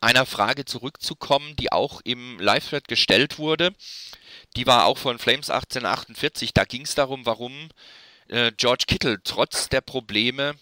einer 0.00 0.26
Frage 0.26 0.64
zurückzukommen, 0.64 1.54
die 1.56 1.70
auch 1.70 2.00
im 2.04 2.38
Live-Thread 2.40 2.88
gestellt 2.88 3.38
wurde, 3.38 3.74
die 4.56 4.66
war 4.66 4.86
auch 4.86 4.98
von 4.98 5.18
Flames 5.18 5.50
1848. 5.50 6.52
Da 6.54 6.64
ging 6.64 6.82
es 6.82 6.94
darum, 6.94 7.26
warum 7.26 7.68
äh, 8.28 8.52
George 8.56 8.84
Kittle 8.86 9.22
trotz 9.22 9.68
der 9.68 9.80
Probleme 9.80 10.54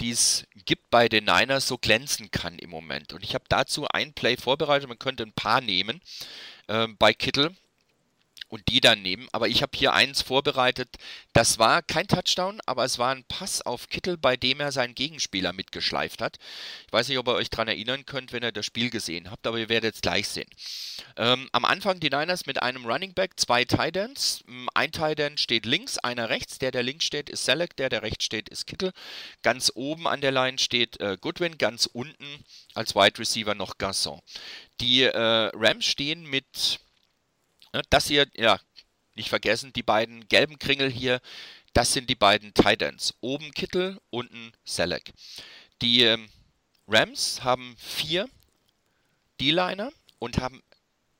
die 0.00 0.10
es 0.10 0.46
gibt 0.64 0.90
bei 0.90 1.08
den 1.08 1.24
Niners, 1.24 1.68
so 1.68 1.78
glänzen 1.78 2.30
kann 2.30 2.58
im 2.58 2.70
Moment. 2.70 3.12
Und 3.12 3.22
ich 3.22 3.34
habe 3.34 3.44
dazu 3.48 3.86
ein 3.88 4.12
Play 4.12 4.36
vorbereitet, 4.36 4.88
man 4.88 4.98
könnte 4.98 5.22
ein 5.22 5.32
paar 5.32 5.60
nehmen 5.60 6.00
äh, 6.68 6.88
bei 6.98 7.12
Kittel 7.12 7.54
und 8.50 8.68
die 8.68 8.80
dann 8.80 9.00
nehmen. 9.00 9.28
Aber 9.32 9.48
ich 9.48 9.62
habe 9.62 9.76
hier 9.76 9.94
eins 9.94 10.20
vorbereitet. 10.20 10.88
Das 11.32 11.58
war 11.58 11.82
kein 11.82 12.08
Touchdown, 12.08 12.60
aber 12.66 12.84
es 12.84 12.98
war 12.98 13.14
ein 13.14 13.24
Pass 13.24 13.62
auf 13.62 13.88
Kittel, 13.88 14.18
bei 14.18 14.36
dem 14.36 14.60
er 14.60 14.72
seinen 14.72 14.94
Gegenspieler 14.94 15.52
mitgeschleift 15.52 16.20
hat. 16.20 16.38
Ich 16.86 16.92
weiß 16.92 17.08
nicht, 17.08 17.18
ob 17.18 17.28
ihr 17.28 17.34
euch 17.34 17.48
daran 17.48 17.68
erinnern 17.68 18.04
könnt, 18.04 18.32
wenn 18.32 18.42
ihr 18.42 18.52
das 18.52 18.66
Spiel 18.66 18.90
gesehen 18.90 19.30
habt, 19.30 19.46
aber 19.46 19.58
ihr 19.58 19.68
werdet 19.68 19.94
es 19.94 20.00
gleich 20.00 20.28
sehen. 20.28 20.50
Ähm, 21.16 21.48
am 21.52 21.64
Anfang 21.64 22.00
die 22.00 22.10
Niners 22.10 22.46
mit 22.46 22.60
einem 22.62 22.84
Running 22.84 23.14
Back, 23.14 23.38
zwei 23.38 23.62
Ends. 23.62 24.42
Mm, 24.46 24.66
ein 24.74 24.92
End 24.92 25.40
steht 25.40 25.64
links, 25.64 25.98
einer 25.98 26.28
rechts. 26.28 26.58
Der, 26.58 26.72
der 26.72 26.82
links 26.82 27.04
steht, 27.04 27.30
ist 27.30 27.44
Select, 27.44 27.78
der, 27.78 27.88
der 27.88 28.02
rechts 28.02 28.24
steht, 28.24 28.48
ist 28.48 28.66
Kittel. 28.66 28.92
Ganz 29.42 29.70
oben 29.74 30.08
an 30.08 30.20
der 30.20 30.32
Line 30.32 30.58
steht 30.58 31.00
äh, 31.00 31.16
Goodwin, 31.20 31.56
ganz 31.56 31.86
unten 31.86 32.44
als 32.74 32.96
Wide 32.96 33.18
Receiver 33.18 33.54
noch 33.54 33.76
Garçon. 33.76 34.20
Die 34.80 35.02
äh, 35.02 35.50
Rams 35.54 35.86
stehen 35.86 36.24
mit 36.24 36.80
Ne, 37.72 37.82
das 37.90 38.08
hier, 38.08 38.26
ja, 38.34 38.58
nicht 39.14 39.28
vergessen, 39.28 39.72
die 39.72 39.82
beiden 39.82 40.26
gelben 40.28 40.58
Kringel 40.58 40.90
hier, 40.90 41.20
das 41.72 41.92
sind 41.92 42.10
die 42.10 42.16
beiden 42.16 42.52
Titans. 42.54 43.14
Oben 43.20 43.52
Kittel, 43.52 44.00
unten 44.10 44.52
Selleck. 44.64 45.12
Die 45.82 46.02
ähm, 46.02 46.28
Rams 46.88 47.44
haben 47.44 47.76
vier 47.78 48.28
D-Liner 49.40 49.92
und 50.18 50.38
haben, 50.38 50.62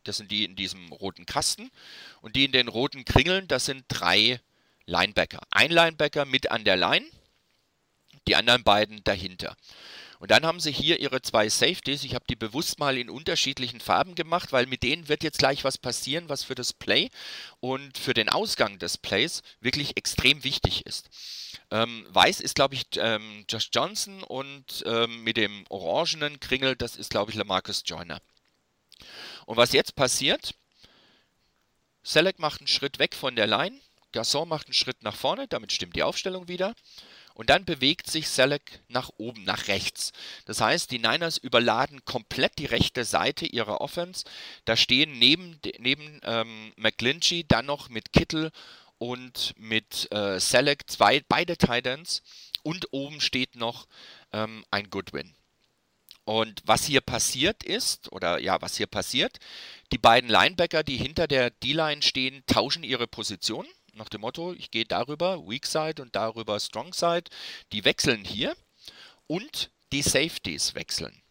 das 0.04 0.16
sind 0.16 0.30
die 0.30 0.44
in 0.44 0.56
diesem 0.56 0.92
roten 0.92 1.24
Kasten, 1.24 1.70
und 2.20 2.36
die 2.36 2.44
in 2.44 2.52
den 2.52 2.68
roten 2.68 3.04
Kringeln, 3.04 3.46
das 3.48 3.66
sind 3.66 3.84
drei 3.88 4.40
Linebacker. 4.86 5.40
Ein 5.50 5.70
Linebacker 5.70 6.24
mit 6.24 6.50
an 6.50 6.64
der 6.64 6.76
Line, 6.76 7.06
die 8.26 8.34
anderen 8.34 8.64
beiden 8.64 9.04
dahinter. 9.04 9.56
Und 10.20 10.30
dann 10.30 10.44
haben 10.44 10.60
sie 10.60 10.70
hier 10.70 11.00
ihre 11.00 11.22
zwei 11.22 11.48
Safeties. 11.48 12.04
Ich 12.04 12.14
habe 12.14 12.26
die 12.28 12.36
bewusst 12.36 12.78
mal 12.78 12.98
in 12.98 13.08
unterschiedlichen 13.08 13.80
Farben 13.80 14.14
gemacht, 14.14 14.52
weil 14.52 14.66
mit 14.66 14.82
denen 14.82 15.08
wird 15.08 15.24
jetzt 15.24 15.38
gleich 15.38 15.64
was 15.64 15.78
passieren, 15.78 16.28
was 16.28 16.44
für 16.44 16.54
das 16.54 16.74
Play 16.74 17.08
und 17.60 17.96
für 17.96 18.12
den 18.12 18.28
Ausgang 18.28 18.78
des 18.78 18.98
Plays 18.98 19.42
wirklich 19.60 19.96
extrem 19.96 20.44
wichtig 20.44 20.84
ist. 20.84 21.08
Ähm, 21.70 22.06
weiß 22.10 22.40
ist, 22.40 22.54
glaube 22.54 22.74
ich, 22.74 22.84
ähm, 22.96 23.46
Josh 23.48 23.70
Johnson 23.72 24.22
und 24.22 24.84
ähm, 24.84 25.24
mit 25.24 25.38
dem 25.38 25.64
orangenen 25.70 26.38
Kringel, 26.38 26.76
das 26.76 26.96
ist, 26.96 27.08
glaube 27.08 27.30
ich, 27.30 27.38
Lamarcus 27.38 27.82
Joyner. 27.86 28.20
Und 29.46 29.56
was 29.56 29.72
jetzt 29.72 29.96
passiert, 29.96 30.54
Select 32.02 32.40
macht 32.40 32.60
einen 32.60 32.68
Schritt 32.68 32.98
weg 32.98 33.14
von 33.14 33.36
der 33.36 33.46
Line, 33.46 33.80
Gasson 34.12 34.48
macht 34.48 34.66
einen 34.66 34.74
Schritt 34.74 35.02
nach 35.02 35.16
vorne, 35.16 35.48
damit 35.48 35.72
stimmt 35.72 35.96
die 35.96 36.02
Aufstellung 36.02 36.46
wieder. 36.46 36.74
Und 37.34 37.50
dann 37.50 37.64
bewegt 37.64 38.10
sich 38.10 38.28
Selleck 38.28 38.80
nach 38.88 39.10
oben, 39.16 39.44
nach 39.44 39.68
rechts. 39.68 40.12
Das 40.44 40.60
heißt, 40.60 40.90
die 40.90 40.98
Niners 40.98 41.38
überladen 41.38 42.04
komplett 42.04 42.58
die 42.58 42.66
rechte 42.66 43.04
Seite 43.04 43.46
ihrer 43.46 43.80
Offense. 43.80 44.24
Da 44.64 44.76
stehen 44.76 45.18
neben, 45.18 45.58
neben 45.78 46.20
ähm, 46.24 46.72
McGlinchey 46.76 47.44
dann 47.46 47.66
noch 47.66 47.88
mit 47.88 48.12
Kittel 48.12 48.50
und 48.98 49.54
mit 49.56 50.12
äh, 50.12 50.38
Selleck 50.38 50.90
zwei, 50.90 51.22
beide 51.28 51.56
Titans. 51.56 52.22
Und 52.62 52.92
oben 52.92 53.20
steht 53.20 53.56
noch 53.56 53.86
ähm, 54.32 54.64
ein 54.70 54.90
Goodwin. 54.90 55.34
Und 56.24 56.62
was 56.64 56.84
hier 56.84 57.00
passiert 57.00 57.64
ist, 57.64 58.12
oder 58.12 58.38
ja, 58.38 58.60
was 58.60 58.76
hier 58.76 58.86
passiert, 58.86 59.38
die 59.92 59.98
beiden 59.98 60.30
Linebacker, 60.30 60.84
die 60.84 60.96
hinter 60.96 61.26
der 61.26 61.50
D-Line 61.50 62.02
stehen, 62.02 62.44
tauschen 62.46 62.84
ihre 62.84 63.06
Position 63.06 63.66
nach 63.94 64.08
dem 64.08 64.22
Motto, 64.22 64.52
ich 64.52 64.70
gehe 64.70 64.84
darüber, 64.84 65.46
Weak 65.46 65.66
Side 65.66 66.00
und 66.02 66.14
darüber 66.16 66.58
Strong 66.58 66.92
Side. 66.92 67.24
Die 67.72 67.84
wechseln 67.84 68.24
hier 68.24 68.56
und 69.26 69.70
die 69.92 70.02
Safeties 70.02 70.74
wechseln. 70.74 71.22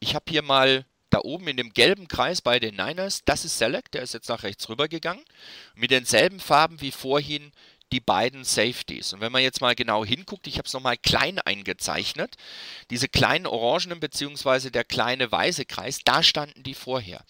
Ich 0.00 0.14
habe 0.14 0.24
hier 0.28 0.42
mal 0.42 0.84
da 1.10 1.20
oben 1.22 1.48
in 1.48 1.56
dem 1.56 1.72
gelben 1.72 2.08
Kreis 2.08 2.42
bei 2.42 2.58
den 2.58 2.74
Niners, 2.74 3.22
das 3.24 3.44
ist 3.44 3.58
Select, 3.58 3.94
der 3.94 4.02
ist 4.02 4.14
jetzt 4.14 4.28
nach 4.28 4.42
rechts 4.42 4.68
rüber 4.68 4.88
gegangen, 4.88 5.24
mit 5.74 5.90
denselben 5.90 6.40
Farben 6.40 6.80
wie 6.80 6.90
vorhin 6.90 7.52
die 7.92 8.00
beiden 8.00 8.44
Safeties. 8.44 9.12
Und 9.12 9.20
wenn 9.20 9.32
man 9.32 9.42
jetzt 9.42 9.60
mal 9.60 9.74
genau 9.74 10.04
hinguckt, 10.04 10.46
ich 10.46 10.58
habe 10.58 10.66
es 10.66 10.72
nochmal 10.72 10.96
klein 10.96 11.38
eingezeichnet, 11.38 12.36
diese 12.90 13.08
kleinen 13.08 13.46
orangenen 13.46 14.00
bzw. 14.00 14.70
der 14.70 14.84
kleine 14.84 15.30
weiße 15.30 15.64
Kreis, 15.64 16.00
da 16.04 16.22
standen 16.22 16.64
die 16.64 16.74
vorher. 16.74 17.24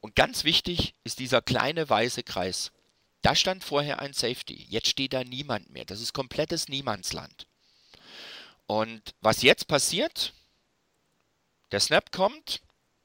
Und 0.00 0.16
ganz 0.16 0.44
wichtig 0.44 0.94
ist 1.04 1.18
dieser 1.18 1.42
kleine 1.42 1.88
weiße 1.88 2.22
Kreis. 2.22 2.72
Da 3.22 3.34
stand 3.34 3.64
vorher 3.64 4.00
ein 4.00 4.12
Safety. 4.12 4.66
Jetzt 4.68 4.88
steht 4.88 5.12
da 5.12 5.24
niemand 5.24 5.70
mehr. 5.70 5.84
Das 5.84 6.00
ist 6.00 6.12
komplettes 6.12 6.68
Niemandsland. 6.68 7.46
Und 8.66 9.14
was 9.20 9.42
jetzt 9.42 9.66
passiert, 9.66 10.32
der 11.72 11.80
Snap 11.80 12.12
kommt, 12.12 12.60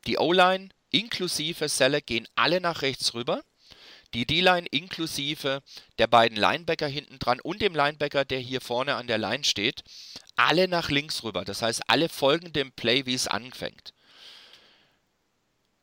die 0.07 0.17
O-Line 0.17 0.69
inklusive 0.91 1.67
Seller 1.67 2.01
gehen 2.01 2.27
alle 2.35 2.61
nach 2.61 2.81
rechts 2.81 3.13
rüber. 3.13 3.43
Die 4.13 4.25
D-Line 4.25 4.67
inklusive 4.71 5.61
der 5.97 6.07
beiden 6.07 6.37
Linebacker 6.37 6.87
hinten 6.87 7.19
dran 7.19 7.41
und 7.41 7.61
dem 7.61 7.75
Linebacker, 7.75 8.23
der 8.23 8.39
hier 8.39 8.61
vorne 8.61 8.95
an 8.95 9.07
der 9.07 9.17
Line 9.17 9.43
steht, 9.43 9.83
alle 10.37 10.69
nach 10.69 10.89
links 10.89 11.23
rüber. 11.23 11.43
Das 11.43 11.61
heißt, 11.61 11.89
alle 11.89 12.07
folgen 12.07 12.53
dem 12.53 12.71
Play, 12.71 13.05
wie 13.05 13.15
es 13.15 13.27
anfängt 13.27 13.94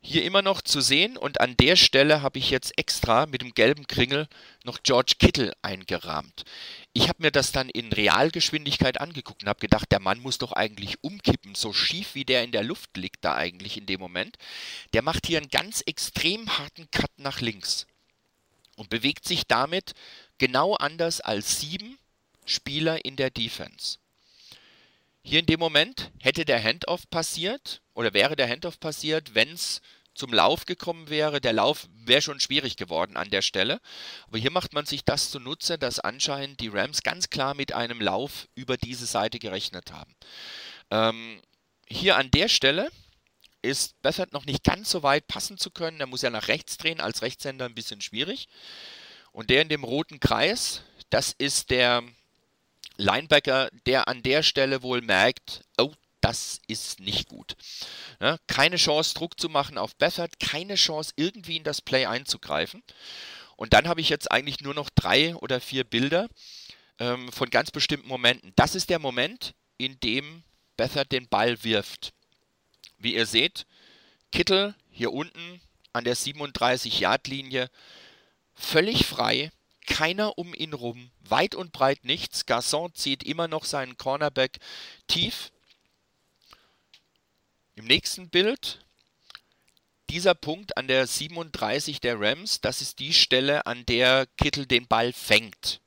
hier 0.05 0.25
immer 0.25 0.43
noch 0.43 0.63
zu 0.63 0.81
sehen 0.81 1.17
und 1.17 1.41
an 1.41 1.57
der 1.57 1.77
Stelle 1.77 2.23
habe 2.23 2.39
ich 2.39 2.51
jetzt 2.51 2.77
extra 2.77 3.27
mit 3.27 3.41
dem 3.41 3.55
gelben 3.55 3.87
Kringel 3.87 4.27
noch 4.65 4.83
George 4.83 5.15
Kittle 5.19 5.53
eingerahmt. 5.63 6.45
Ich 6.93 7.09
habe 7.09 7.23
mir 7.23 7.31
das 7.31 7.53
dann 7.53 7.69
in 7.69 7.93
Realgeschwindigkeit 7.93 9.01
angeguckt 9.01 9.43
und 9.43 9.49
habe 9.49 9.61
gedacht, 9.61 9.93
der 9.93 10.01
Mann 10.01 10.21
muss 10.21 10.39
doch 10.39 10.53
eigentlich 10.53 11.03
umkippen, 11.05 11.55
so 11.55 11.73
schief 11.73 12.17
wie 12.17 12.25
der 12.25 12.43
in 12.43 12.51
der 12.51 12.65
Luft 12.65 12.97
liegt 12.97 13.25
da 13.25 13.37
eigentlich 13.37 13.77
in 13.77 13.87
dem 13.87 14.01
Moment. 14.01 14.37
Der 14.93 15.03
macht 15.03 15.27
hier 15.27 15.39
einen 15.39 15.49
ganz 15.49 15.83
extrem 15.87 16.59
harten 16.59 16.91
Cut 16.91 17.13
nach 17.19 17.41
links 17.41 17.87
und 18.77 18.91
bewegt 18.91 19.25
sich 19.25 19.47
damit 19.47 19.93
genau 20.39 20.75
anders 20.75 21.21
als 21.21 21.61
sieben 21.61 21.97
Spieler 22.45 23.05
in 23.05 23.15
der 23.15 23.31
Defense. 23.31 23.99
Hier 25.23 25.39
in 25.39 25.47
dem 25.47 25.61
Moment 25.61 26.11
hätte 26.21 26.45
der 26.45 26.63
Handoff 26.63 27.09
passiert 27.09 27.83
oder 27.95 28.13
wäre 28.13 28.37
der 28.37 28.49
Handoff 28.49 28.81
passiert, 28.81 29.35
wenn 29.35 29.53
es 29.53 29.81
zum 30.15 30.33
Lauf 30.33 30.67
gekommen 30.67 31.09
wäre. 31.09 31.41
Der 31.41 31.53
Lauf 31.53 31.89
wäre 31.95 32.23
schon 32.23 32.41
schwierig 32.41 32.77
geworden 32.77 33.17
an 33.17 33.31
der 33.31 33.43
Stelle. 33.43 33.81
Aber 34.27 34.39
hier 34.39 34.51
macht 34.51 34.73
man 34.75 34.85
sich 34.85 35.05
das 35.05 35.31
zunutze, 35.31 35.79
dass 35.79 36.01
anscheinend 36.01 36.61
die 36.61 36.69
Rams 36.69 37.03
ganz 37.03 37.31
klar 37.31 37.55
mit 37.55 37.73
einem 37.73 38.01
Lauf 38.01 38.49
über 38.55 38.77
diese 38.77 39.07
Seite 39.07 39.39
gerechnet 39.39 39.93
haben. 39.93 40.15
Ähm, 40.91 41.41
hier 41.87 42.17
an 42.17 42.31
der 42.31 42.49
Stelle 42.49 42.91
ist 43.63 44.01
Bethard 44.03 44.33
noch 44.33 44.45
nicht 44.45 44.65
ganz 44.65 44.91
so 44.91 45.03
weit 45.03 45.29
passen 45.29 45.57
zu 45.57 45.71
können. 45.71 46.01
Er 46.01 46.07
muss 46.07 46.23
ja 46.23 46.31
nach 46.31 46.49
rechts 46.49 46.77
drehen, 46.77 47.01
als 47.01 47.23
Rechtshänder 47.23 47.65
ein 47.65 47.75
bisschen 47.75 48.01
schwierig. 48.01 48.49
Und 49.31 49.51
der 49.51 49.63
in 49.63 49.69
dem 49.69 49.85
roten 49.85 50.21
Kreis, 50.21 50.83
das 51.11 51.33
ist 51.33 51.71
der 51.71 52.03
Linebacker, 52.97 53.71
der 53.87 54.09
an 54.09 54.23
der 54.23 54.43
Stelle 54.43 54.83
wohl 54.83 55.01
merkt, 55.01 55.63
oh, 55.79 55.93
das 56.21 56.61
ist 56.69 57.01
nicht 57.01 57.29
gut. 57.29 57.57
Ja, 58.21 58.39
keine 58.47 58.77
Chance, 58.77 59.15
Druck 59.15 59.39
zu 59.39 59.49
machen 59.49 59.77
auf 59.77 59.97
Bethard, 59.97 60.39
keine 60.39 60.77
Chance, 60.77 61.13
irgendwie 61.17 61.57
in 61.57 61.65
das 61.65 61.83
Play 61.83 62.07
einzugreifen. 62.07 62.83
Und 63.57 63.73
dann 63.73 63.89
habe 63.89 64.01
ich 64.01 64.09
jetzt 64.09 64.31
eigentlich 64.31 64.61
nur 64.61 64.75
noch 64.75 64.89
drei 64.91 65.35
oder 65.37 65.61
vier 65.61 65.85
Bilder 65.85 66.29
ähm, 66.99 67.31
von 67.33 67.51
ganz 67.51 67.71
bestimmten 67.71 68.09
Momenten. 68.09 68.53
Das 68.57 68.75
ist 68.75 68.89
der 68.89 68.99
Moment, 68.99 69.55
in 69.79 69.99
dem 70.01 70.45
Bethard 70.77 71.11
den 71.11 71.29
Ball 71.29 71.63
wirft. 71.65 72.13
Wie 72.99 73.15
ihr 73.15 73.27
seht, 73.27 73.67
Kittel 74.31 74.75
hier 74.91 75.13
unten 75.13 75.61
an 75.93 76.05
der 76.05 76.17
37-Yard-Linie 76.17 77.69
völlig 78.55 79.07
frei, 79.07 79.51
keiner 79.87 80.39
um 80.39 80.55
ihn 80.55 80.73
rum, 80.73 81.11
weit 81.21 81.55
und 81.55 81.73
breit 81.73 82.05
nichts. 82.05 82.47
Garçon 82.47 82.95
zieht 82.95 83.23
immer 83.23 83.49
noch 83.49 83.65
seinen 83.65 83.97
Cornerback 83.97 84.59
tief. 85.07 85.53
Im 87.75 87.87
nächsten 87.87 88.29
Bild 88.29 88.85
dieser 90.11 90.35
Punkt 90.35 90.77
an 90.77 90.89
der 90.89 91.07
37 91.07 92.01
der 92.01 92.21
Rams, 92.21 92.61
das 92.61 92.83
ist 92.83 92.99
die 92.99 93.15
Stelle, 93.15 93.65
an 93.67 93.87
der 93.87 94.27
Kittel 94.37 94.67
den 94.67 94.87
Ball 94.87 95.13
fängt. 95.13 95.81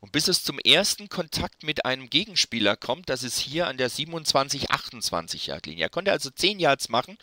Und 0.00 0.12
bis 0.12 0.28
es 0.28 0.44
zum 0.44 0.58
ersten 0.58 1.08
Kontakt 1.08 1.62
mit 1.62 1.86
einem 1.86 2.10
Gegenspieler 2.10 2.76
kommt, 2.76 3.08
das 3.08 3.22
ist 3.22 3.38
hier 3.38 3.66
an 3.66 3.78
der 3.78 3.90
27-28 3.90 5.48
Yard 5.48 5.66
Linie. 5.66 5.86
Er 5.86 5.90
konnte 5.90 6.12
also 6.12 6.28
10 6.28 6.58
Yards 6.58 6.90
machen, 6.90 7.16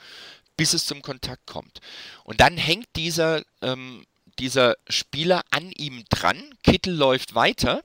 bis 0.58 0.74
es 0.74 0.86
zum 0.86 1.02
Kontakt 1.02 1.46
kommt. 1.46 1.82
Und 2.24 2.42
dann 2.42 2.58
hängt 2.58 2.88
dieser 2.96 3.44
ähm, 3.62 4.06
dieser 4.40 4.78
Spieler 4.88 5.44
an 5.52 5.72
ihm 5.72 6.04
dran. 6.10 6.38
Kittel 6.64 6.94
läuft 6.94 7.36
weiter. 7.36 7.84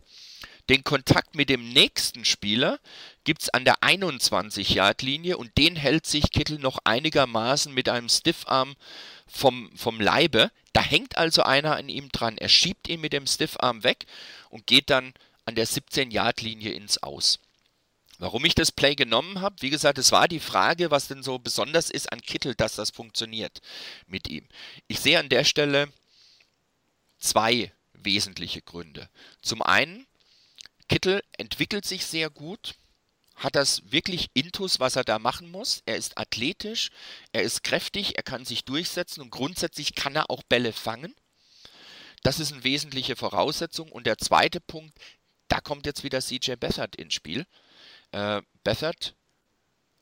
Den 0.68 0.84
Kontakt 0.84 1.34
mit 1.34 1.48
dem 1.48 1.72
nächsten 1.72 2.26
Spieler 2.26 2.78
gibt 3.24 3.42
es 3.42 3.48
an 3.48 3.64
der 3.64 3.76
21-Yard-Linie 3.76 5.38
und 5.38 5.56
den 5.56 5.76
hält 5.76 6.06
sich 6.06 6.30
Kittel 6.30 6.58
noch 6.58 6.78
einigermaßen 6.84 7.72
mit 7.72 7.88
einem 7.88 8.10
Stiffarm 8.10 8.76
vom, 9.26 9.70
vom 9.74 10.00
Leibe. 10.00 10.50
Da 10.74 10.82
hängt 10.82 11.16
also 11.16 11.42
einer 11.42 11.76
an 11.76 11.88
ihm 11.88 12.10
dran. 12.10 12.36
Er 12.36 12.50
schiebt 12.50 12.88
ihn 12.88 13.00
mit 13.00 13.14
dem 13.14 13.26
Stiffarm 13.26 13.82
weg 13.82 14.04
und 14.50 14.66
geht 14.66 14.90
dann 14.90 15.14
an 15.46 15.54
der 15.54 15.66
17-Yard-Linie 15.66 16.72
ins 16.72 17.02
Aus. 17.02 17.40
Warum 18.18 18.44
ich 18.44 18.54
das 18.54 18.72
Play 18.72 18.94
genommen 18.94 19.40
habe, 19.40 19.56
wie 19.60 19.70
gesagt, 19.70 19.96
es 19.96 20.12
war 20.12 20.28
die 20.28 20.40
Frage, 20.40 20.90
was 20.90 21.08
denn 21.08 21.22
so 21.22 21.38
besonders 21.38 21.88
ist 21.88 22.12
an 22.12 22.20
Kittel, 22.20 22.54
dass 22.54 22.74
das 22.74 22.90
funktioniert 22.90 23.60
mit 24.06 24.28
ihm. 24.28 24.44
Ich 24.88 25.00
sehe 25.00 25.18
an 25.18 25.28
der 25.28 25.44
Stelle 25.44 25.88
zwei 27.18 27.72
wesentliche 27.92 28.62
Gründe. 28.62 29.08
Zum 29.42 29.62
einen, 29.62 30.06
Kittel 30.88 31.22
entwickelt 31.36 31.84
sich 31.84 32.06
sehr 32.06 32.30
gut, 32.30 32.74
hat 33.36 33.54
das 33.54 33.82
wirklich 33.92 34.30
Intus, 34.34 34.80
was 34.80 34.96
er 34.96 35.04
da 35.04 35.18
machen 35.18 35.50
muss. 35.50 35.82
Er 35.86 35.96
ist 35.96 36.18
athletisch, 36.18 36.90
er 37.32 37.42
ist 37.42 37.62
kräftig, 37.62 38.16
er 38.16 38.22
kann 38.22 38.44
sich 38.44 38.64
durchsetzen 38.64 39.20
und 39.20 39.30
grundsätzlich 39.30 39.94
kann 39.94 40.16
er 40.16 40.30
auch 40.30 40.42
Bälle 40.42 40.72
fangen. 40.72 41.14
Das 42.22 42.40
ist 42.40 42.52
eine 42.52 42.64
wesentliche 42.64 43.14
Voraussetzung. 43.14 43.92
Und 43.92 44.06
der 44.06 44.18
zweite 44.18 44.60
Punkt, 44.60 44.98
da 45.46 45.60
kommt 45.60 45.86
jetzt 45.86 46.02
wieder 46.02 46.20
CJ 46.20 46.56
Bethard 46.56 46.96
ins 46.96 47.14
Spiel. 47.14 47.46
Äh, 48.10 48.42
Bethard 48.64 49.14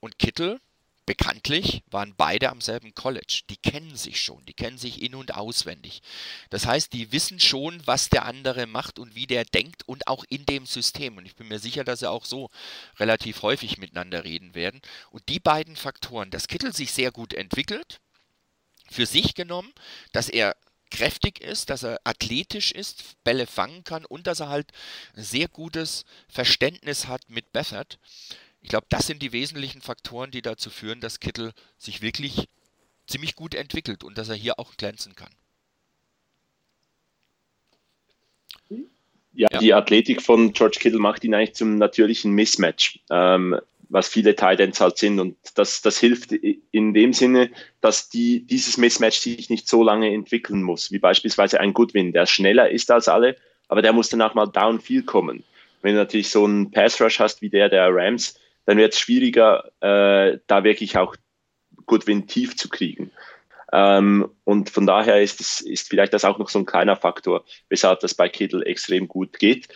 und 0.01 0.19
Kittel 0.19 0.61
bekanntlich 1.07 1.83
waren 1.91 2.15
beide 2.17 2.51
am 2.51 2.61
selben 2.61 2.95
College. 2.95 3.43
Die 3.49 3.57
kennen 3.57 3.97
sich 3.97 4.21
schon, 4.21 4.45
die 4.45 4.55
kennen 4.55 4.77
sich 4.77 5.01
in 5.01 5.15
und 5.15 5.35
auswendig. 5.35 6.03
Das 6.51 6.67
heißt, 6.67 6.93
die 6.93 7.13
wissen 7.13 7.41
schon, 7.41 7.81
was 7.87 8.09
der 8.11 8.27
andere 8.27 8.67
macht 8.67 8.99
und 8.99 9.15
wie 9.15 9.27
der 9.27 9.45
denkt 9.45 9.89
und 9.89 10.09
auch 10.09 10.25
in 10.29 10.45
dem 10.45 10.67
System. 10.67 11.17
Und 11.17 11.27
ich 11.27 11.37
bin 11.37 11.49
mir 11.49 11.61
sicher, 11.61 11.85
dass 11.85 12.01
sie 12.01 12.11
auch 12.11 12.25
so 12.25 12.51
relativ 12.99 13.43
häufig 13.43 13.79
miteinander 13.79 14.25
reden 14.25 14.55
werden. 14.55 14.83
Und 15.11 15.29
die 15.29 15.41
beiden 15.41 15.77
Faktoren, 15.77 16.31
dass 16.31 16.49
Kittel 16.49 16.75
sich 16.75 16.93
sehr 16.93 17.13
gut 17.13 17.33
entwickelt, 17.33 18.01
für 18.91 19.07
sich 19.07 19.35
genommen, 19.35 19.73
dass 20.13 20.29
er 20.29 20.57
kräftig 20.91 21.41
ist, 21.41 21.71
dass 21.71 21.83
er 21.83 22.01
athletisch 22.05 22.73
ist, 22.73 23.23
Bälle 23.25 23.47
fangen 23.47 23.85
kann 23.85 24.05
und 24.05 24.27
dass 24.27 24.41
er 24.41 24.49
halt 24.49 24.71
ein 25.17 25.25
sehr 25.25 25.49
gutes 25.49 26.05
Verständnis 26.29 27.07
hat 27.07 27.29
mit 27.29 27.53
Bethard. 27.53 27.99
Ich 28.67 28.71
glaube, 28.71 28.87
das 28.89 29.07
sind 29.07 29.23
die 29.23 29.31
wesentlichen 29.31 29.81
Faktoren, 29.81 30.33
die 30.33 30.43
dazu 30.43 30.71
führen, 30.71 30.99
dass 30.99 31.21
Kittel 31.21 31.53
sich 31.79 32.03
wirklich 32.03 32.49
ziemlich 33.07 33.37
gut 33.37 33.55
entwickelt 33.55 34.03
und 34.03 34.19
dass 34.19 34.29
er 34.29 34.35
hier 34.35 34.59
auch 34.59 34.77
glänzen 34.77 35.15
kann. 35.15 35.31
Ja, 39.33 39.47
ja. 39.53 39.59
die 39.61 39.73
Athletik 39.73 40.21
von 40.21 40.53
George 40.53 40.79
Kittle 40.81 40.99
macht 40.99 41.23
ihn 41.23 41.33
eigentlich 41.33 41.55
zum 41.55 41.79
natürlichen 41.79 42.33
Mismatch, 42.33 42.99
ähm, 43.09 43.57
was 43.89 44.09
viele 44.09 44.35
Titans 44.35 44.81
halt 44.81 44.99
sind. 44.99 45.21
Und 45.21 45.37
das, 45.55 45.81
das 45.81 46.01
hilft 46.01 46.33
in 46.33 46.93
dem 46.93 47.13
Sinne, 47.13 47.53
dass 47.81 48.09
die, 48.09 48.49
dieses 48.49 48.79
Mismatch 48.79 49.21
sich 49.21 49.49
nicht 49.49 49.69
so 49.69 49.85
lange 49.85 50.13
entwickeln 50.13 50.65
muss, 50.65 50.91
wie 50.91 50.99
beispielsweise 50.99 51.61
ein 51.61 51.73
Goodwin, 51.73 52.13
der 52.13 52.27
schneller 52.27 52.69
ist 52.69 52.91
als 52.91 53.07
alle, 53.07 53.37
aber 53.69 53.81
der 53.81 53.93
muss 53.93 54.09
danach 54.09 54.35
mal 54.35 54.47
downfield 54.47 55.07
kommen. 55.07 55.45
Wenn 55.83 55.95
du 55.95 56.01
natürlich 56.01 56.31
so 56.31 56.45
einen 56.45 56.73
Pass 56.73 57.01
Rush 57.01 57.21
hast 57.21 57.43
wie 57.43 57.49
der 57.49 57.69
der 57.69 57.95
Rams, 57.95 58.35
dann 58.67 58.79
wird 58.79 58.93
es 58.93 59.01
schwieriger, 59.01 59.71
äh, 59.81 60.39
da 60.47 60.65
wirklich 60.65 60.99
auch 60.99 61.17
Goodwin 61.87 62.27
tief 62.27 62.57
zu 62.57 62.69
kriegen. 62.69 63.11
Ähm, 63.73 64.31
und 64.45 64.71
von 64.71 64.87
daher 64.87 65.23
ist, 65.23 65.41
es, 65.41 65.61
ist 65.61 65.89
vielleicht 65.89 66.13
das 66.13 66.25
auch 66.25 66.39
noch 66.39 66.49
so 66.49 66.59
ein 66.59 66.67
kleiner 66.67 66.97
Faktor, 66.97 67.45
weshalb 67.69 68.01
das 68.01 68.15
bei 68.15 68.29
Kittel 68.29 68.63
extrem 68.67 69.09
gut 69.09 69.39
geht. 69.39 69.69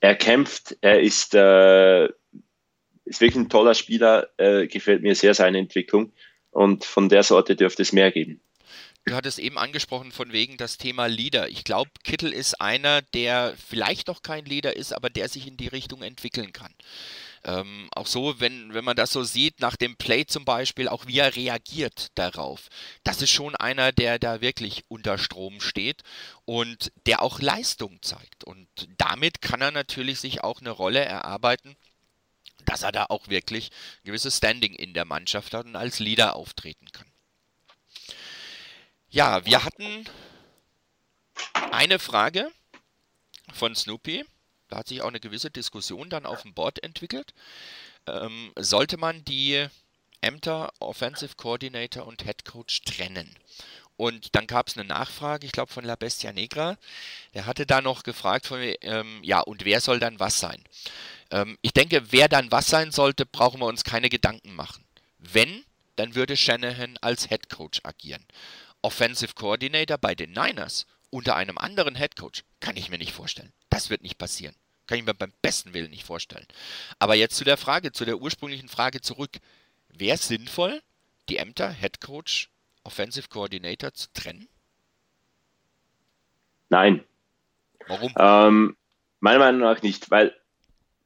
Er 0.00 0.14
kämpft, 0.14 0.76
er 0.80 1.00
ist, 1.00 1.34
äh, 1.34 2.04
ist 2.04 3.20
wirklich 3.20 3.36
ein 3.36 3.48
toller 3.48 3.74
Spieler, 3.74 4.28
äh, 4.36 4.66
gefällt 4.66 5.02
mir 5.02 5.14
sehr 5.14 5.34
seine 5.34 5.58
Entwicklung 5.58 6.12
und 6.50 6.84
von 6.84 7.08
der 7.08 7.22
Sorte 7.22 7.56
dürfte 7.56 7.82
es 7.82 7.92
mehr 7.92 8.12
geben. 8.12 8.40
Du 9.06 9.14
hattest 9.14 9.38
eben 9.38 9.58
angesprochen 9.58 10.12
von 10.12 10.32
wegen 10.32 10.56
das 10.56 10.78
Thema 10.78 11.06
Leader. 11.06 11.48
Ich 11.50 11.64
glaube, 11.64 11.90
Kittel 12.04 12.32
ist 12.32 12.58
einer, 12.58 13.02
der 13.02 13.54
vielleicht 13.68 14.08
noch 14.08 14.22
kein 14.22 14.46
Leader 14.46 14.74
ist, 14.76 14.94
aber 14.94 15.10
der 15.10 15.28
sich 15.28 15.46
in 15.46 15.58
die 15.58 15.68
Richtung 15.68 16.02
entwickeln 16.02 16.54
kann. 16.54 16.72
Ähm, 17.44 17.88
auch 17.94 18.06
so, 18.06 18.40
wenn, 18.40 18.72
wenn 18.72 18.84
man 18.84 18.96
das 18.96 19.12
so 19.12 19.22
sieht, 19.22 19.60
nach 19.60 19.76
dem 19.76 19.96
Play 19.96 20.24
zum 20.24 20.44
Beispiel, 20.44 20.88
auch 20.88 21.06
wie 21.06 21.18
er 21.18 21.36
reagiert 21.36 22.08
darauf. 22.14 22.68
Das 23.02 23.20
ist 23.20 23.30
schon 23.30 23.54
einer, 23.56 23.92
der 23.92 24.18
da 24.18 24.40
wirklich 24.40 24.84
unter 24.88 25.18
Strom 25.18 25.60
steht 25.60 26.02
und 26.46 26.90
der 27.06 27.20
auch 27.22 27.40
Leistung 27.40 28.00
zeigt. 28.02 28.44
Und 28.44 28.68
damit 28.96 29.42
kann 29.42 29.60
er 29.60 29.72
natürlich 29.72 30.20
sich 30.20 30.42
auch 30.42 30.60
eine 30.60 30.70
Rolle 30.70 31.04
erarbeiten, 31.04 31.76
dass 32.64 32.82
er 32.82 32.92
da 32.92 33.06
auch 33.08 33.28
wirklich 33.28 33.70
ein 33.70 34.06
gewisses 34.06 34.38
Standing 34.38 34.74
in 34.74 34.94
der 34.94 35.04
Mannschaft 35.04 35.52
hat 35.52 35.66
und 35.66 35.76
als 35.76 35.98
Leader 35.98 36.36
auftreten 36.36 36.90
kann. 36.92 37.06
Ja, 39.10 39.44
wir 39.44 39.64
hatten 39.64 40.06
eine 41.70 41.98
Frage 41.98 42.50
von 43.52 43.74
Snoopy. 43.74 44.24
Da 44.74 44.80
hat 44.80 44.88
sich 44.88 45.02
auch 45.02 45.08
eine 45.08 45.20
gewisse 45.20 45.52
Diskussion 45.52 46.10
dann 46.10 46.26
auf 46.26 46.42
dem 46.42 46.52
Board 46.52 46.82
entwickelt. 46.82 47.32
Ähm, 48.08 48.50
sollte 48.58 48.96
man 48.96 49.24
die 49.24 49.68
Ämter 50.20 50.72
Offensive 50.80 51.36
Coordinator 51.36 52.04
und 52.04 52.24
Head 52.24 52.44
Coach 52.44 52.82
trennen? 52.82 53.32
Und 53.96 54.34
dann 54.34 54.48
gab 54.48 54.66
es 54.66 54.76
eine 54.76 54.84
Nachfrage, 54.84 55.46
ich 55.46 55.52
glaube 55.52 55.72
von 55.72 55.84
La 55.84 55.94
Bestia 55.94 56.32
Negra. 56.32 56.76
Der 57.34 57.46
hatte 57.46 57.66
da 57.66 57.82
noch 57.82 58.02
gefragt, 58.02 58.46
von, 58.46 58.58
ähm, 58.80 59.20
ja, 59.22 59.42
und 59.42 59.64
wer 59.64 59.80
soll 59.80 60.00
dann 60.00 60.18
was 60.18 60.40
sein? 60.40 60.60
Ähm, 61.30 61.56
ich 61.62 61.72
denke, 61.72 62.10
wer 62.10 62.28
dann 62.28 62.50
was 62.50 62.66
sein 62.66 62.90
sollte, 62.90 63.26
brauchen 63.26 63.60
wir 63.60 63.66
uns 63.66 63.84
keine 63.84 64.08
Gedanken 64.08 64.56
machen. 64.56 64.84
Wenn, 65.18 65.64
dann 65.94 66.16
würde 66.16 66.36
Shanahan 66.36 66.98
als 67.00 67.28
Head 67.28 67.48
Coach 67.48 67.78
agieren. 67.84 68.26
Offensive 68.82 69.34
Coordinator 69.34 69.98
bei 69.98 70.16
den 70.16 70.32
Niners 70.32 70.86
unter 71.10 71.36
einem 71.36 71.58
anderen 71.58 71.94
Head 71.94 72.16
Coach 72.16 72.42
kann 72.58 72.76
ich 72.76 72.90
mir 72.90 72.98
nicht 72.98 73.12
vorstellen. 73.12 73.52
Das 73.70 73.88
wird 73.88 74.02
nicht 74.02 74.18
passieren. 74.18 74.56
Kann 74.86 74.98
ich 74.98 75.04
mir 75.04 75.14
beim 75.14 75.32
besten 75.40 75.72
Willen 75.72 75.90
nicht 75.90 76.04
vorstellen. 76.04 76.46
Aber 76.98 77.14
jetzt 77.14 77.36
zu 77.36 77.44
der 77.44 77.56
Frage, 77.56 77.92
zu 77.92 78.04
der 78.04 78.18
ursprünglichen 78.18 78.68
Frage 78.68 79.00
zurück. 79.00 79.38
Wäre 79.96 80.16
es 80.16 80.28
sinnvoll, 80.28 80.82
die 81.28 81.36
Ämter 81.36 81.70
Head 81.70 82.00
Coach, 82.00 82.50
Offensive 82.82 83.28
Coordinator 83.28 83.94
zu 83.94 84.12
trennen? 84.12 84.48
Nein. 86.68 87.04
Warum? 87.86 88.12
Ähm, 88.18 88.76
meiner 89.20 89.38
Meinung 89.38 89.60
nach 89.60 89.82
nicht, 89.82 90.10
weil, 90.10 90.34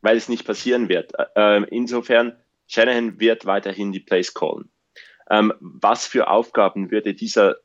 weil 0.01 0.17
es 0.17 0.29
nicht 0.29 0.45
passieren 0.45 0.89
wird. 0.89 1.13
Ähm, 1.37 1.67
insofern, 1.71 2.37
Shanahan 2.67 3.21
wird 3.21 3.47
weiterhin 3.47 3.93
die 3.93 4.01
Plays 4.01 4.35
callen. 4.35 4.71
Ähm, 5.31 5.53
was 5.61 6.07
für 6.07 6.29
Aufgaben 6.29 6.91
würde 6.91 7.15
dieser 7.15 7.57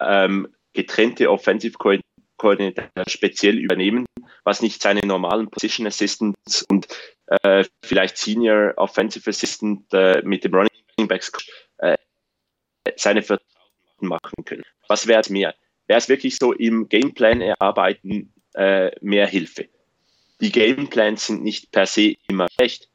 ähm, 0.00 0.54
getrennte 0.72 1.30
Offensive 1.30 1.78
Coordinator 1.78 2.09
speziell 3.08 3.58
übernehmen? 3.58 4.06
was 4.44 4.62
nicht 4.62 4.82
seine 4.82 5.00
normalen 5.00 5.48
Position 5.50 5.86
Assistants 5.86 6.62
und 6.68 6.88
äh, 7.26 7.64
vielleicht 7.84 8.16
Senior 8.16 8.74
Offensive 8.76 9.28
Assistant 9.28 9.84
äh, 9.92 10.22
mit 10.24 10.44
dem 10.44 10.54
Running 10.54 11.08
Backs 11.08 11.30
äh, 11.78 11.96
seine 12.96 13.22
Vertrauten 13.22 14.08
machen 14.08 14.44
können. 14.44 14.62
Was 14.88 15.06
wäre 15.06 15.20
es 15.20 15.30
mehr? 15.30 15.54
Wäre 15.86 15.98
es 15.98 16.08
wirklich 16.08 16.36
so 16.36 16.52
im 16.52 16.88
Gameplan 16.88 17.40
erarbeiten 17.40 18.32
äh, 18.54 18.90
mehr 19.00 19.26
Hilfe? 19.26 19.68
Die 20.40 20.52
Gameplans 20.52 21.26
sind 21.26 21.42
nicht 21.42 21.70
per 21.70 21.86
se 21.86 22.14
immer 22.28 22.48
schlecht. 22.54 22.88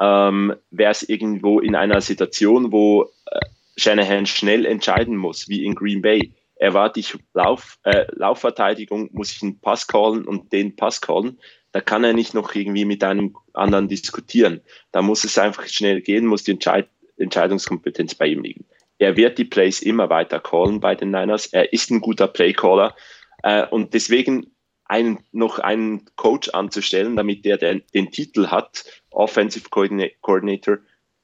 Ähm, 0.00 0.54
wäre 0.70 0.92
es 0.92 1.08
irgendwo 1.08 1.60
in 1.60 1.74
einer 1.74 2.00
Situation, 2.00 2.72
wo 2.72 3.04
äh, 3.30 3.40
Shanahan 3.76 4.26
schnell 4.26 4.64
entscheiden 4.66 5.16
muss, 5.16 5.48
wie 5.48 5.64
in 5.64 5.74
Green 5.74 6.02
Bay, 6.02 6.32
erwarte 6.58 7.00
ich 7.00 7.16
Lauf, 7.34 7.78
äh, 7.84 8.06
Laufverteidigung, 8.12 9.10
muss 9.12 9.32
ich 9.32 9.42
einen 9.42 9.60
Pass 9.60 9.86
callen 9.86 10.26
und 10.26 10.52
den 10.52 10.76
Pass 10.76 11.00
callen. 11.00 11.38
Da 11.72 11.80
kann 11.80 12.04
er 12.04 12.12
nicht 12.12 12.34
noch 12.34 12.54
irgendwie 12.54 12.84
mit 12.84 13.04
einem 13.04 13.36
anderen 13.52 13.88
diskutieren. 13.88 14.60
Da 14.92 15.02
muss 15.02 15.24
es 15.24 15.38
einfach 15.38 15.66
schnell 15.66 16.00
gehen, 16.00 16.26
muss 16.26 16.44
die 16.44 16.52
Entscheid 16.52 16.88
Entscheidungskompetenz 17.18 18.14
bei 18.14 18.28
ihm 18.28 18.42
liegen. 18.42 18.64
Er 18.98 19.16
wird 19.16 19.38
die 19.38 19.44
Plays 19.44 19.82
immer 19.82 20.08
weiter 20.08 20.40
callen 20.40 20.80
bei 20.80 20.94
den 20.94 21.10
Niners. 21.10 21.46
Er 21.46 21.72
ist 21.72 21.90
ein 21.90 22.00
guter 22.00 22.28
Playcaller. 22.28 22.94
Äh, 23.42 23.66
und 23.66 23.94
deswegen 23.94 24.52
einen, 24.84 25.24
noch 25.32 25.58
einen 25.58 26.04
Coach 26.16 26.48
anzustellen, 26.50 27.16
damit 27.16 27.44
der 27.44 27.58
den, 27.58 27.82
den 27.94 28.10
Titel 28.10 28.48
hat, 28.48 28.84
Offensive 29.10 29.68
Coordinator, 29.70 30.78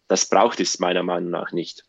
das 0.09 0.29
braucht 0.29 0.61
es 0.61 0.79
meiner 0.79 1.03
Meinung 1.03 1.31
nach 1.31 1.53
nicht. 1.53 1.85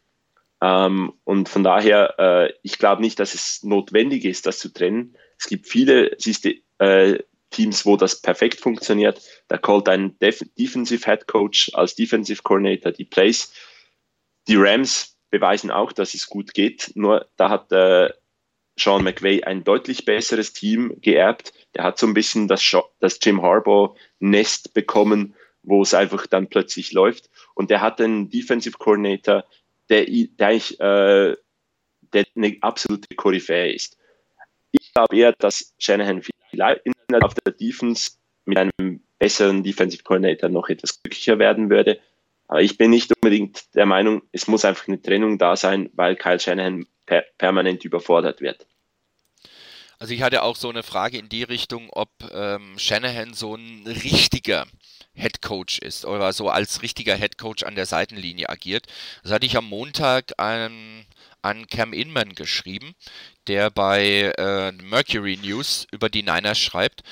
Ähm, 0.62 1.14
und 1.24 1.50
von 1.50 1.64
daher, 1.64 2.16
äh, 2.20 2.54
ich 2.64 2.78
glaube 2.78 3.02
nicht, 3.02 3.20
dass 3.20 3.34
es 3.34 3.64
notwendig 3.64 4.26
ist, 4.26 4.46
das 4.46 4.60
zu 4.60 4.74
trennen. 4.74 5.16
Es 5.38 5.48
gibt 5.48 5.68
viele 5.68 6.16
siehste, 6.18 6.56
äh, 6.80 7.20
Teams, 7.52 7.86
wo 7.86 7.96
das 7.96 8.22
perfekt 8.22 8.60
funktioniert. 8.60 9.22
Da 9.48 9.58
callt 9.58 9.88
ein 9.88 10.18
Def 10.20 10.42
Defensive 10.58 11.06
Head 11.06 11.28
Coach 11.28 11.72
als 11.74 11.96
Defensive 11.96 12.42
Coordinator 12.44 12.92
die 12.92 13.06
Plays. 13.06 13.54
Die 14.48 14.58
Rams 14.58 15.18
beweisen 15.30 15.72
auch, 15.72 15.92
dass 15.92 16.14
es 16.14 16.28
gut 16.28 16.54
geht. 16.54 16.92
Nur 16.96 17.30
da 17.38 17.50
hat 17.50 17.72
äh, 17.72 18.12
Sean 18.78 19.04
McVay 19.04 19.44
ein 19.44 19.64
deutlich 19.64 20.06
besseres 20.06 20.54
Team 20.54 20.98
geerbt. 21.02 21.54
Der 21.76 21.84
hat 21.84 21.98
so 21.98 22.08
ein 22.08 22.14
bisschen 22.14 22.48
das, 22.48 22.76
das 23.00 23.20
Jim 23.22 23.42
Harbaugh 23.42 23.96
Nest 24.20 24.74
bekommen, 24.74 25.36
wo 25.64 25.82
es 25.82 25.94
einfach 25.94 26.28
dann 26.28 26.48
plötzlich 26.48 26.92
läuft. 26.92 27.30
Und 27.54 27.70
der 27.70 27.82
hat 27.82 28.02
einen 28.02 28.30
Defensive 28.30 28.78
Coordinator, 28.78 29.46
der, 29.90 30.06
der 30.06 30.48
eigentlich 30.48 30.80
äh, 30.80 31.36
der 32.14 32.26
eine 32.36 32.58
absolute 32.62 33.16
Koryphäe 33.16 33.74
ist. 33.74 33.98
Ich 34.72 34.94
glaube 34.94 35.18
eher, 35.18 35.34
dass 35.34 35.74
Shanahan 35.78 36.22
vielleicht 36.22 36.82
auf 37.22 37.34
der 37.34 37.54
Defense 37.54 38.12
mit 38.46 38.58
einem 38.58 39.02
besseren 39.20 39.64
Defensive 39.64 40.04
Coordinator 40.04 40.50
noch 40.50 40.70
etwas 40.70 41.02
glücklicher 41.02 41.40
werden 41.40 41.70
würde. 41.70 42.00
Aber 42.48 42.62
ich 42.62 42.78
bin 42.78 42.92
nicht 42.92 43.12
unbedingt 43.16 43.74
der 43.76 43.86
Meinung, 43.86 44.22
es 44.32 44.48
muss 44.48 44.66
einfach 44.66 44.88
eine 44.88 45.02
Trennung 45.02 45.38
da 45.38 45.56
sein, 45.56 45.90
weil 45.94 46.16
Kyle 46.16 46.40
Shanahan 46.40 46.86
per 47.06 47.24
permanent 47.38 47.84
überfordert 47.86 48.42
wird. 48.42 48.68
Also 50.00 50.14
ich 50.14 50.22
hatte 50.22 50.44
auch 50.44 50.56
so 50.56 50.70
eine 50.70 50.84
Frage 50.84 51.18
in 51.18 51.30
die 51.30 51.44
Richtung, 51.44 51.90
ob 51.92 52.10
ähm, 52.34 52.78
Shanahan 52.78 53.34
so 53.34 53.56
ein 53.56 53.86
richtiger 53.88 54.66
Head 55.14 55.42
Coach 55.42 55.80
ist 55.80 56.06
oder 56.06 56.34
so 56.34 56.50
als 56.50 56.82
richtiger 56.82 57.16
Head 57.16 57.38
Coach 57.38 57.64
an 57.64 57.76
der 57.76 57.86
Seitenlinie 57.86 58.50
agiert. 58.50 58.88
Das 59.24 59.32
hatte 59.32 59.46
ich 59.46 59.56
am 59.56 59.66
Montag 59.66 60.34
an, 60.38 61.06
an 61.42 61.68
Cam 61.68 61.94
Inman 61.94 62.36
geschrieben, 62.36 62.96
der 63.48 63.70
bei 63.70 64.34
äh, 64.38 64.72
Mercury 64.74 65.38
News 65.38 65.88
über 65.92 66.10
die 66.10 66.24
Niners 66.24 66.60
schreibt. 66.60 67.04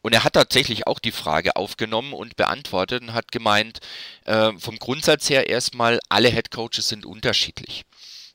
Und 0.00 0.12
er 0.12 0.24
hat 0.24 0.32
tatsächlich 0.32 0.88
auch 0.88 0.98
die 0.98 1.12
Frage 1.12 1.54
aufgenommen 1.54 2.12
und 2.12 2.36
beantwortet 2.36 3.02
und 3.02 3.12
hat 3.12 3.30
gemeint, 3.30 3.78
äh, 4.24 4.50
vom 4.58 4.78
Grundsatz 4.78 5.30
her 5.30 5.48
erstmal, 5.48 6.00
alle 6.08 6.28
Head 6.30 6.50
Coaches 6.50 6.88
sind 6.88 7.06
unterschiedlich. 7.06 7.84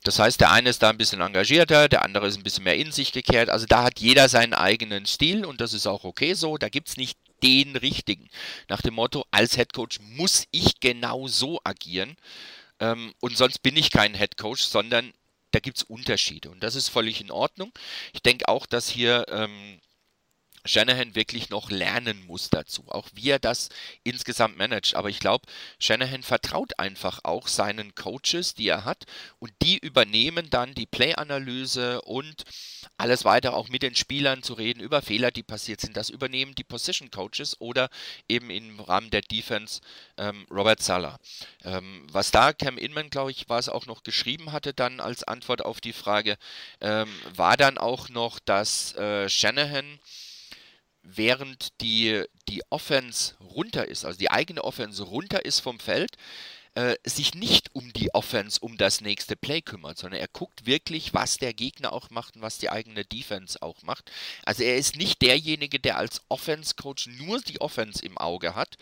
Das 0.08 0.20
heißt, 0.20 0.40
der 0.40 0.52
eine 0.52 0.70
ist 0.70 0.82
da 0.82 0.90
ein 0.90 0.98
bisschen 0.98 1.20
engagierter, 1.20 1.90
der 1.90 2.06
andere 2.06 2.28
ist 2.28 2.38
ein 2.38 2.44
bisschen 2.44 2.64
mehr 2.64 2.78
in 2.78 2.94
sich 2.94 3.12
gekehrt. 3.12 3.50
Also 3.50 3.66
da 3.66 3.84
hat 3.84 4.00
jeder 4.00 4.30
seinen 4.30 4.54
eigenen 4.54 5.06
Stil 5.06 5.44
und 5.44 5.60
das 5.60 5.74
ist 5.74 5.86
auch 5.86 6.06
okay 6.06 6.34
so. 6.34 6.58
Da 6.58 6.70
gibt 6.70 6.88
es 6.88 6.96
nicht 6.96 7.20
den 7.44 7.76
richtigen. 7.76 8.30
Nach 8.70 8.82
dem 8.82 8.94
Motto, 8.94 9.26
als 9.32 9.58
Head 9.58 9.74
Coach 9.74 10.00
muss 10.00 10.48
ich 10.52 10.80
genau 10.80 11.28
so 11.28 11.60
agieren 11.66 12.16
ähm, 12.80 13.14
und 13.20 13.38
sonst 13.38 13.60
bin 13.64 13.76
ich 13.76 13.92
kein 13.92 14.14
Head 14.14 14.38
Coach, 14.38 14.64
sondern 14.64 15.12
da 15.52 15.60
gibt 15.60 15.76
es 15.76 15.84
Unterschiede 15.84 16.52
und 16.52 16.64
das 16.64 16.76
ist 16.76 16.88
völlig 16.88 17.20
in 17.20 17.30
Ordnung. 17.30 17.74
Ich 18.14 18.22
denke 18.22 18.48
auch, 18.48 18.66
dass 18.66 18.88
hier 18.88 19.26
ähm, 19.28 19.82
Shanahan 20.68 21.16
wirklich 21.16 21.50
noch 21.50 21.70
lernen 21.70 22.26
muss 22.26 22.50
dazu, 22.50 22.86
auch 22.90 23.08
wie 23.14 23.30
er 23.30 23.40
das 23.40 23.70
insgesamt 24.04 24.58
managt. 24.58 24.96
Aber 24.96 25.10
ich 25.10 25.20
glaube, 25.20 25.46
Shanahan 25.80 26.24
vertraut 26.24 26.78
einfach 26.80 27.20
auch 27.24 27.48
seinen 27.48 27.96
Coaches, 27.96 28.54
die 28.56 28.68
er 28.68 28.86
hat, 28.86 29.06
und 29.40 29.52
die 29.62 29.78
übernehmen 29.78 30.50
dann 30.50 30.74
die 30.74 30.86
Play-Analyse 30.86 32.02
und 32.02 32.44
alles 32.98 33.26
weiter 33.26 33.56
auch 33.56 33.70
mit 33.70 33.84
den 33.84 33.96
Spielern 33.96 34.44
zu 34.44 34.54
reden 34.54 34.80
über 34.80 35.02
Fehler, 35.02 35.32
die 35.32 35.44
passiert 35.44 35.82
sind. 35.82 35.98
Das 35.98 36.10
übernehmen 36.10 36.56
die 36.56 36.64
Position 36.64 37.12
Coaches 37.12 37.60
oder 37.60 37.90
eben 38.28 38.50
im 38.50 38.80
Rahmen 38.80 39.10
der 39.10 39.22
Defense 39.22 39.82
ähm, 40.18 40.46
Robert 40.52 40.82
Sala. 40.82 41.20
Ähm, 41.64 42.08
was 42.12 42.32
da 42.32 42.54
Cam 42.54 42.78
Inman, 42.78 43.10
glaube 43.10 43.32
ich, 43.32 43.50
war 43.50 43.60
es 43.60 43.70
auch 43.70 43.86
noch 43.86 44.04
geschrieben 44.04 44.52
hatte, 44.52 44.74
dann 44.74 45.00
als 45.00 45.24
Antwort 45.24 45.64
auf 45.64 45.82
die 45.82 45.94
Frage, 45.94 46.38
ähm, 46.82 47.10
war 47.36 47.58
dann 47.58 47.78
auch 47.78 48.10
noch, 48.10 48.40
dass 48.40 48.96
äh, 48.96 49.30
Shanahan 49.30 50.00
während 51.16 51.82
die, 51.82 52.24
die 52.50 52.62
Offense 52.70 53.36
runter 53.40 53.88
ist, 53.88 54.06
also 54.06 54.20
die 54.20 54.32
eigene 54.32 54.64
Offense 54.64 55.04
runter 55.04 55.46
ist 55.46 55.60
vom 55.60 55.80
Feld, 55.80 56.18
äh, 56.78 56.96
sich 57.04 57.34
nicht 57.34 57.74
um 57.74 57.92
die 57.92 58.14
Offense, 58.14 58.60
um 58.62 58.78
das 58.78 59.02
nächste 59.02 59.36
Play 59.36 59.62
kümmert, 59.62 59.98
sondern 59.98 60.20
er 60.20 60.28
guckt 60.28 60.68
wirklich, 60.68 61.12
was 61.12 61.38
der 61.38 61.56
Gegner 61.56 61.92
auch 61.92 62.12
macht 62.12 62.36
und 62.36 62.44
was 62.44 62.60
die 62.60 62.70
eigene 62.70 63.04
Defense 63.04 63.60
auch 63.64 63.82
macht. 63.82 64.12
Also 64.46 64.62
er 64.62 64.78
ist 64.78 64.96
nicht 64.96 65.24
derjenige, 65.24 65.80
der 65.80 65.98
als 65.98 66.22
Offense-Coach 66.30 67.08
nur 67.18 67.42
die 67.42 67.62
Offense 67.62 68.06
im 68.06 68.20
Auge 68.20 68.54
hat 68.54 68.78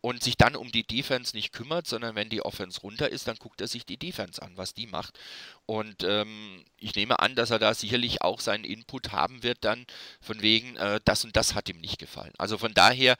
und 0.00 0.22
sich 0.22 0.36
dann 0.36 0.54
um 0.54 0.70
die 0.70 0.86
Defense 0.86 1.34
nicht 1.34 1.52
kümmert, 1.52 1.88
sondern 1.88 2.14
wenn 2.14 2.28
die 2.28 2.42
Offense 2.42 2.82
runter 2.82 3.08
ist, 3.08 3.26
dann 3.26 3.36
guckt 3.36 3.60
er 3.60 3.66
sich 3.66 3.84
die 3.84 3.98
Defense 3.98 4.40
an, 4.40 4.52
was 4.54 4.72
die 4.72 4.86
macht. 4.86 5.18
Und 5.66 6.04
ähm, 6.04 6.64
ich 6.78 6.94
nehme 6.94 7.18
an, 7.18 7.34
dass 7.34 7.50
er 7.50 7.58
da 7.58 7.74
sicherlich 7.74 8.22
auch 8.22 8.38
seinen 8.38 8.62
Input 8.62 9.10
haben 9.10 9.42
wird, 9.42 9.64
dann 9.64 9.86
von 10.20 10.40
wegen, 10.40 10.76
äh, 10.76 11.00
das 11.04 11.24
und 11.24 11.34
das 11.34 11.56
hat 11.56 11.68
ihm 11.68 11.80
nicht 11.80 11.98
gefallen. 11.98 12.32
Also 12.38 12.58
von 12.58 12.74
daher, 12.74 13.16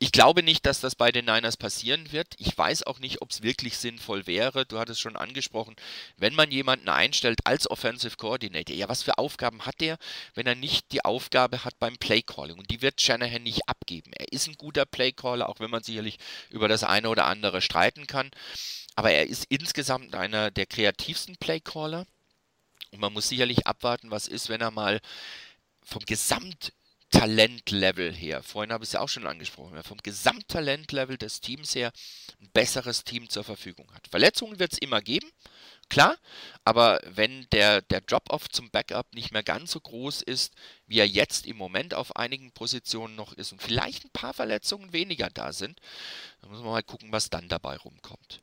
ich 0.00 0.12
glaube 0.12 0.44
nicht, 0.44 0.64
dass 0.64 0.80
das 0.80 0.94
bei 0.94 1.10
den 1.10 1.24
Niners 1.24 1.56
passieren 1.56 2.12
wird. 2.12 2.28
Ich 2.38 2.56
weiß 2.56 2.84
auch 2.84 3.00
nicht, 3.00 3.20
ob 3.20 3.30
es 3.30 3.42
wirklich 3.42 3.78
sinnvoll 3.78 4.28
wäre. 4.28 4.64
Du 4.64 4.78
hattest 4.78 5.00
schon 5.00 5.16
angesprochen, 5.16 5.74
wenn 6.16 6.34
man 6.34 6.52
jemanden 6.52 6.88
einstellt 6.88 7.40
als 7.44 7.68
Offensive 7.68 8.16
Coordinator, 8.16 8.76
ja, 8.76 8.88
was 8.88 9.02
für 9.02 9.18
Aufgaben 9.18 9.66
hat 9.66 9.80
der, 9.80 9.98
wenn 10.34 10.46
er 10.46 10.54
nicht 10.54 10.92
die 10.92 11.04
Aufgabe 11.04 11.64
hat 11.64 11.78
beim 11.80 11.96
Playcalling? 11.98 12.58
Und 12.58 12.70
die 12.70 12.80
wird 12.80 13.00
Shanahan 13.00 13.42
nicht 13.42 13.68
abgeben. 13.68 14.12
Er 14.16 14.32
ist 14.32 14.46
ein 14.46 14.54
guter 14.54 14.86
Playcaller, 14.86 15.48
auch 15.48 15.58
wenn 15.58 15.70
man 15.70 15.82
sicherlich 15.82 16.18
über 16.50 16.68
das 16.68 16.84
eine 16.84 17.08
oder 17.08 17.26
andere 17.26 17.60
streiten 17.60 18.06
kann. 18.06 18.30
Aber 18.94 19.10
er 19.10 19.26
ist 19.26 19.46
insgesamt 19.48 20.14
einer 20.14 20.52
der 20.52 20.66
kreativsten 20.66 21.36
Playcaller. 21.38 22.06
Und 22.92 23.00
man 23.00 23.12
muss 23.12 23.28
sicherlich 23.28 23.66
abwarten, 23.66 24.12
was 24.12 24.28
ist, 24.28 24.48
wenn 24.48 24.60
er 24.60 24.70
mal 24.70 25.00
vom 25.82 26.04
Gesamt 26.04 26.72
Talentlevel 27.10 28.12
her, 28.12 28.42
vorhin 28.42 28.72
habe 28.72 28.84
ich 28.84 28.88
es 28.88 28.92
ja 28.92 29.00
auch 29.00 29.08
schon 29.08 29.26
angesprochen, 29.26 29.82
vom 29.82 29.98
Gesamttalentlevel 29.98 31.16
des 31.16 31.40
Teams 31.40 31.74
her 31.74 31.90
ein 32.40 32.50
besseres 32.52 33.02
Team 33.04 33.30
zur 33.30 33.44
Verfügung 33.44 33.90
hat. 33.94 34.08
Verletzungen 34.08 34.58
wird 34.58 34.74
es 34.74 34.78
immer 34.78 35.00
geben, 35.00 35.30
klar, 35.88 36.16
aber 36.64 37.00
wenn 37.06 37.46
der, 37.50 37.80
der 37.80 38.02
Drop-off 38.02 38.50
zum 38.50 38.70
Backup 38.70 39.14
nicht 39.14 39.32
mehr 39.32 39.42
ganz 39.42 39.70
so 39.72 39.80
groß 39.80 40.20
ist, 40.22 40.52
wie 40.86 40.98
er 40.98 41.08
jetzt 41.08 41.46
im 41.46 41.56
Moment 41.56 41.94
auf 41.94 42.14
einigen 42.16 42.52
Positionen 42.52 43.16
noch 43.16 43.32
ist 43.32 43.52
und 43.52 43.62
vielleicht 43.62 44.04
ein 44.04 44.10
paar 44.10 44.34
Verletzungen 44.34 44.92
weniger 44.92 45.30
da 45.30 45.52
sind, 45.52 45.80
dann 46.42 46.50
muss 46.50 46.60
man 46.60 46.70
mal 46.72 46.82
gucken, 46.82 47.10
was 47.10 47.30
dann 47.30 47.48
dabei 47.48 47.76
rumkommt. 47.76 48.42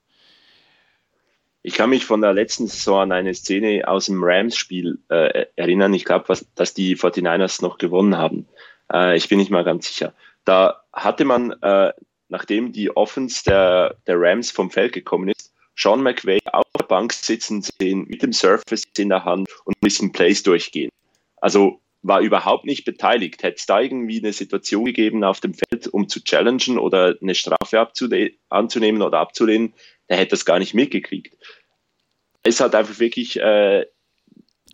Ich 1.68 1.74
kann 1.74 1.89
mich 1.89 2.05
von 2.05 2.22
der 2.22 2.32
letzten 2.32 2.68
Saison 2.68 3.01
an 3.01 3.11
eine 3.11 3.34
Szene 3.34 3.88
aus 3.88 4.05
dem 4.05 4.24
Rams-Spiel 4.24 4.99
äh, 5.09 5.47
erinnern. 5.55 5.95
Ich 5.95 6.05
glaube, 6.05 6.32
dass 6.53 6.76
die 6.76 6.95
49ers 6.95 7.63
noch 7.63 7.80
gewonnen 7.80 8.20
haben. 8.20 8.47
Äh, 8.93 9.18
ich 9.18 9.30
bin 9.30 9.39
nicht 9.39 9.49
mal 9.49 9.63
ganz 9.63 9.88
sicher. 9.88 10.13
Da 10.43 10.84
hatte 10.93 11.26
man, 11.26 11.53
äh, 11.63 11.91
nachdem 12.30 12.72
die 12.72 12.95
Offense 12.95 13.43
der, 13.45 13.95
der 14.05 14.16
Rams 14.20 14.51
vom 14.51 14.70
Feld 14.70 14.93
gekommen 14.93 15.30
ist, 15.30 15.55
Sean 15.76 16.03
McVay 16.03 16.38
auf 16.51 16.68
der 16.80 16.86
Bank 16.86 17.11
sitzen 17.13 17.63
sehen, 17.63 18.05
mit 18.07 18.22
dem 18.22 18.32
Surface 18.32 18.84
in 18.95 19.09
der 19.09 19.26
Hand 19.26 19.47
und 19.63 19.76
ein 19.76 19.82
bisschen 19.82 20.11
Plays 20.11 20.43
durchgehen. 20.43 20.91
Also 21.38 21.82
war 22.07 22.21
überhaupt 22.21 22.65
nicht 22.65 22.85
beteiligt. 22.85 23.41
Hätte 23.41 23.57
es 23.57 23.65
da 23.65 23.81
irgendwie 23.81 24.19
eine 24.19 24.31
Situation 24.31 24.85
gegeben 24.85 25.23
auf 25.23 25.39
dem 25.39 25.55
Feld, 25.55 25.87
um 25.87 26.07
zu 26.07 26.23
challengen 26.23 26.77
oder 26.77 27.15
eine 27.19 27.33
Strafe 27.33 27.87
anzunehmen 28.49 29.01
oder 29.01 29.19
abzulehnen, 29.19 29.73
der 30.07 30.17
hätte 30.17 30.31
das 30.31 30.45
gar 30.45 30.59
nicht 30.59 30.75
mitgekriegt. 30.75 31.35
Es 32.43 32.59
hat 32.59 32.75
einfach 32.75 32.99
wirklich, 32.99 33.39
äh, 33.39 33.87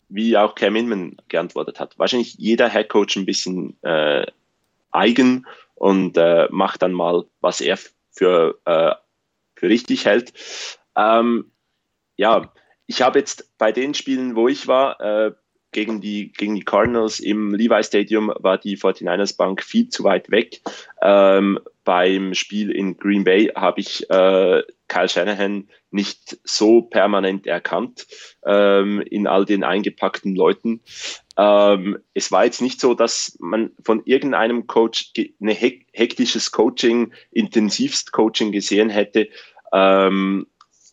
wie 0.09 0.35
auch 0.35 0.55
Cam 0.55 0.75
Inman 0.75 1.15
geantwortet 1.29 1.79
hat, 1.79 1.97
wahrscheinlich 1.97 2.33
jeder 2.33 2.67
Headcoach 2.67 3.15
ein 3.15 3.25
bisschen 3.25 3.81
äh, 3.81 4.25
eigen 4.91 5.47
und 5.75 6.17
äh, 6.17 6.49
macht 6.51 6.81
dann 6.81 6.91
mal, 6.91 7.23
was 7.39 7.61
er 7.61 7.79
für, 8.11 8.59
äh, 8.65 8.93
für 9.55 9.69
richtig 9.69 10.05
hält. 10.05 10.33
Ähm, 10.97 11.49
ja, 12.17 12.51
ich 12.87 13.01
habe 13.01 13.19
jetzt 13.19 13.57
bei 13.57 13.71
den 13.71 13.93
Spielen, 13.93 14.35
wo 14.35 14.49
ich 14.49 14.67
war, 14.67 14.99
äh, 14.99 15.31
gegen 15.71 16.01
die, 16.01 16.31
gegen 16.33 16.55
die 16.55 16.63
Cardinals 16.63 17.19
im 17.19 17.53
Levi 17.53 17.83
Stadium 17.83 18.31
war 18.39 18.57
die 18.57 18.77
49ers 18.77 19.37
Bank 19.37 19.63
viel 19.63 19.89
zu 19.89 20.03
weit 20.03 20.29
weg. 20.29 20.61
Ähm, 21.01 21.59
beim 21.83 22.33
Spiel 22.33 22.71
in 22.71 22.97
Green 22.97 23.23
Bay 23.23 23.51
habe 23.55 23.79
ich 23.79 24.09
äh, 24.09 24.63
Kyle 24.87 25.09
Shanahan 25.09 25.69
nicht 25.89 26.37
so 26.43 26.81
permanent 26.81 27.47
erkannt 27.47 28.07
ähm, 28.45 29.01
in 29.01 29.27
all 29.27 29.45
den 29.45 29.63
eingepackten 29.63 30.35
Leuten. 30.35 30.81
Ähm, 31.37 31.97
es 32.13 32.31
war 32.31 32.45
jetzt 32.45 32.61
nicht 32.61 32.79
so, 32.79 32.93
dass 32.93 33.37
man 33.39 33.71
von 33.83 34.03
irgendeinem 34.05 34.67
Coach 34.67 35.13
ein 35.17 35.47
hektisches 35.47 36.51
Coaching, 36.51 37.13
intensivst 37.31 38.11
Coaching 38.11 38.51
gesehen 38.51 38.89
hätte. 38.89 39.29
Ähm, 39.71 40.47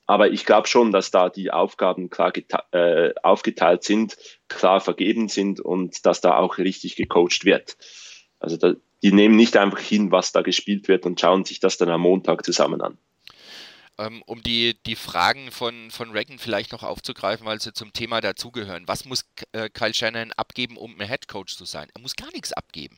aber 0.07 0.31
ich 0.31 0.47
glaube 0.47 0.69
schon, 0.69 0.91
dass 0.91 1.11
da 1.11 1.29
die 1.29 1.51
Aufgaben 1.51 2.09
klar 2.09 2.33
äh, 2.73 3.13
aufgeteilt 3.23 3.85
sind, 3.85 4.17
klar 4.49 4.81
vergeben 4.81 5.29
sind 5.29 5.61
und 5.61 6.07
dass 6.07 6.21
da 6.21 6.37
auch 6.37 6.59
richtig 6.59 6.97
gecoacht 6.97 7.45
wird. 7.45 7.77
Also 8.39 8.57
da, 8.57 8.75
die 9.03 9.13
nehmen 9.13 9.37
nicht 9.37 9.57
einfach 9.57 9.79
hin, 9.79 10.11
was 10.11 10.33
da 10.33 10.43
gespielt 10.43 10.89
wird 10.89 11.07
und 11.07 11.21
schauen 11.21 11.45
sich 11.45 11.61
das 11.61 11.77
dann 11.79 11.91
am 11.91 12.01
Montag 12.01 12.45
zusammen 12.45 12.81
an. 12.81 12.99
Ähm, 14.01 14.23
um 14.27 14.43
die, 14.45 14.81
die 14.85 14.95
Fragen 14.95 15.51
von, 15.51 15.91
von 15.91 16.13
Reagan 16.13 16.39
vielleicht 16.39 16.71
noch 16.71 16.85
aufzugreifen, 16.85 17.45
weil 17.45 17.61
sie 17.61 17.73
zum 17.73 17.93
Thema 17.93 18.21
dazugehören. 18.21 18.87
Was 18.87 19.05
muss 19.05 19.25
äh, 19.51 19.69
Kyle 19.71 19.93
Shannon 19.93 20.33
abgeben, 20.35 20.77
um 20.77 21.01
ein 21.01 21.09
Head 21.09 21.27
Coach 21.27 21.57
zu 21.57 21.65
sein? 21.65 21.89
Er 21.95 22.01
muss 22.01 22.15
gar 22.15 22.31
nichts 22.31 22.53
abgeben. 22.53 22.97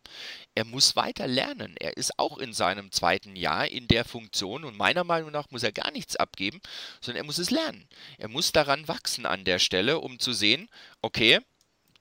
Er 0.55 0.67
muss 0.67 0.97
weiter 0.97 1.27
lernen. 1.27 1.75
Er 1.81 1.97
ist 1.97 2.19
auch 2.19 2.37
in 2.37 2.53
seinem 2.53 2.93
zweiten 2.93 3.35
Jahr 3.35 3.67
in 3.67 3.89
der 3.89 4.05
Funktion 4.05 4.65
und 4.65 4.77
meiner 4.77 5.05
Meinung 5.05 5.31
nach 5.31 5.51
muss 5.51 5.63
er 5.63 5.73
gar 5.73 5.91
nichts 5.91 6.17
abgeben, 6.17 6.61
sondern 7.01 7.25
er 7.25 7.27
muss 7.27 7.39
es 7.39 7.51
lernen. 7.51 7.89
Er 8.19 8.29
muss 8.29 8.53
daran 8.53 8.87
wachsen 8.87 9.25
an 9.25 9.45
der 9.45 9.59
Stelle, 9.59 10.01
um 10.01 10.19
zu 10.19 10.35
sehen, 10.35 10.69
okay, 11.01 11.41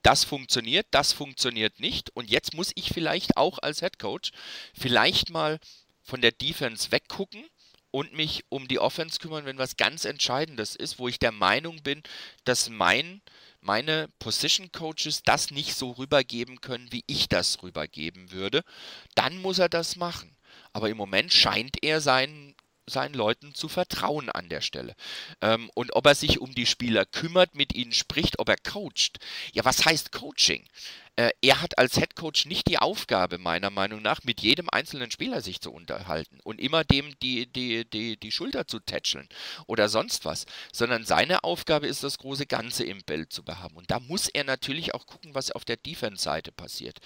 das 0.02 0.26
funktioniert, 0.26 0.88
das 0.92 1.14
funktioniert 1.14 1.80
nicht. 1.80 2.16
Und 2.16 2.30
jetzt 2.30 2.54
muss 2.54 2.72
ich 2.76 2.90
vielleicht 2.90 3.38
auch 3.38 3.60
als 3.60 3.80
Head 3.80 3.98
Coach 3.98 4.32
vielleicht 4.74 5.30
mal 5.30 5.60
von 6.02 6.20
der 6.20 6.32
Defense 6.32 6.92
weggucken 6.92 7.46
und 7.92 8.14
mich 8.14 8.44
um 8.50 8.68
die 8.68 8.80
Offense 8.80 9.20
kümmern, 9.20 9.46
wenn 9.46 9.58
was 9.58 9.78
ganz 9.78 10.06
Entscheidendes 10.06 10.76
ist, 10.76 11.00
wo 11.00 11.08
ich 11.08 11.20
der 11.20 11.32
Meinung 11.32 11.82
bin, 11.84 12.04
dass 12.44 12.70
mein, 12.70 13.22
meine 13.62 14.10
Position 14.20 14.72
Coaches 14.72 15.24
das 15.24 15.52
nicht 15.52 15.76
so 15.76 15.92
rübergeben 15.92 16.62
können, 16.62 16.92
wie 16.92 17.04
ich 17.08 17.28
das 17.30 17.62
rübergeben 17.64 18.32
würde, 18.32 18.64
dann 19.16 19.42
muss 19.42 19.60
er 19.60 19.70
das 19.70 19.96
machen. 19.96 20.36
aber 20.72 20.90
im 20.90 20.98
Moment 20.98 21.34
scheint 21.34 21.84
er 21.84 22.00
seinen 22.02 22.56
seinen 22.90 23.14
Leuten 23.14 23.54
zu 23.54 23.70
vertrauen 23.70 24.30
an 24.30 24.50
der 24.50 24.62
Stelle. 24.62 24.96
Ähm, 25.42 25.70
und 25.76 25.96
ob 25.96 26.06
er 26.06 26.16
sich 26.16 26.40
um 26.40 26.54
die 26.54 26.66
Spieler 26.66 27.06
kümmert, 27.06 27.56
mit 27.56 27.74
ihnen 27.74 27.94
spricht, 27.94 28.40
ob 28.40 28.50
er 28.50 28.58
coacht. 28.58 29.20
Ja, 29.54 29.66
was 29.66 29.86
heißt 29.86 30.12
Coaching? 30.12 30.66
Äh, 31.20 31.32
er 31.42 31.62
hat 31.62 31.78
als 31.78 31.96
Head 31.96 32.16
Coach 32.16 32.46
nicht 32.46 32.68
die 32.70 32.80
Aufgabe, 32.80 33.40
meiner 33.40 33.70
Meinung 33.70 34.02
nach, 34.02 34.24
mit 34.24 34.40
jedem 34.40 34.70
einzelnen 34.70 35.12
Spieler 35.12 35.42
sich 35.42 35.60
zu 35.60 35.70
unterhalten 35.70 36.40
und 36.44 36.62
immer 36.62 36.86
dem 36.86 37.14
die, 37.20 37.46
die, 37.46 37.84
die, 37.84 38.18
die 38.18 38.32
Schulter 38.32 38.68
zu 38.68 38.80
tätscheln 38.80 39.28
oder 39.68 39.90
sonst 39.90 40.24
was, 40.24 40.46
sondern 40.72 41.04
seine 41.04 41.44
Aufgabe 41.44 41.88
ist, 41.88 42.04
das 42.04 42.20
große 42.20 42.46
Ganze 42.46 42.86
im 42.86 43.02
Bild 43.04 43.34
zu 43.34 43.44
behaben. 43.44 43.76
Und 43.76 43.92
da 43.92 44.00
muss 44.00 44.30
er 44.30 44.46
natürlich 44.46 44.94
auch 44.94 45.08
gucken, 45.08 45.36
was 45.36 45.52
auf 45.52 45.66
der 45.66 45.76
Defense-Seite 45.76 46.54
passiert. 46.54 47.00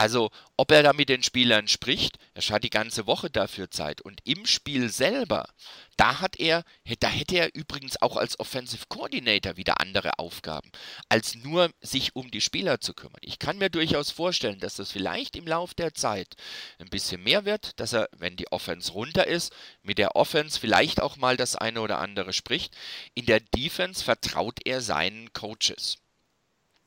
Also, 0.00 0.30
ob 0.56 0.70
er 0.70 0.84
da 0.84 0.92
mit 0.92 1.08
den 1.08 1.24
Spielern 1.24 1.66
spricht, 1.66 2.18
er 2.32 2.42
hat 2.50 2.62
die 2.62 2.70
ganze 2.70 3.08
Woche 3.08 3.30
dafür 3.30 3.68
Zeit. 3.68 4.00
Und 4.00 4.20
im 4.22 4.46
Spiel 4.46 4.90
selber, 4.90 5.48
da 5.96 6.20
hat 6.20 6.38
er, 6.38 6.62
da 7.00 7.08
hätte 7.08 7.36
er 7.36 7.52
übrigens 7.52 8.00
auch 8.00 8.16
als 8.16 8.38
Offensive 8.38 8.84
Coordinator 8.88 9.56
wieder 9.56 9.80
andere 9.80 10.20
Aufgaben, 10.20 10.70
als 11.08 11.34
nur 11.34 11.72
sich 11.80 12.14
um 12.14 12.30
die 12.30 12.40
Spieler 12.40 12.80
zu 12.80 12.94
kümmern. 12.94 13.18
Ich 13.22 13.40
kann 13.40 13.58
mir 13.58 13.70
durchaus 13.70 14.12
vorstellen, 14.12 14.60
dass 14.60 14.76
das 14.76 14.92
vielleicht 14.92 15.34
im 15.34 15.48
Laufe 15.48 15.74
der 15.74 15.92
Zeit 15.94 16.36
ein 16.78 16.90
bisschen 16.90 17.24
mehr 17.24 17.44
wird, 17.44 17.80
dass 17.80 17.92
er, 17.92 18.08
wenn 18.16 18.36
die 18.36 18.52
Offense 18.52 18.92
runter 18.92 19.26
ist, 19.26 19.52
mit 19.82 19.98
der 19.98 20.14
Offense 20.14 20.60
vielleicht 20.60 21.02
auch 21.02 21.16
mal 21.16 21.36
das 21.36 21.56
eine 21.56 21.80
oder 21.80 21.98
andere 21.98 22.32
spricht. 22.32 22.76
In 23.14 23.26
der 23.26 23.40
Defense 23.40 24.04
vertraut 24.04 24.60
er 24.64 24.80
seinen 24.80 25.32
Coaches. 25.32 25.98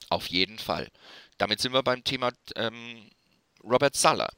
Auf 0.09 0.27
jeden 0.27 0.59
Fall. 0.59 0.89
Damit 1.41 1.59
sind 1.59 1.73
wir 1.73 1.81
beim 1.81 2.03
Thema 2.03 2.29
ähm, 2.55 3.09
Robert 3.63 3.95
Sala. 3.95 4.29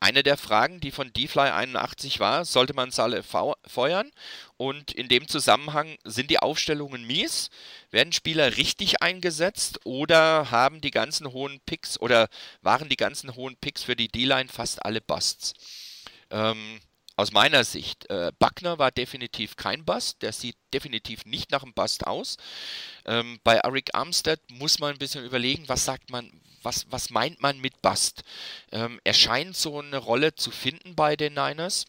Eine 0.00 0.22
der 0.22 0.38
Fragen, 0.38 0.80
die 0.80 0.90
von 0.90 1.12
DFly 1.12 1.50
81 1.50 2.18
war, 2.18 2.46
sollte 2.46 2.72
man 2.72 2.90
Salle 2.90 3.22
feuern? 3.22 4.10
Und 4.56 4.90
in 4.92 5.08
dem 5.08 5.28
Zusammenhang 5.28 5.98
sind 6.02 6.30
die 6.30 6.38
Aufstellungen 6.38 7.06
mies? 7.06 7.50
Werden 7.90 8.14
Spieler 8.14 8.56
richtig 8.56 9.02
eingesetzt 9.02 9.80
oder 9.84 10.50
haben 10.50 10.80
die 10.80 10.90
ganzen 10.90 11.30
hohen 11.30 11.60
Picks 11.66 12.00
oder 12.00 12.30
waren 12.62 12.88
die 12.88 12.96
ganzen 12.96 13.36
hohen 13.36 13.56
Picks 13.56 13.82
für 13.82 13.94
die 13.94 14.08
D-Line 14.08 14.48
fast 14.48 14.82
alle 14.82 15.02
Busts? 15.02 15.52
Ähm, 16.30 16.80
aus 17.20 17.32
meiner 17.32 17.64
Sicht, 17.64 18.08
äh, 18.08 18.32
Buckner 18.38 18.78
war 18.78 18.90
definitiv 18.90 19.56
kein 19.56 19.84
Bust, 19.84 20.22
der 20.22 20.32
sieht 20.32 20.56
definitiv 20.72 21.26
nicht 21.26 21.50
nach 21.50 21.62
einem 21.62 21.74
Bust 21.74 22.06
aus. 22.06 22.38
Ähm, 23.04 23.38
bei 23.44 23.56
Eric 23.56 23.90
Armstead 23.94 24.40
muss 24.50 24.78
man 24.78 24.92
ein 24.92 24.98
bisschen 24.98 25.26
überlegen, 25.26 25.68
was 25.68 25.84
sagt 25.84 26.08
man, 26.08 26.32
was, 26.62 26.86
was 26.90 27.10
meint 27.10 27.42
man 27.42 27.60
mit 27.60 27.82
Bust? 27.82 28.22
Ähm, 28.72 29.00
er 29.04 29.12
scheint 29.12 29.54
so 29.54 29.80
eine 29.80 29.98
Rolle 29.98 30.34
zu 30.34 30.50
finden 30.50 30.94
bei 30.94 31.14
den 31.14 31.34
Niners. 31.34 31.84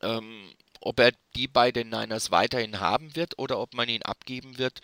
Ähm, 0.00 0.54
ob 0.80 0.98
er 1.00 1.12
die 1.36 1.46
bei 1.46 1.70
den 1.70 1.90
Niners 1.90 2.30
weiterhin 2.30 2.80
haben 2.80 3.14
wird 3.16 3.38
oder 3.38 3.58
ob 3.58 3.74
man 3.74 3.90
ihn 3.90 4.02
abgeben 4.02 4.56
wird, 4.56 4.80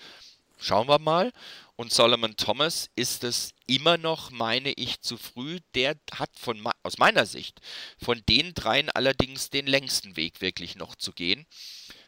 schauen 0.59 0.86
wir 0.86 0.98
mal. 0.98 1.32
Und 1.77 1.93
Solomon 1.93 2.37
Thomas 2.37 2.89
ist 2.97 3.22
es 3.22 3.53
immer 3.66 3.99
noch, 3.99 4.31
meine 4.31 4.72
ich, 4.72 5.03
zu 5.03 5.18
früh. 5.18 5.59
Der 5.74 5.97
hat 6.11 6.31
von, 6.39 6.66
aus 6.83 6.97
meiner 6.97 7.27
Sicht 7.27 7.61
von 8.03 8.22
den 8.29 8.55
dreien 8.55 8.89
allerdings 8.89 9.51
den 9.51 9.66
längsten 9.66 10.16
Weg 10.16 10.41
wirklich 10.41 10.77
noch 10.77 10.95
zu 10.95 11.12
gehen. 11.12 11.47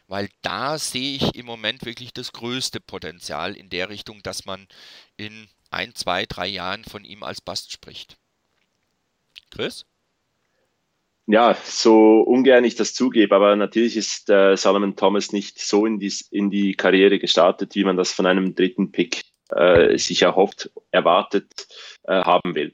Weil 0.07 0.29
da 0.41 0.79
sehe 0.79 1.17
ich 1.17 1.35
im 1.35 1.45
Moment 1.45 1.85
wirklich 1.85 2.13
das 2.13 2.31
größte 2.31 2.79
Potenzial 2.79 3.55
in 3.55 3.69
der 3.69 3.89
Richtung, 3.89 4.23
dass 4.23 4.45
man 4.45 4.67
in 5.17 5.47
ein, 5.69 5.93
zwei, 5.93 6.25
drei 6.25 6.47
Jahren 6.47 6.83
von 6.83 7.05
ihm 7.05 7.21
als 7.21 7.39
Bast 7.39 7.71
spricht. 7.71 8.17
Chris? 9.51 9.85
Ja, 11.27 11.55
so 11.63 12.21
ungern 12.21 12.63
ich 12.63 12.73
das 12.73 12.95
zugebe, 12.95 13.35
aber 13.35 13.55
natürlich 13.55 13.95
ist 13.97 14.31
äh, 14.31 14.57
Solomon 14.57 14.95
Thomas 14.95 15.31
nicht 15.31 15.59
so 15.59 15.85
in 15.85 15.99
die, 15.99 16.11
in 16.31 16.49
die 16.49 16.73
Karriere 16.73 17.19
gestartet, 17.19 17.75
wie 17.75 17.83
man 17.83 17.97
das 17.97 18.11
von 18.11 18.25
einem 18.25 18.55
dritten 18.55 18.91
Pick 18.91 19.28
äh, 19.49 19.97
sich 19.97 20.21
erhofft, 20.21 20.69
erwartet 20.91 21.67
äh, 22.03 22.21
haben 22.21 22.55
will. 22.55 22.73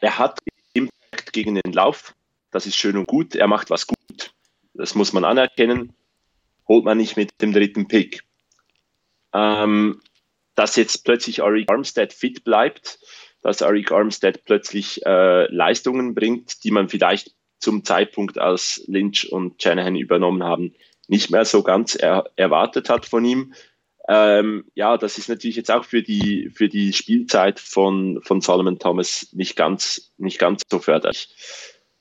Er 0.00 0.18
hat 0.18 0.40
Impact 0.74 1.32
gegen 1.32 1.54
den 1.54 1.72
Lauf, 1.72 2.14
das 2.50 2.66
ist 2.66 2.76
schön 2.76 2.96
und 2.96 3.06
gut, 3.06 3.34
er 3.34 3.46
macht 3.46 3.70
was 3.70 3.86
gut, 3.86 4.32
das 4.74 4.94
muss 4.94 5.12
man 5.12 5.24
anerkennen, 5.24 5.94
holt 6.68 6.84
man 6.84 6.98
nicht 6.98 7.16
mit 7.16 7.40
dem 7.40 7.52
dritten 7.52 7.88
Pick. 7.88 8.22
Ähm, 9.34 10.00
dass 10.54 10.76
jetzt 10.76 11.04
plötzlich 11.04 11.42
Arik 11.42 11.70
Armstead 11.70 12.12
fit 12.12 12.44
bleibt, 12.44 12.98
dass 13.42 13.62
Arik 13.62 13.90
Armstead 13.90 14.44
plötzlich 14.44 15.04
äh, 15.04 15.52
Leistungen 15.52 16.14
bringt, 16.14 16.64
die 16.64 16.70
man 16.70 16.88
vielleicht 16.88 17.34
zum 17.58 17.84
Zeitpunkt, 17.84 18.38
als 18.38 18.82
Lynch 18.86 19.30
und 19.30 19.62
Shanahan 19.62 19.96
übernommen 19.96 20.42
haben, 20.42 20.74
nicht 21.08 21.30
mehr 21.30 21.44
so 21.44 21.62
ganz 21.62 21.94
er 21.94 22.30
erwartet 22.36 22.88
hat 22.88 23.06
von 23.06 23.24
ihm. 23.24 23.54
Ähm, 24.08 24.64
ja, 24.74 24.96
das 24.96 25.18
ist 25.18 25.28
natürlich 25.28 25.56
jetzt 25.56 25.70
auch 25.70 25.84
für 25.84 26.02
die, 26.02 26.50
für 26.52 26.68
die 26.68 26.92
Spielzeit 26.92 27.60
von, 27.60 28.20
von 28.22 28.40
Solomon 28.40 28.78
Thomas 28.78 29.28
nicht 29.32 29.56
ganz, 29.56 30.12
nicht 30.18 30.38
ganz 30.38 30.62
so 30.68 30.78
förderlich. 30.80 31.28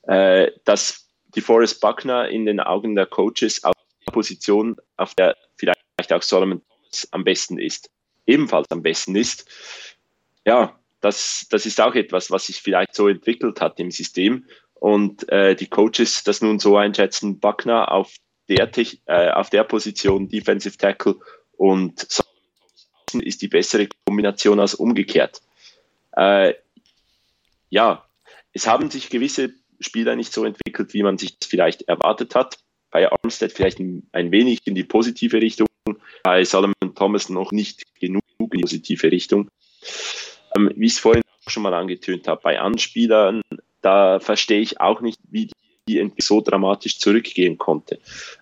Äh, 0.03 0.51
dass 0.65 1.07
die 1.35 1.41
Forrest 1.41 1.79
Buckner 1.79 2.27
in 2.29 2.45
den 2.45 2.59
Augen 2.59 2.95
der 2.95 3.05
Coaches 3.05 3.63
auf 3.63 3.75
der 4.05 4.11
Position, 4.11 4.77
auf 4.97 5.13
der 5.15 5.37
vielleicht 5.55 6.11
auch 6.11 6.23
Solomon 6.23 6.61
Thomas 6.67 7.07
am 7.11 7.23
besten 7.23 7.59
ist, 7.59 7.89
ebenfalls 8.25 8.69
am 8.71 8.81
besten 8.81 9.15
ist. 9.15 9.47
Ja, 10.45 10.79
das, 11.01 11.47
das 11.49 11.65
ist 11.65 11.79
auch 11.79 11.95
etwas, 11.95 12.31
was 12.31 12.47
sich 12.47 12.61
vielleicht 12.61 12.95
so 12.95 13.07
entwickelt 13.07 13.61
hat 13.61 13.79
im 13.79 13.91
System 13.91 14.45
und 14.73 15.29
äh, 15.29 15.55
die 15.55 15.67
Coaches 15.67 16.23
das 16.23 16.41
nun 16.41 16.57
so 16.57 16.77
einschätzen, 16.77 17.39
Buckner 17.39 17.91
auf 17.91 18.15
der, 18.49 18.69
äh, 19.05 19.31
auf 19.31 19.49
der 19.51 19.63
Position 19.63 20.27
Defensive 20.27 20.77
Tackle 20.77 21.17
und 21.57 22.07
ist 23.19 23.41
die 23.41 23.47
bessere 23.47 23.87
Kombination 24.05 24.59
als 24.59 24.75
umgekehrt. 24.75 25.41
Äh, 26.13 26.53
ja, 27.69 28.05
es 28.53 28.67
haben 28.67 28.89
sich 28.89 29.09
gewisse 29.09 29.53
Spieler 29.79 30.15
nicht 30.15 30.31
so 30.33 30.45
entwickelt, 30.45 30.93
wie 30.93 31.03
man 31.03 31.17
sich 31.17 31.37
das 31.37 31.49
vielleicht 31.49 31.83
erwartet 31.83 32.35
hat. 32.35 32.57
Bei 32.91 33.09
Armstead 33.11 33.51
vielleicht 33.51 33.79
ein, 33.79 34.31
wenig 34.31 34.59
in 34.65 34.75
die 34.75 34.83
positive 34.83 35.41
Richtung, 35.41 35.67
bei 36.23 36.43
Solomon 36.43 36.95
Thomas 36.95 37.29
noch 37.29 37.51
nicht 37.51 37.83
genug 37.99 38.23
in 38.39 38.49
die 38.49 38.61
positive 38.61 39.11
Richtung. 39.11 39.49
Ähm, 40.55 40.71
wie 40.75 40.87
ich 40.87 40.93
es 40.93 40.99
vorhin 40.99 41.23
schon 41.47 41.63
mal 41.63 41.73
angetönt 41.73 42.27
habe, 42.27 42.41
bei 42.43 42.59
Anspielern, 42.59 43.41
da 43.81 44.19
verstehe 44.19 44.59
ich 44.59 44.79
auch 44.79 45.01
nicht, 45.01 45.19
wie 45.29 45.49
die 45.87 46.11
so 46.19 46.41
dramatisch 46.41 46.99
zurückgehen 46.99 47.57
konnte. 47.57 47.99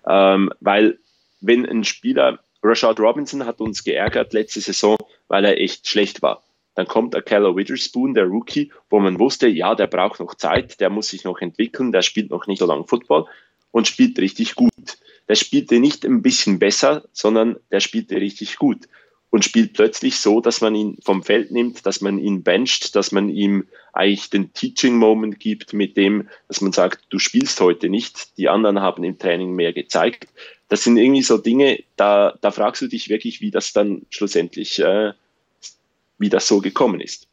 Ähm, 0.07 0.51
weil 0.60 0.99
wenn 1.41 1.66
ein 1.66 1.84
Spieler, 1.84 2.39
Rashad 2.64 2.99
Robinson 2.99 3.45
hat 3.45 3.62
uns 3.62 3.84
geärgert 3.84 4.34
letzte 4.34 4.62
Saison, 4.62 4.97
weil 5.28 5.45
er 5.45 5.60
echt 5.60 5.88
schlecht 5.88 6.22
war. 6.22 6.43
Dann 6.76 6.88
kommt 6.88 7.16
Akella 7.16 7.55
Witherspoon, 7.55 8.14
der 8.14 8.26
Rookie, 8.26 8.72
wo 8.89 8.99
man 8.99 9.20
wusste, 9.20 9.47
ja, 9.47 9.76
der 9.76 9.88
braucht 9.88 10.20
noch 10.20 10.36
Zeit, 10.36 10.80
der 10.80 10.89
muss 10.89 11.10
sich 11.10 11.24
noch 11.24 11.39
entwickeln, 11.39 11.91
der 11.91 12.01
spielt 12.01 12.30
noch 12.30 12.47
nicht 12.47 12.60
so 12.60 12.66
lange 12.66 12.86
Football 12.86 13.26
und 13.72 13.88
spielt 13.88 14.20
richtig 14.20 14.55
gut 14.55 14.72
der 15.30 15.36
spielte 15.36 15.80
nicht 15.80 16.05
ein 16.05 16.22
bisschen 16.22 16.60
besser, 16.60 17.07
sondern 17.14 17.57
der 17.72 17.80
spielte 17.80 18.16
richtig 18.16 18.57
gut 18.57 18.89
und 19.30 19.45
spielt 19.45 19.73
plötzlich 19.73 20.19
so, 20.19 20.41
dass 20.41 20.61
man 20.61 20.75
ihn 20.75 20.97
vom 21.03 21.23
Feld 21.23 21.51
nimmt, 21.51 21.86
dass 21.86 22.01
man 22.01 22.17
ihn 22.17 22.43
bencht, 22.43 22.95
dass 22.95 23.11
man 23.11 23.30
ihm 23.30 23.67
eigentlich 23.93 24.30
den 24.30 24.53
Teaching 24.53 24.97
Moment 24.97 25.39
gibt 25.39 25.73
mit 25.73 25.97
dem, 25.97 26.30
dass 26.47 26.61
man 26.61 26.71
sagt, 26.71 27.05
du 27.09 27.19
spielst 27.19 27.59
heute 27.59 27.89
nicht, 27.89 28.38
die 28.38 28.49
anderen 28.49 28.82
haben 28.82 29.03
im 29.03 29.19
Training 29.19 29.53
mehr 29.53 29.73
gezeigt. 29.73 30.27
Das 30.67 30.84
sind 30.84 30.97
irgendwie 30.97 31.21
so 31.21 31.38
Dinge, 31.38 31.84
da, 31.95 32.38
da 32.41 32.51
fragst 32.51 32.82
du 32.82 32.88
dich 32.88 33.09
wirklich, 33.09 33.41
wie 33.41 33.51
das 33.51 33.73
dann 33.73 34.05
schlussendlich, 34.09 34.80
äh, 34.80 35.13
wie 36.17 36.30
das 36.30 36.47
so 36.47 36.59
gekommen 36.59 37.01
ist. 37.01 37.27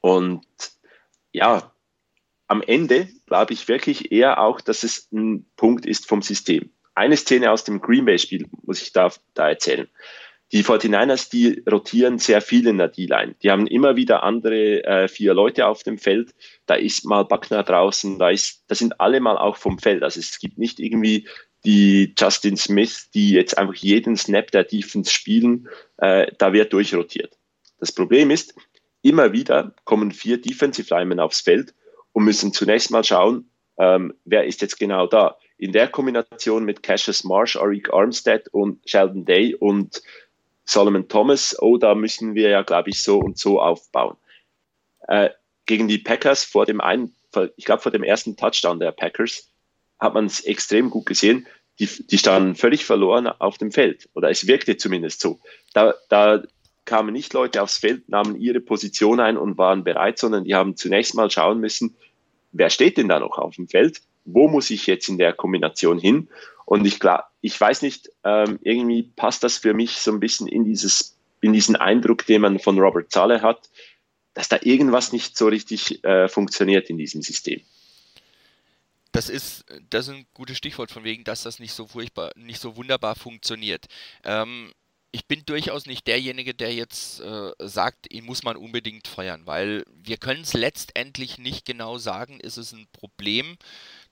Und 0.00 0.44
ja, 1.32 1.72
am 2.48 2.62
Ende 2.62 3.08
glaube 3.26 3.52
ich 3.52 3.66
wirklich 3.66 4.12
eher 4.12 4.40
auch, 4.40 4.60
dass 4.60 4.84
es 4.84 5.08
ein 5.12 5.46
Punkt 5.56 5.84
ist 5.84 6.06
vom 6.06 6.22
System 6.22 6.70
eine 6.96 7.16
Szene 7.16 7.52
aus 7.52 7.62
dem 7.62 7.80
Green 7.80 8.06
Bay-Spiel 8.06 8.46
muss 8.64 8.82
ich 8.82 8.92
da, 8.92 9.12
da 9.34 9.48
erzählen. 9.48 9.86
Die 10.52 10.62
49ers, 10.62 11.28
die 11.30 11.64
rotieren 11.68 12.18
sehr 12.18 12.40
viel 12.40 12.68
in 12.68 12.78
der 12.78 12.88
D-Line. 12.88 13.34
Die 13.42 13.50
haben 13.50 13.66
immer 13.66 13.96
wieder 13.96 14.22
andere 14.22 14.84
äh, 14.84 15.08
vier 15.08 15.34
Leute 15.34 15.66
auf 15.66 15.82
dem 15.82 15.98
Feld. 15.98 16.34
Da 16.66 16.74
ist 16.74 17.04
mal 17.04 17.24
Buckner 17.24 17.64
draußen, 17.64 18.18
da, 18.18 18.30
ist, 18.30 18.62
da 18.68 18.76
sind 18.76 19.00
alle 19.00 19.20
mal 19.20 19.36
auch 19.38 19.56
vom 19.56 19.78
Feld. 19.78 20.04
Also 20.04 20.20
es 20.20 20.38
gibt 20.38 20.56
nicht 20.56 20.78
irgendwie 20.78 21.26
die 21.64 22.14
Justin 22.16 22.56
Smith, 22.56 23.10
die 23.12 23.32
jetzt 23.32 23.58
einfach 23.58 23.74
jeden 23.74 24.16
Snap 24.16 24.52
der 24.52 24.62
Defense 24.62 25.10
spielen. 25.10 25.68
Äh, 25.96 26.30
da 26.38 26.52
wird 26.52 26.72
durchrotiert. 26.72 27.36
Das 27.80 27.90
Problem 27.90 28.30
ist, 28.30 28.54
immer 29.02 29.32
wieder 29.32 29.74
kommen 29.84 30.12
vier 30.12 30.40
Defensive 30.40 30.94
Linemen 30.94 31.18
aufs 31.18 31.40
Feld 31.40 31.74
und 32.12 32.24
müssen 32.24 32.52
zunächst 32.52 32.92
mal 32.92 33.02
schauen, 33.02 33.50
ähm, 33.78 34.14
wer 34.24 34.46
ist 34.46 34.62
jetzt 34.62 34.78
genau 34.78 35.06
da 35.06 35.36
in 35.58 35.72
der 35.72 35.88
Kombination 35.88 36.64
mit 36.64 36.82
Cassius 36.82 37.24
Marsh, 37.24 37.56
Arik 37.56 37.92
Armstead 37.92 38.48
und 38.48 38.80
Sheldon 38.88 39.24
Day 39.24 39.54
und 39.54 40.02
Solomon 40.66 41.08
Thomas, 41.08 41.56
oh, 41.60 41.78
da 41.78 41.94
müssen 41.94 42.34
wir 42.34 42.50
ja, 42.50 42.62
glaube 42.62 42.90
ich, 42.90 43.02
so 43.02 43.18
und 43.18 43.38
so 43.38 43.60
aufbauen. 43.60 44.16
Äh, 45.08 45.30
gegen 45.64 45.88
die 45.88 45.98
Packers 45.98 46.44
vor 46.44 46.66
dem, 46.66 46.80
Ein 46.80 47.12
ich 47.56 47.64
glaube, 47.64 47.82
vor 47.82 47.92
dem 47.92 48.02
ersten 48.02 48.36
Touchdown 48.36 48.80
der 48.80 48.92
Packers 48.92 49.50
hat 49.98 50.14
man 50.14 50.26
es 50.26 50.40
extrem 50.40 50.90
gut 50.90 51.06
gesehen. 51.06 51.46
Die, 51.78 51.86
die 51.86 52.18
standen 52.18 52.54
völlig 52.54 52.84
verloren 52.84 53.26
auf 53.26 53.58
dem 53.58 53.70
Feld. 53.70 54.08
Oder 54.14 54.30
es 54.30 54.46
wirkte 54.46 54.76
zumindest 54.76 55.20
so. 55.20 55.40
Da, 55.74 55.94
da 56.08 56.42
kamen 56.84 57.12
nicht 57.12 57.32
Leute 57.34 57.62
aufs 57.62 57.78
Feld, 57.78 58.08
nahmen 58.08 58.40
ihre 58.40 58.60
Position 58.60 59.20
ein 59.20 59.36
und 59.36 59.58
waren 59.58 59.84
bereit, 59.84 60.18
sondern 60.18 60.44
die 60.44 60.54
haben 60.54 60.76
zunächst 60.76 61.14
mal 61.14 61.30
schauen 61.30 61.60
müssen, 61.60 61.96
wer 62.52 62.70
steht 62.70 62.96
denn 62.96 63.08
da 63.08 63.20
noch 63.20 63.38
auf 63.38 63.56
dem 63.56 63.68
Feld? 63.68 64.00
Wo 64.26 64.48
muss 64.48 64.70
ich 64.70 64.86
jetzt 64.86 65.08
in 65.08 65.18
der 65.18 65.32
Kombination 65.32 65.98
hin? 65.98 66.28
Und 66.64 66.84
ich 66.84 66.98
klar, 67.00 67.30
ich 67.40 67.58
weiß 67.58 67.82
nicht, 67.82 68.10
ähm, 68.24 68.58
irgendwie 68.62 69.04
passt 69.04 69.42
das 69.44 69.58
für 69.58 69.72
mich 69.72 69.98
so 70.00 70.12
ein 70.12 70.20
bisschen 70.20 70.48
in 70.48 70.64
dieses, 70.64 71.16
in 71.40 71.52
diesen 71.52 71.76
Eindruck, 71.76 72.26
den 72.26 72.42
man 72.42 72.58
von 72.58 72.78
Robert 72.78 73.10
Zahle 73.10 73.40
hat, 73.40 73.70
dass 74.34 74.48
da 74.48 74.58
irgendwas 74.60 75.12
nicht 75.12 75.38
so 75.38 75.46
richtig 75.46 76.04
äh, 76.04 76.28
funktioniert 76.28 76.90
in 76.90 76.98
diesem 76.98 77.22
System. 77.22 77.62
Das 79.12 79.30
ist, 79.30 79.64
das 79.88 80.08
ist 80.08 80.14
ein 80.14 80.26
gutes 80.34 80.58
Stichwort 80.58 80.90
von 80.90 81.04
wegen, 81.04 81.24
dass 81.24 81.44
das 81.44 81.58
nicht 81.58 81.72
so 81.72 81.86
furchtbar, 81.86 82.32
nicht 82.36 82.60
so 82.60 82.76
wunderbar 82.76 83.14
funktioniert. 83.14 83.86
Ähm, 84.24 84.72
ich 85.10 85.26
bin 85.26 85.42
durchaus 85.46 85.86
nicht 85.86 86.06
derjenige, 86.06 86.52
der 86.52 86.74
jetzt 86.74 87.20
äh, 87.20 87.52
sagt, 87.60 88.12
ihn 88.12 88.26
muss 88.26 88.42
man 88.42 88.58
unbedingt 88.58 89.08
feuern, 89.08 89.42
weil 89.46 89.84
wir 89.94 90.18
können 90.18 90.42
es 90.42 90.52
letztendlich 90.52 91.38
nicht 91.38 91.64
genau 91.64 91.96
sagen, 91.96 92.38
ist 92.40 92.58
es 92.58 92.72
ein 92.72 92.86
Problem 92.92 93.56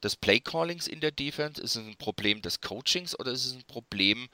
des 0.04 0.16
Playcallings 0.16 0.86
in 0.86 1.00
der 1.00 1.10
Defense, 1.10 1.60
ist 1.60 1.76
es 1.76 1.84
ein 1.84 1.96
Problem 1.96 2.42
des 2.42 2.60
Coachings 2.60 3.18
oder 3.18 3.32
ist 3.32 3.46
es 3.46 3.54
ein 3.54 3.64
Problem, 3.64 4.28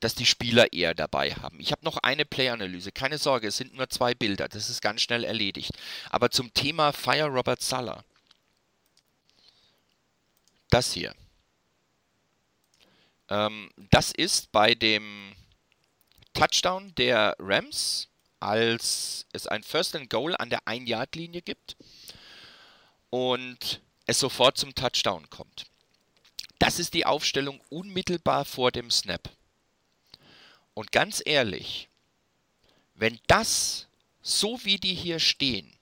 dass 0.00 0.14
die 0.14 0.26
Spieler 0.26 0.72
eher 0.72 0.94
dabei 0.94 1.34
haben. 1.34 1.60
Ich 1.60 1.72
habe 1.72 1.84
noch 1.84 1.98
eine 1.98 2.24
Play-Analyse, 2.24 2.90
keine 2.90 3.18
Sorge, 3.18 3.48
es 3.48 3.58
sind 3.58 3.74
nur 3.74 3.88
zwei 3.90 4.14
Bilder, 4.14 4.48
das 4.48 4.70
ist 4.70 4.80
ganz 4.80 5.02
schnell 5.02 5.24
erledigt. 5.24 5.72
Aber 6.08 6.30
zum 6.30 6.52
Thema 6.54 6.92
Fire 6.92 7.26
Robert 7.26 7.60
Sala. 7.60 8.02
Das 10.70 10.92
hier. 10.92 11.14
Ähm, 13.28 13.70
das 13.90 14.12
ist 14.12 14.50
bei 14.52 14.74
dem 14.74 15.34
Touchdown 16.32 16.94
der 16.94 17.36
Rams, 17.38 18.08
als 18.38 19.26
es 19.32 19.46
ein 19.46 19.62
First 19.62 19.94
and 19.96 20.08
Goal 20.08 20.34
an 20.38 20.48
der 20.48 20.60
1-Yard-Linie 20.60 21.42
gibt 21.42 21.76
und 23.10 23.82
es 24.10 24.20
sofort 24.20 24.58
zum 24.58 24.74
Touchdown 24.74 25.30
kommt. 25.30 25.66
Das 26.58 26.78
ist 26.78 26.94
die 26.94 27.06
Aufstellung 27.06 27.60
unmittelbar 27.70 28.44
vor 28.44 28.70
dem 28.70 28.90
Snap. 28.90 29.30
Und 30.74 30.92
ganz 30.92 31.22
ehrlich, 31.24 31.88
wenn 32.94 33.18
das, 33.26 33.86
so 34.20 34.58
wie 34.64 34.78
die 34.78 34.94
hier 34.94 35.18
stehen, 35.18 35.72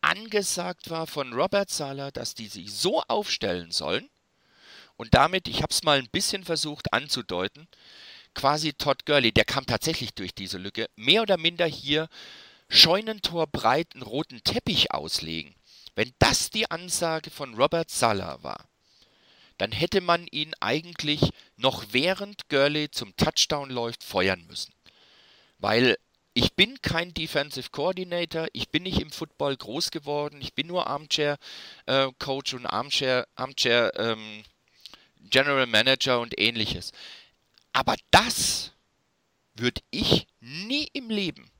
angesagt 0.00 0.90
war 0.90 1.06
von 1.06 1.32
Robert 1.32 1.70
Sala, 1.70 2.10
dass 2.10 2.34
die 2.34 2.48
sich 2.48 2.72
so 2.72 3.02
aufstellen 3.02 3.70
sollen, 3.70 4.08
und 4.96 5.14
damit, 5.14 5.48
ich 5.48 5.62
habe 5.62 5.72
es 5.72 5.82
mal 5.82 5.98
ein 5.98 6.10
bisschen 6.10 6.44
versucht 6.44 6.92
anzudeuten, 6.92 7.68
quasi 8.34 8.74
Todd 8.74 9.06
Gurley, 9.06 9.32
der 9.32 9.46
kam 9.46 9.64
tatsächlich 9.64 10.12
durch 10.12 10.34
diese 10.34 10.58
Lücke, 10.58 10.90
mehr 10.96 11.22
oder 11.22 11.38
minder 11.38 11.66
hier 11.66 12.08
Scheunentor 12.68 13.46
breiten 13.46 14.02
roten 14.02 14.44
Teppich 14.44 14.92
auslegen. 14.92 15.54
Wenn 16.00 16.14
das 16.18 16.48
die 16.48 16.70
Ansage 16.70 17.30
von 17.30 17.52
Robert 17.52 17.90
Sala 17.90 18.42
war, 18.42 18.64
dann 19.58 19.70
hätte 19.70 20.00
man 20.00 20.26
ihn 20.28 20.54
eigentlich 20.58 21.20
noch 21.58 21.84
während 21.90 22.48
Gurley 22.48 22.90
zum 22.90 23.14
Touchdown 23.16 23.68
läuft 23.68 24.02
feuern 24.02 24.46
müssen. 24.46 24.72
Weil 25.58 25.98
ich 26.32 26.54
bin 26.54 26.80
kein 26.80 27.12
Defensive 27.12 27.68
Coordinator, 27.68 28.46
ich 28.54 28.70
bin 28.70 28.84
nicht 28.84 28.98
im 28.98 29.12
Football 29.12 29.58
groß 29.58 29.90
geworden, 29.90 30.40
ich 30.40 30.54
bin 30.54 30.68
nur 30.68 30.86
Armchair 30.86 31.36
äh, 31.84 32.08
Coach 32.18 32.54
und 32.54 32.64
Armchair, 32.64 33.28
Armchair 33.34 33.92
ähm, 33.96 34.42
General 35.28 35.66
Manager 35.66 36.20
und 36.20 36.40
ähnliches. 36.40 36.92
Aber 37.74 37.94
das 38.10 38.72
würde 39.52 39.82
ich 39.90 40.26
nie 40.40 40.88
im 40.94 41.10
Leben 41.10 41.50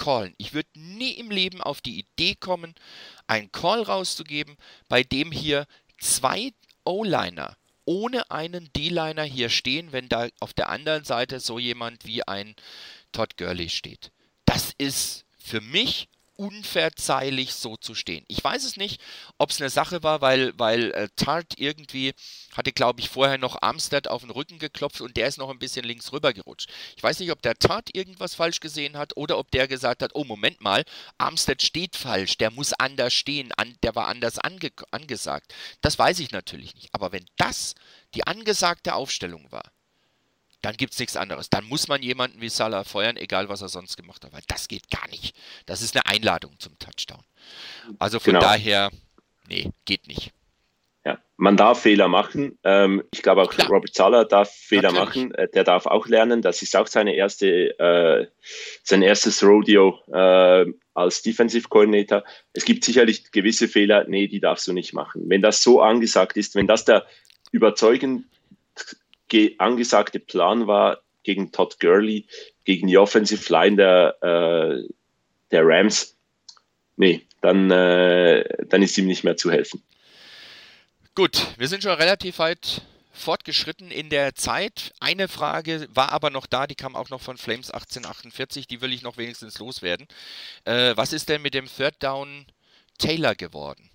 callen. 0.00 0.34
Ich 0.38 0.54
würde 0.54 0.70
nie 0.74 1.12
im 1.12 1.30
Leben 1.30 1.60
auf 1.60 1.80
die 1.80 2.00
Idee 2.00 2.34
kommen, 2.34 2.74
einen 3.26 3.52
Call 3.52 3.82
rauszugeben, 3.82 4.56
bei 4.88 5.04
dem 5.04 5.30
hier 5.30 5.66
zwei 5.98 6.52
O-Liner 6.84 7.56
ohne 7.84 8.30
einen 8.30 8.72
D-Liner 8.72 9.24
hier 9.24 9.48
stehen, 9.48 9.92
wenn 9.92 10.08
da 10.08 10.28
auf 10.38 10.52
der 10.52 10.68
anderen 10.68 11.04
Seite 11.04 11.40
so 11.40 11.58
jemand 11.58 12.04
wie 12.06 12.26
ein 12.26 12.54
Todd 13.12 13.36
Gurley 13.36 13.68
steht. 13.68 14.12
Das 14.44 14.72
ist 14.78 15.24
für 15.36 15.60
mich 15.60 16.08
unverzeihlich 16.40 17.52
so 17.52 17.76
zu 17.76 17.94
stehen. 17.94 18.24
Ich 18.26 18.42
weiß 18.42 18.64
es 18.64 18.78
nicht, 18.78 18.98
ob 19.36 19.50
es 19.50 19.60
eine 19.60 19.68
Sache 19.68 20.02
war, 20.02 20.22
weil, 20.22 20.58
weil 20.58 20.90
äh, 20.92 21.08
Tart 21.14 21.58
irgendwie 21.58 22.14
hatte, 22.56 22.72
glaube 22.72 23.00
ich, 23.00 23.10
vorher 23.10 23.36
noch 23.36 23.60
Armstead 23.60 24.08
auf 24.08 24.22
den 24.22 24.30
Rücken 24.30 24.58
geklopft 24.58 25.02
und 25.02 25.18
der 25.18 25.28
ist 25.28 25.36
noch 25.36 25.50
ein 25.50 25.58
bisschen 25.58 25.84
links 25.84 26.12
rüber 26.12 26.32
gerutscht. 26.32 26.70
Ich 26.96 27.02
weiß 27.02 27.20
nicht, 27.20 27.30
ob 27.30 27.42
der 27.42 27.56
Tart 27.56 27.94
irgendwas 27.94 28.34
falsch 28.34 28.60
gesehen 28.60 28.96
hat 28.96 29.18
oder 29.18 29.36
ob 29.36 29.50
der 29.50 29.68
gesagt 29.68 30.02
hat, 30.02 30.12
oh 30.14 30.24
Moment 30.24 30.62
mal, 30.62 30.84
Armstead 31.18 31.60
steht 31.60 31.94
falsch, 31.94 32.38
der 32.38 32.50
muss 32.50 32.72
anders 32.72 33.12
stehen, 33.12 33.52
an, 33.58 33.76
der 33.82 33.94
war 33.94 34.08
anders 34.08 34.38
ange 34.38 34.70
angesagt. 34.92 35.52
Das 35.82 35.98
weiß 35.98 36.20
ich 36.20 36.30
natürlich 36.30 36.74
nicht. 36.74 36.88
Aber 36.94 37.12
wenn 37.12 37.26
das 37.36 37.74
die 38.14 38.26
angesagte 38.26 38.94
Aufstellung 38.94 39.52
war, 39.52 39.70
dann 40.62 40.76
gibt 40.76 40.92
es 40.92 40.98
nichts 40.98 41.16
anderes. 41.16 41.50
Dann 41.50 41.64
muss 41.64 41.88
man 41.88 42.02
jemanden 42.02 42.40
wie 42.40 42.48
Salah 42.48 42.84
feuern, 42.84 43.16
egal 43.16 43.48
was 43.48 43.62
er 43.62 43.68
sonst 43.68 43.96
gemacht 43.96 44.24
hat, 44.24 44.32
weil 44.32 44.42
das 44.48 44.68
geht 44.68 44.90
gar 44.90 45.08
nicht. 45.08 45.34
Das 45.66 45.82
ist 45.82 45.96
eine 45.96 46.06
Einladung 46.06 46.58
zum 46.58 46.78
Touchdown. 46.78 47.22
Also 47.98 48.20
von 48.20 48.34
genau. 48.34 48.44
daher, 48.44 48.90
nee, 49.48 49.70
geht 49.84 50.06
nicht. 50.06 50.32
Ja, 51.04 51.18
man 51.38 51.56
darf 51.56 51.80
Fehler 51.80 52.08
machen. 52.08 52.58
Ähm, 52.62 53.02
ich 53.10 53.22
glaube 53.22 53.40
auch 53.40 53.50
Klar. 53.50 53.68
Robert 53.68 53.94
Salah 53.94 54.24
darf 54.24 54.50
Fehler 54.50 54.92
Natürlich. 54.92 55.30
machen. 55.30 55.34
Äh, 55.34 55.48
der 55.48 55.64
darf 55.64 55.86
auch 55.86 56.06
lernen. 56.06 56.42
Das 56.42 56.60
ist 56.60 56.76
auch 56.76 56.86
seine 56.86 57.14
erste, 57.14 57.78
äh, 57.78 58.26
sein 58.82 59.00
erstes 59.00 59.42
Rodeo 59.42 59.98
äh, 60.12 60.66
als 60.92 61.22
Defensive 61.22 61.68
Coordinator. 61.68 62.22
Es 62.52 62.66
gibt 62.66 62.84
sicherlich 62.84 63.32
gewisse 63.32 63.66
Fehler, 63.66 64.04
nee, 64.08 64.28
die 64.28 64.40
darfst 64.40 64.66
du 64.66 64.74
nicht 64.74 64.92
machen. 64.92 65.22
Wenn 65.24 65.40
das 65.40 65.62
so 65.62 65.80
angesagt 65.80 66.36
ist, 66.36 66.54
wenn 66.54 66.66
das 66.66 66.84
der 66.84 67.06
überzeugend 67.50 68.26
angesagte 69.58 70.18
Plan 70.20 70.66
war 70.66 71.00
gegen 71.22 71.52
Todd 71.52 71.78
Gurley, 71.80 72.26
gegen 72.64 72.86
die 72.86 72.98
Offensive 72.98 73.52
Line 73.52 73.76
der, 73.76 74.16
äh, 74.22 74.88
der 75.50 75.62
Rams, 75.64 76.16
nee, 76.96 77.26
dann, 77.40 77.70
äh, 77.70 78.44
dann 78.66 78.82
ist 78.82 78.96
ihm 78.98 79.06
nicht 79.06 79.24
mehr 79.24 79.36
zu 79.36 79.50
helfen. 79.50 79.82
Gut, 81.14 81.46
wir 81.58 81.68
sind 81.68 81.82
schon 81.82 81.92
relativ 81.92 82.38
weit 82.38 82.82
fortgeschritten 83.12 83.90
in 83.90 84.08
der 84.08 84.34
Zeit. 84.34 84.92
Eine 85.00 85.28
Frage 85.28 85.88
war 85.92 86.12
aber 86.12 86.30
noch 86.30 86.46
da, 86.46 86.66
die 86.66 86.74
kam 86.74 86.96
auch 86.96 87.10
noch 87.10 87.20
von 87.20 87.36
Flames 87.36 87.70
1848, 87.70 88.66
die 88.66 88.80
will 88.80 88.92
ich 88.92 89.02
noch 89.02 89.16
wenigstens 89.16 89.58
loswerden. 89.58 90.06
Äh, 90.64 90.96
was 90.96 91.12
ist 91.12 91.28
denn 91.28 91.42
mit 91.42 91.54
dem 91.54 91.66
Third 91.66 91.96
Down 92.02 92.46
Taylor 92.98 93.34
geworden? 93.34 93.89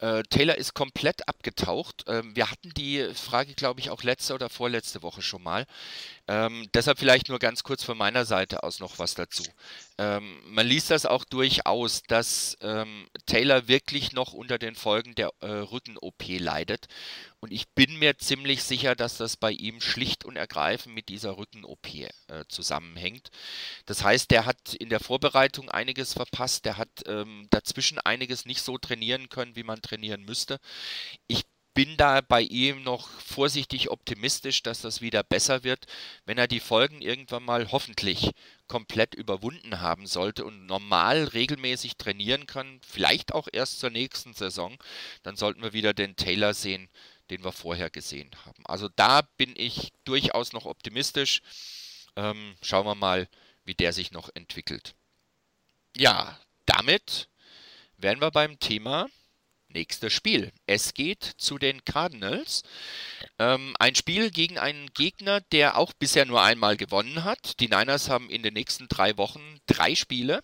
Äh, 0.00 0.22
Taylor 0.24 0.56
ist 0.56 0.74
komplett 0.74 1.28
abgetaucht. 1.28 2.04
Ähm, 2.06 2.34
wir 2.34 2.50
hatten 2.50 2.70
die 2.74 3.06
Frage, 3.14 3.54
glaube 3.54 3.80
ich, 3.80 3.90
auch 3.90 4.02
letzte 4.02 4.34
oder 4.34 4.48
vorletzte 4.48 5.02
Woche 5.02 5.20
schon 5.20 5.42
mal. 5.42 5.66
Ähm, 6.28 6.68
deshalb 6.74 6.98
vielleicht 6.98 7.28
nur 7.28 7.38
ganz 7.38 7.62
kurz 7.62 7.82
von 7.82 7.98
meiner 7.98 8.24
Seite 8.24 8.62
aus 8.62 8.78
noch 8.78 8.98
was 8.98 9.14
dazu. 9.14 9.42
Ähm, 9.98 10.40
man 10.46 10.66
liest 10.66 10.90
das 10.90 11.06
auch 11.06 11.24
durchaus, 11.24 12.02
dass 12.04 12.56
ähm, 12.60 13.06
Taylor 13.26 13.68
wirklich 13.68 14.12
noch 14.12 14.32
unter 14.32 14.58
den 14.58 14.74
Folgen 14.74 15.14
der 15.14 15.30
äh, 15.40 15.46
Rücken-OP 15.46 16.22
leidet. 16.38 16.86
Und 17.40 17.52
ich 17.52 17.68
bin 17.70 17.98
mir 17.98 18.18
ziemlich 18.18 18.62
sicher, 18.62 18.94
dass 18.94 19.16
das 19.16 19.36
bei 19.36 19.50
ihm 19.50 19.80
schlicht 19.80 20.24
und 20.24 20.36
ergreifend 20.36 20.94
mit 20.94 21.08
dieser 21.08 21.36
Rücken-OP 21.36 21.86
äh, 21.94 22.10
zusammenhängt. 22.48 23.30
Das 23.86 24.04
heißt, 24.04 24.30
der 24.30 24.46
hat 24.46 24.74
in 24.74 24.90
der 24.90 25.00
Vorbereitung 25.00 25.70
einiges 25.70 26.12
verpasst, 26.12 26.64
der 26.64 26.76
hat 26.76 26.90
ähm, 27.06 27.46
dazwischen 27.50 27.98
einiges 27.98 28.44
nicht 28.44 28.62
so 28.62 28.78
trainieren 28.78 29.28
können, 29.30 29.56
wie 29.56 29.64
man 29.64 29.82
trainieren 29.82 30.24
müsste. 30.24 30.58
Ich 31.26 31.44
bin 31.80 31.96
da 31.96 32.20
bei 32.20 32.42
ihm 32.42 32.82
noch 32.82 33.08
vorsichtig 33.08 33.88
optimistisch, 33.90 34.62
dass 34.62 34.82
das 34.82 35.00
wieder 35.00 35.22
besser 35.22 35.64
wird, 35.64 35.86
wenn 36.26 36.36
er 36.36 36.46
die 36.46 36.60
Folgen 36.60 37.00
irgendwann 37.00 37.42
mal 37.42 37.72
hoffentlich 37.72 38.32
komplett 38.68 39.14
überwunden 39.14 39.80
haben 39.80 40.06
sollte 40.06 40.44
und 40.44 40.66
normal 40.66 41.24
regelmäßig 41.24 41.96
trainieren 41.96 42.46
kann, 42.46 42.82
vielleicht 42.86 43.32
auch 43.32 43.48
erst 43.50 43.80
zur 43.80 43.88
nächsten 43.88 44.34
Saison, 44.34 44.76
dann 45.22 45.36
sollten 45.36 45.62
wir 45.62 45.72
wieder 45.72 45.94
den 45.94 46.16
Taylor 46.16 46.52
sehen, 46.52 46.90
den 47.30 47.42
wir 47.44 47.52
vorher 47.52 47.88
gesehen 47.88 48.30
haben. 48.44 48.62
Also 48.66 48.90
da 48.96 49.22
bin 49.38 49.54
ich 49.56 49.90
durchaus 50.04 50.52
noch 50.52 50.66
optimistisch. 50.66 51.40
Ähm, 52.14 52.56
schauen 52.60 52.84
wir 52.84 52.94
mal, 52.94 53.26
wie 53.64 53.74
der 53.74 53.94
sich 53.94 54.10
noch 54.10 54.28
entwickelt. 54.34 54.94
Ja, 55.96 56.38
damit 56.66 57.30
wären 57.96 58.20
wir 58.20 58.30
beim 58.30 58.60
Thema 58.60 59.08
nächstes 59.72 60.12
Spiel. 60.12 60.52
Es 60.66 60.94
geht 60.94 61.24
zu 61.24 61.58
den 61.58 61.84
Cardinals. 61.84 62.62
Ähm, 63.38 63.74
ein 63.78 63.94
Spiel 63.94 64.30
gegen 64.30 64.58
einen 64.58 64.92
Gegner, 64.94 65.40
der 65.40 65.76
auch 65.76 65.92
bisher 65.92 66.26
nur 66.26 66.42
einmal 66.42 66.76
gewonnen 66.76 67.24
hat. 67.24 67.60
Die 67.60 67.68
Niners 67.68 68.08
haben 68.08 68.30
in 68.30 68.42
den 68.42 68.54
nächsten 68.54 68.88
drei 68.88 69.16
Wochen 69.16 69.60
drei 69.66 69.94
Spiele 69.94 70.42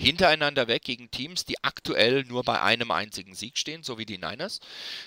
hintereinander 0.00 0.66
weg 0.66 0.82
gegen 0.82 1.10
Teams, 1.10 1.44
die 1.44 1.62
aktuell 1.62 2.24
nur 2.24 2.42
bei 2.42 2.60
einem 2.62 2.90
einzigen 2.90 3.34
Sieg 3.34 3.58
stehen, 3.58 3.82
so 3.82 3.98
wie 3.98 4.06
die 4.06 4.18
Niners. 4.18 4.60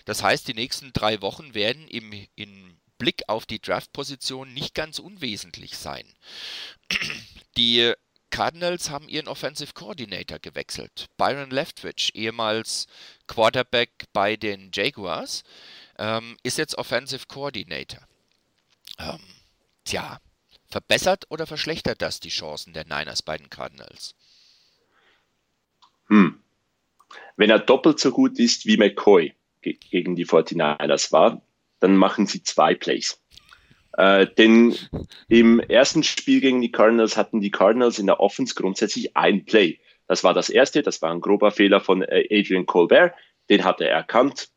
Das 0.06 0.22
heißt, 0.22 0.48
die 0.48 0.54
nächsten 0.54 0.94
drei 0.94 1.22
Wochen 1.22 1.56
werden 1.56 1.88
im, 1.88 2.28
im 2.36 2.78
Blick 3.00 3.24
auf 3.28 3.46
die 3.46 3.60
Draft-Position 3.60 4.54
nicht 4.54 4.76
ganz 4.76 5.00
unwesentlich 5.00 5.78
sein. 5.78 6.06
Die 7.58 7.94
Cardinals 8.30 8.90
haben 8.90 9.10
ihren 9.10 9.28
Offensive 9.28 9.74
Coordinator 9.74 10.40
gewechselt. 10.40 11.08
Byron 11.18 11.52
Leftwich, 11.52 12.12
ehemals 12.16 12.88
Quarterback 13.34 13.90
bei 14.14 14.36
den 14.36 14.70
Jaguars, 14.72 15.44
ähm, 15.98 16.38
ist 16.44 16.60
jetzt 16.60 16.78
Offensive 16.78 17.26
Coordinator. 17.28 18.02
Ähm, 19.00 19.20
tja, 19.86 20.20
verbessert 20.68 21.26
oder 21.30 21.48
verschlechtert 21.48 22.02
das 22.04 22.20
die 22.20 22.30
Chancen 22.30 22.74
der 22.74 22.86
Niners 22.86 23.24
bei 23.24 23.38
den 23.38 23.50
Cardinals? 23.50 24.16
Hm. 26.10 26.40
Wenn 27.36 27.50
er 27.50 27.60
doppelt 27.60 28.00
so 28.00 28.12
gut 28.12 28.38
ist 28.38 28.68
wie 28.68 28.78
McCoy 28.78 29.34
ge 29.62 29.78
gegen 29.90 30.16
die 30.16 30.28
49ers 30.28 31.12
war, 31.12 31.42
dann 31.80 31.96
machen 31.96 32.28
sie 32.28 32.44
zwei 32.44 32.76
Plays. 32.76 33.20
Äh, 33.94 34.28
denn 34.28 34.76
im 35.28 35.60
ersten 35.60 36.04
Spiel 36.04 36.40
gegen 36.40 36.62
die 36.62 36.72
Cardinals 36.72 37.18
hatten 37.18 37.42
die 37.42 37.52
Cardinals 37.52 37.98
in 37.98 38.06
der 38.06 38.20
Offense 38.20 38.54
grundsätzlich 38.54 39.18
ein 39.18 39.46
Play. 39.46 39.80
Das 40.08 40.24
war 40.24 40.34
das 40.34 40.50
erste, 40.50 40.82
das 40.82 41.02
war 41.02 41.12
ein 41.12 41.22
grober 41.22 41.52
Fehler 41.52 41.80
von 41.80 42.02
äh, 42.02 42.28
Adrian 42.32 42.66
Colbert. 42.66 43.14
Den 43.50 43.64
hat 43.64 43.82
er 43.82 43.90
erkannt. 43.90 44.50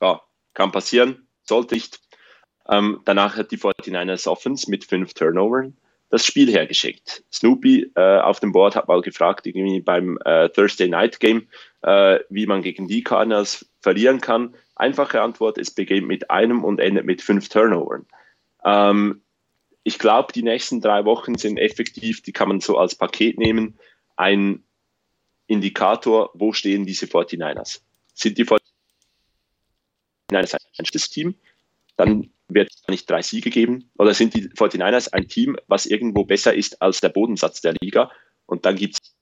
Ja, 0.00 0.22
kann 0.54 0.72
passieren, 0.72 1.26
sollte 1.42 1.74
nicht. 1.74 2.00
Ähm, 2.68 3.00
danach 3.04 3.36
hat 3.36 3.50
die 3.50 3.58
49ers 3.58 4.28
Offense 4.28 4.70
mit 4.70 4.84
fünf 4.84 5.14
Turnovern 5.14 5.76
das 6.14 6.24
Spiel 6.24 6.48
hergeschickt. 6.50 7.24
Snoopy 7.32 7.90
äh, 7.96 8.18
auf 8.20 8.38
dem 8.38 8.52
Board 8.52 8.76
hat 8.76 8.86
mal 8.86 9.00
gefragt, 9.00 9.46
irgendwie 9.46 9.80
beim 9.80 10.16
äh, 10.24 10.48
Thursday 10.48 10.88
Night 10.88 11.18
Game, 11.18 11.48
äh, 11.82 12.20
wie 12.30 12.46
man 12.46 12.62
gegen 12.62 12.86
die 12.86 13.02
Cardinals 13.02 13.68
verlieren 13.80 14.20
kann. 14.20 14.54
Einfache 14.76 15.20
Antwort, 15.20 15.58
es 15.58 15.72
beginnt 15.72 16.06
mit 16.06 16.30
einem 16.30 16.62
und 16.62 16.78
endet 16.78 17.04
mit 17.04 17.20
fünf 17.20 17.48
Turnovern. 17.48 18.06
Ähm, 18.64 19.22
ich 19.82 19.98
glaube, 19.98 20.32
die 20.32 20.44
nächsten 20.44 20.80
drei 20.80 21.04
Wochen 21.04 21.36
sind 21.36 21.58
effektiv, 21.58 22.22
die 22.22 22.32
kann 22.32 22.48
man 22.48 22.60
so 22.60 22.78
als 22.78 22.94
Paket 22.94 23.38
nehmen, 23.38 23.78
ein 24.16 24.62
Indikator, 25.46 26.30
wo 26.34 26.52
stehen 26.52 26.86
diese 26.86 27.06
49ers. 27.06 27.80
Sind 28.14 28.38
die 28.38 28.44
49ers 28.44 30.54
ein 30.54 30.60
schlechtes 30.72 31.10
Team? 31.10 31.34
Dann 31.96 32.30
wird 32.48 32.70
es 32.72 32.88
nicht 32.88 33.08
drei 33.08 33.22
Siege 33.22 33.50
geben. 33.50 33.90
Oder 33.98 34.14
sind 34.14 34.34
die 34.34 34.48
49ers 34.48 35.12
ein 35.12 35.28
Team, 35.28 35.56
was 35.66 35.86
irgendwo 35.86 36.24
besser 36.24 36.54
ist 36.54 36.80
als 36.80 37.00
der 37.00 37.10
Bodensatz 37.10 37.60
der 37.60 37.74
Liga? 37.80 38.10
Und 38.46 38.66
dann 38.66 38.76
gibt 38.76 38.94
es 38.94 39.14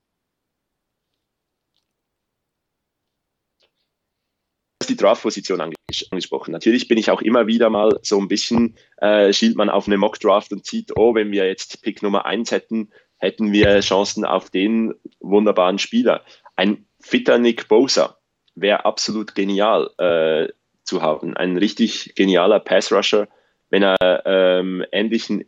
die 4.87 4.97
Draft-Position 4.97 5.61
angesprochen. 5.61 6.53
Natürlich 6.53 6.89
bin 6.89 6.99
ich 6.99 7.11
auch 7.11 7.23
immer 7.23 7.47
wieder 7.47 7.71
mal 7.71 7.99
so 8.03 8.19
ein 8.19 8.29
bisschen, 8.29 8.77
äh, 8.99 9.33
schielt 9.33 9.57
man 9.57 9.71
auf 9.71 9.87
eine 9.87 9.97
Mock-Draft 9.97 10.53
und 10.53 10.67
sieht, 10.67 10.93
oh, 10.97 11.15
wenn 11.15 11.31
wir 11.31 11.47
jetzt 11.47 11.83
Pick 11.83 12.03
Nummer 12.03 12.27
1 12.27 12.51
hätten, 12.51 12.93
hätten 13.23 13.53
wir 13.53 13.81
Chancen 13.81 14.25
auf 14.25 14.51
den 14.51 14.95
wunderbaren 15.21 15.79
Spieler. 15.79 16.25
Ein 16.57 16.85
fitter 17.01 17.39
Nick 17.39 17.69
Bosa 17.69 18.19
wäre 18.57 18.85
absolut 18.85 19.37
genial 19.37 19.91
äh, 19.99 20.53
zu 20.83 21.03
haben. 21.03 21.37
Ein 21.37 21.57
richtig 21.57 22.17
genialer 22.17 22.59
Pass-Rusher, 22.59 23.29
wenn 23.71 23.85
er 23.85 24.27
ähm, 24.27 24.85
ähnlichen 24.91 25.45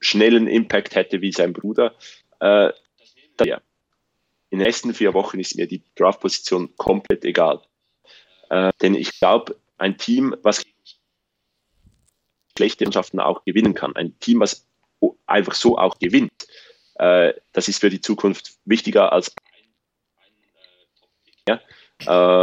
schnellen 0.00 0.48
Impact 0.48 0.94
hätte 0.94 1.20
wie 1.20 1.32
sein 1.32 1.52
Bruder. 1.52 1.94
Äh. 2.40 2.70
In 3.38 4.58
den 4.58 4.66
nächsten 4.66 4.94
vier 4.94 5.14
Wochen 5.14 5.38
ist 5.40 5.56
mir 5.56 5.66
die 5.66 5.82
Draft-Position 5.96 6.76
komplett 6.76 7.24
egal. 7.24 7.60
Äh, 8.48 8.70
denn 8.80 8.94
ich 8.94 9.18
glaube, 9.18 9.56
ein 9.76 9.98
Team, 9.98 10.34
was 10.42 10.62
schlechte 12.56 12.84
Mannschaften 12.84 13.20
auch 13.20 13.44
gewinnen 13.44 13.74
kann, 13.74 13.96
ein 13.96 14.18
Team, 14.18 14.40
was 14.40 14.66
einfach 15.26 15.54
so 15.54 15.78
auch 15.78 15.98
gewinnt, 15.98 16.46
äh, 16.94 17.32
das 17.52 17.68
ist 17.68 17.80
für 17.80 17.90
die 17.90 18.00
Zukunft 18.00 18.54
wichtiger 18.64 19.12
als 19.12 19.32
ein, 19.36 19.52
ja, 21.48 21.60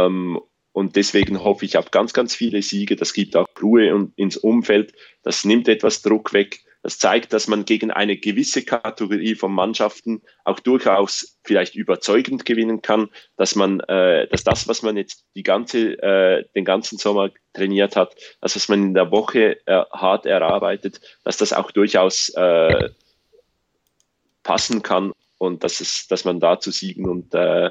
ähm, 0.06 0.40
und 0.72 0.96
deswegen 0.96 1.42
hoffe 1.42 1.64
ich 1.64 1.76
auf 1.76 1.90
ganz, 1.90 2.12
ganz 2.12 2.34
viele 2.34 2.62
Siege. 2.62 2.96
Das 2.96 3.12
gibt 3.12 3.36
auch 3.36 3.46
Ruhe 3.60 4.10
ins 4.16 4.36
Umfeld. 4.36 4.92
Das 5.22 5.44
nimmt 5.44 5.68
etwas 5.68 6.02
Druck 6.02 6.32
weg. 6.32 6.60
Das 6.82 6.98
zeigt, 6.98 7.34
dass 7.34 7.46
man 7.46 7.66
gegen 7.66 7.90
eine 7.90 8.16
gewisse 8.16 8.64
Kategorie 8.64 9.34
von 9.34 9.52
Mannschaften 9.52 10.22
auch 10.44 10.60
durchaus 10.60 11.38
vielleicht 11.44 11.74
überzeugend 11.74 12.46
gewinnen 12.46 12.80
kann, 12.80 13.10
dass 13.36 13.54
man, 13.54 13.80
äh, 13.80 14.28
dass 14.28 14.44
das, 14.44 14.66
was 14.66 14.80
man 14.80 14.96
jetzt 14.96 15.26
die 15.34 15.42
ganze, 15.42 16.02
äh, 16.02 16.44
den 16.54 16.64
ganzen 16.64 16.96
Sommer 16.96 17.30
trainiert 17.52 17.96
hat, 17.96 18.14
das, 18.40 18.56
was 18.56 18.68
man 18.68 18.82
in 18.82 18.94
der 18.94 19.10
Woche 19.10 19.58
äh, 19.66 19.84
hart 19.92 20.24
erarbeitet, 20.24 21.02
dass 21.22 21.36
das 21.36 21.52
auch 21.52 21.70
durchaus 21.70 22.30
äh, 22.30 22.88
passen 24.42 24.82
kann 24.82 25.12
und 25.38 25.64
dass 25.64 25.80
es, 25.80 26.06
dass 26.08 26.24
man 26.24 26.40
da 26.40 26.60
zu 26.60 26.70
Siegen 26.70 27.08
und 27.08 27.34
äh, 27.34 27.70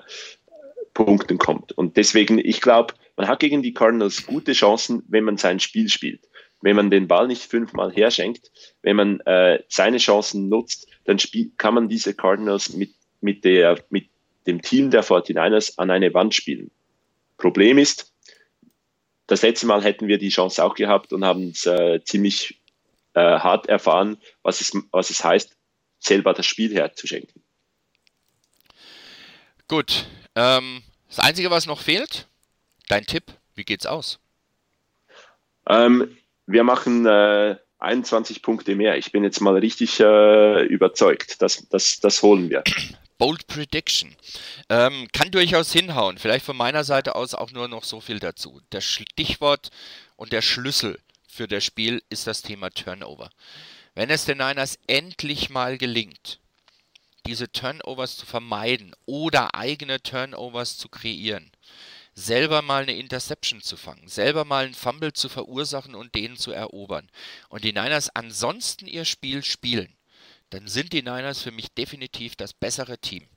Punkten 0.93 1.37
kommt. 1.37 1.71
Und 1.71 1.97
deswegen, 1.97 2.39
ich 2.39 2.61
glaube, 2.61 2.93
man 3.15 3.27
hat 3.27 3.39
gegen 3.39 3.61
die 3.61 3.73
Cardinals 3.73 4.25
gute 4.25 4.53
Chancen, 4.53 5.03
wenn 5.07 5.23
man 5.23 5.37
sein 5.37 5.59
Spiel 5.59 5.89
spielt 5.89 6.29
wenn 6.61 6.75
man 6.75 6.89
den 6.89 7.07
Ball 7.07 7.27
nicht 7.27 7.43
fünfmal 7.43 7.91
herschenkt, 7.91 8.51
wenn 8.81 8.95
man 8.95 9.19
äh, 9.21 9.63
seine 9.67 9.97
Chancen 9.97 10.49
nutzt, 10.49 10.87
dann 11.05 11.17
kann 11.57 11.73
man 11.73 11.89
diese 11.89 12.13
Cardinals 12.13 12.73
mit, 12.73 12.91
mit, 13.21 13.45
der, 13.45 13.83
mit 13.89 14.07
dem 14.47 14.61
Team 14.61 14.91
der 14.91 15.03
49ers 15.03 15.73
an 15.77 15.91
eine 15.91 16.13
Wand 16.13 16.35
spielen. 16.35 16.71
Problem 17.37 17.77
ist, 17.77 18.13
das 19.27 19.41
letzte 19.41 19.67
Mal 19.67 19.83
hätten 19.83 20.07
wir 20.07 20.17
die 20.17 20.29
Chance 20.29 20.63
auch 20.63 20.75
gehabt 20.75 21.13
und 21.13 21.23
haben 21.23 21.49
es 21.49 21.65
äh, 21.65 22.01
ziemlich 22.03 22.59
äh, 23.13 23.21
hart 23.21 23.67
erfahren, 23.67 24.17
was 24.43 24.59
es, 24.59 24.73
was 24.91 25.09
es 25.09 25.23
heißt, 25.23 25.55
selber 25.99 26.33
das 26.33 26.45
Spiel 26.45 26.73
herzuschenken. 26.73 27.41
Gut. 29.67 30.05
Ähm, 30.35 30.83
das 31.07 31.19
Einzige, 31.19 31.51
was 31.51 31.65
noch 31.65 31.81
fehlt, 31.81 32.27
dein 32.87 33.05
Tipp, 33.05 33.23
wie 33.55 33.63
geht's 33.63 33.85
aus? 33.85 34.19
Ähm, 35.67 36.17
wir 36.47 36.63
machen 36.63 37.05
äh, 37.05 37.55
21 37.79 38.41
Punkte 38.41 38.75
mehr. 38.75 38.97
Ich 38.97 39.11
bin 39.11 39.23
jetzt 39.23 39.39
mal 39.39 39.55
richtig 39.57 39.99
äh, 39.99 40.63
überzeugt. 40.63 41.41
Das, 41.41 41.67
das, 41.69 41.99
das 41.99 42.21
holen 42.21 42.49
wir. 42.49 42.63
Bold 43.17 43.47
Prediction. 43.47 44.15
Ähm, 44.69 45.07
kann 45.11 45.29
durchaus 45.29 45.71
hinhauen. 45.73 46.17
Vielleicht 46.17 46.45
von 46.45 46.57
meiner 46.57 46.83
Seite 46.83 47.15
aus 47.15 47.35
auch 47.35 47.51
nur 47.51 47.67
noch 47.67 47.83
so 47.83 47.99
viel 47.99 48.19
dazu. 48.19 48.61
Das 48.69 48.85
Stichwort 48.85 49.69
und 50.15 50.31
der 50.31 50.41
Schlüssel 50.41 50.99
für 51.27 51.47
das 51.47 51.63
Spiel 51.63 52.01
ist 52.09 52.27
das 52.27 52.41
Thema 52.41 52.69
Turnover. 52.69 53.29
Wenn 53.99 54.11
es 54.11 54.23
den 54.23 54.37
Niners 54.37 54.79
endlich 54.87 55.49
mal 55.49 55.77
gelingt, 55.77 56.39
diese 57.25 57.51
Turnovers 57.51 58.15
zu 58.15 58.25
vermeiden 58.25 58.95
oder 59.05 59.55
eigene 59.55 60.01
Turnovers 60.01 60.77
zu 60.77 60.87
kreieren, 60.87 61.51
selber 62.13 62.61
mal 62.61 62.83
eine 62.83 62.95
Interception 62.95 63.61
zu 63.61 63.75
fangen, 63.75 64.07
selber 64.07 64.45
mal 64.45 64.63
einen 64.63 64.73
Fumble 64.73 65.11
zu 65.11 65.27
verursachen 65.27 65.95
und 65.95 66.15
den 66.15 66.37
zu 66.37 66.53
erobern 66.53 67.11
und 67.49 67.65
die 67.65 67.73
Niners 67.73 68.09
ansonsten 68.15 68.87
ihr 68.87 69.03
Spiel 69.03 69.43
spielen, 69.43 69.93
dann 70.49 70.69
sind 70.69 70.93
die 70.93 71.03
Niners 71.03 71.41
für 71.41 71.51
mich 71.51 71.69
definitiv 71.73 72.37
das 72.37 72.53
bessere 72.53 72.99
Team. 72.99 73.27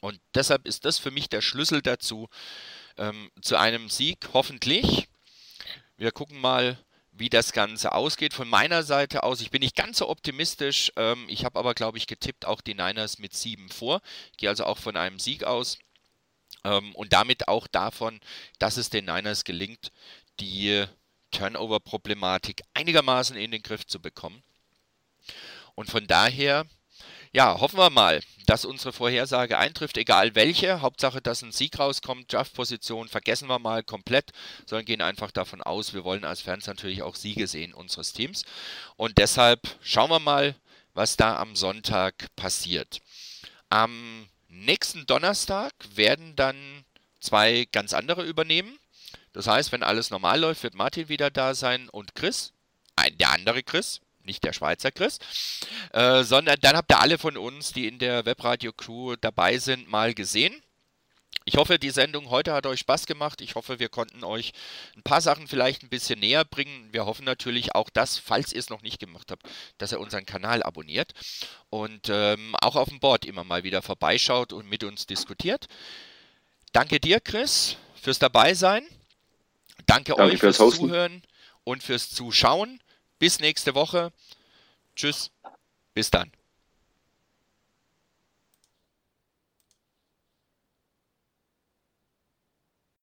Und 0.00 0.18
deshalb 0.34 0.66
ist 0.66 0.86
das 0.86 0.98
für 0.98 1.10
mich 1.10 1.28
der 1.28 1.42
Schlüssel 1.42 1.82
dazu, 1.82 2.30
ähm, 2.96 3.30
zu 3.42 3.56
einem 3.56 3.90
Sieg, 3.90 4.30
hoffentlich. 4.32 5.06
Wir 5.98 6.12
gucken 6.12 6.40
mal, 6.40 6.78
wie 7.18 7.30
das 7.30 7.52
Ganze 7.52 7.92
ausgeht. 7.92 8.34
Von 8.34 8.48
meiner 8.48 8.82
Seite 8.82 9.22
aus, 9.22 9.40
ich 9.40 9.50
bin 9.50 9.60
nicht 9.60 9.76
ganz 9.76 9.98
so 9.98 10.08
optimistisch. 10.08 10.92
Ähm, 10.96 11.26
ich 11.28 11.44
habe 11.44 11.58
aber, 11.58 11.74
glaube 11.74 11.98
ich, 11.98 12.06
getippt 12.06 12.46
auch 12.46 12.60
die 12.60 12.74
Niners 12.74 13.18
mit 13.18 13.34
7 13.34 13.68
vor. 13.68 14.00
Gehe 14.36 14.48
also 14.48 14.64
auch 14.64 14.78
von 14.78 14.96
einem 14.96 15.18
Sieg 15.18 15.44
aus. 15.44 15.78
Ähm, 16.64 16.94
und 16.94 17.12
damit 17.12 17.48
auch 17.48 17.66
davon, 17.66 18.20
dass 18.58 18.76
es 18.76 18.90
den 18.90 19.06
Niners 19.06 19.44
gelingt, 19.44 19.92
die 20.40 20.84
Turnover-Problematik 21.30 22.62
einigermaßen 22.74 23.36
in 23.36 23.50
den 23.50 23.62
Griff 23.62 23.86
zu 23.86 24.00
bekommen. 24.00 24.42
Und 25.74 25.90
von 25.90 26.06
daher, 26.06 26.66
ja, 27.32 27.60
hoffen 27.60 27.78
wir 27.78 27.90
mal, 27.90 28.22
dass 28.46 28.64
unsere 28.64 28.92
Vorhersage 28.92 29.58
eintrifft, 29.58 29.96
egal 29.96 30.34
welche. 30.34 30.80
Hauptsache, 30.80 31.20
dass 31.20 31.42
ein 31.42 31.52
Sieg 31.52 31.78
rauskommt. 31.78 32.32
Draft-Position 32.32 33.08
vergessen 33.08 33.48
wir 33.48 33.58
mal 33.58 33.82
komplett, 33.82 34.32
sondern 34.66 34.86
gehen 34.86 35.02
einfach 35.02 35.30
davon 35.30 35.62
aus, 35.62 35.94
wir 35.94 36.04
wollen 36.04 36.24
als 36.24 36.40
Fans 36.40 36.66
natürlich 36.66 37.02
auch 37.02 37.16
Siege 37.16 37.46
sehen 37.46 37.74
unseres 37.74 38.12
Teams. 38.12 38.44
Und 38.96 39.18
deshalb 39.18 39.60
schauen 39.82 40.10
wir 40.10 40.20
mal, 40.20 40.54
was 40.94 41.16
da 41.16 41.36
am 41.36 41.56
Sonntag 41.56 42.14
passiert. 42.36 43.00
Am 43.68 44.28
nächsten 44.48 45.06
Donnerstag 45.06 45.72
werden 45.94 46.36
dann 46.36 46.84
zwei 47.20 47.66
ganz 47.72 47.92
andere 47.92 48.24
übernehmen. 48.24 48.78
Das 49.32 49.46
heißt, 49.46 49.72
wenn 49.72 49.82
alles 49.82 50.10
normal 50.10 50.40
läuft, 50.40 50.62
wird 50.62 50.74
Martin 50.74 51.08
wieder 51.08 51.30
da 51.30 51.54
sein 51.54 51.88
und 51.90 52.14
Chris, 52.14 52.52
der 53.18 53.30
andere 53.30 53.62
Chris, 53.62 54.00
nicht 54.26 54.44
der 54.44 54.52
Schweizer 54.52 54.90
Chris, 54.90 55.18
äh, 55.92 56.22
sondern 56.24 56.56
dann 56.60 56.76
habt 56.76 56.92
ihr 56.92 57.00
alle 57.00 57.18
von 57.18 57.36
uns, 57.36 57.72
die 57.72 57.86
in 57.86 57.98
der 57.98 58.26
Webradio-Crew 58.26 59.16
dabei 59.20 59.58
sind, 59.58 59.88
mal 59.88 60.14
gesehen. 60.14 60.62
Ich 61.48 61.56
hoffe, 61.56 61.78
die 61.78 61.90
Sendung 61.90 62.30
heute 62.30 62.52
hat 62.52 62.66
euch 62.66 62.80
Spaß 62.80 63.06
gemacht. 63.06 63.40
Ich 63.40 63.54
hoffe, 63.54 63.78
wir 63.78 63.88
konnten 63.88 64.24
euch 64.24 64.52
ein 64.96 65.04
paar 65.04 65.20
Sachen 65.20 65.46
vielleicht 65.46 65.84
ein 65.84 65.88
bisschen 65.88 66.18
näher 66.18 66.44
bringen. 66.44 66.88
Wir 66.92 67.06
hoffen 67.06 67.24
natürlich 67.24 67.72
auch 67.76 67.88
das, 67.88 68.18
falls 68.18 68.52
ihr 68.52 68.58
es 68.58 68.68
noch 68.68 68.82
nicht 68.82 68.98
gemacht 68.98 69.30
habt, 69.30 69.44
dass 69.78 69.92
ihr 69.92 70.00
unseren 70.00 70.26
Kanal 70.26 70.64
abonniert 70.64 71.12
und 71.70 72.08
ähm, 72.08 72.56
auch 72.60 72.74
auf 72.74 72.88
dem 72.88 72.98
Board 72.98 73.24
immer 73.24 73.44
mal 73.44 73.62
wieder 73.62 73.80
vorbeischaut 73.80 74.52
und 74.52 74.68
mit 74.68 74.82
uns 74.82 75.06
diskutiert. 75.06 75.68
Danke 76.72 76.98
dir, 76.98 77.20
Chris, 77.20 77.76
fürs 77.94 78.18
Dabeisein. 78.18 78.84
Danke, 79.86 80.14
Danke 80.16 80.22
euch 80.34 80.40
fürs, 80.40 80.56
fürs. 80.56 80.74
Zuhören 80.74 81.22
und 81.62 81.80
fürs 81.84 82.10
Zuschauen. 82.10 82.80
Bis 83.18 83.40
nächste 83.40 83.74
Woche. 83.74 84.12
Tschüss. 84.94 85.30
Bis 85.94 86.10
dann. 86.10 86.30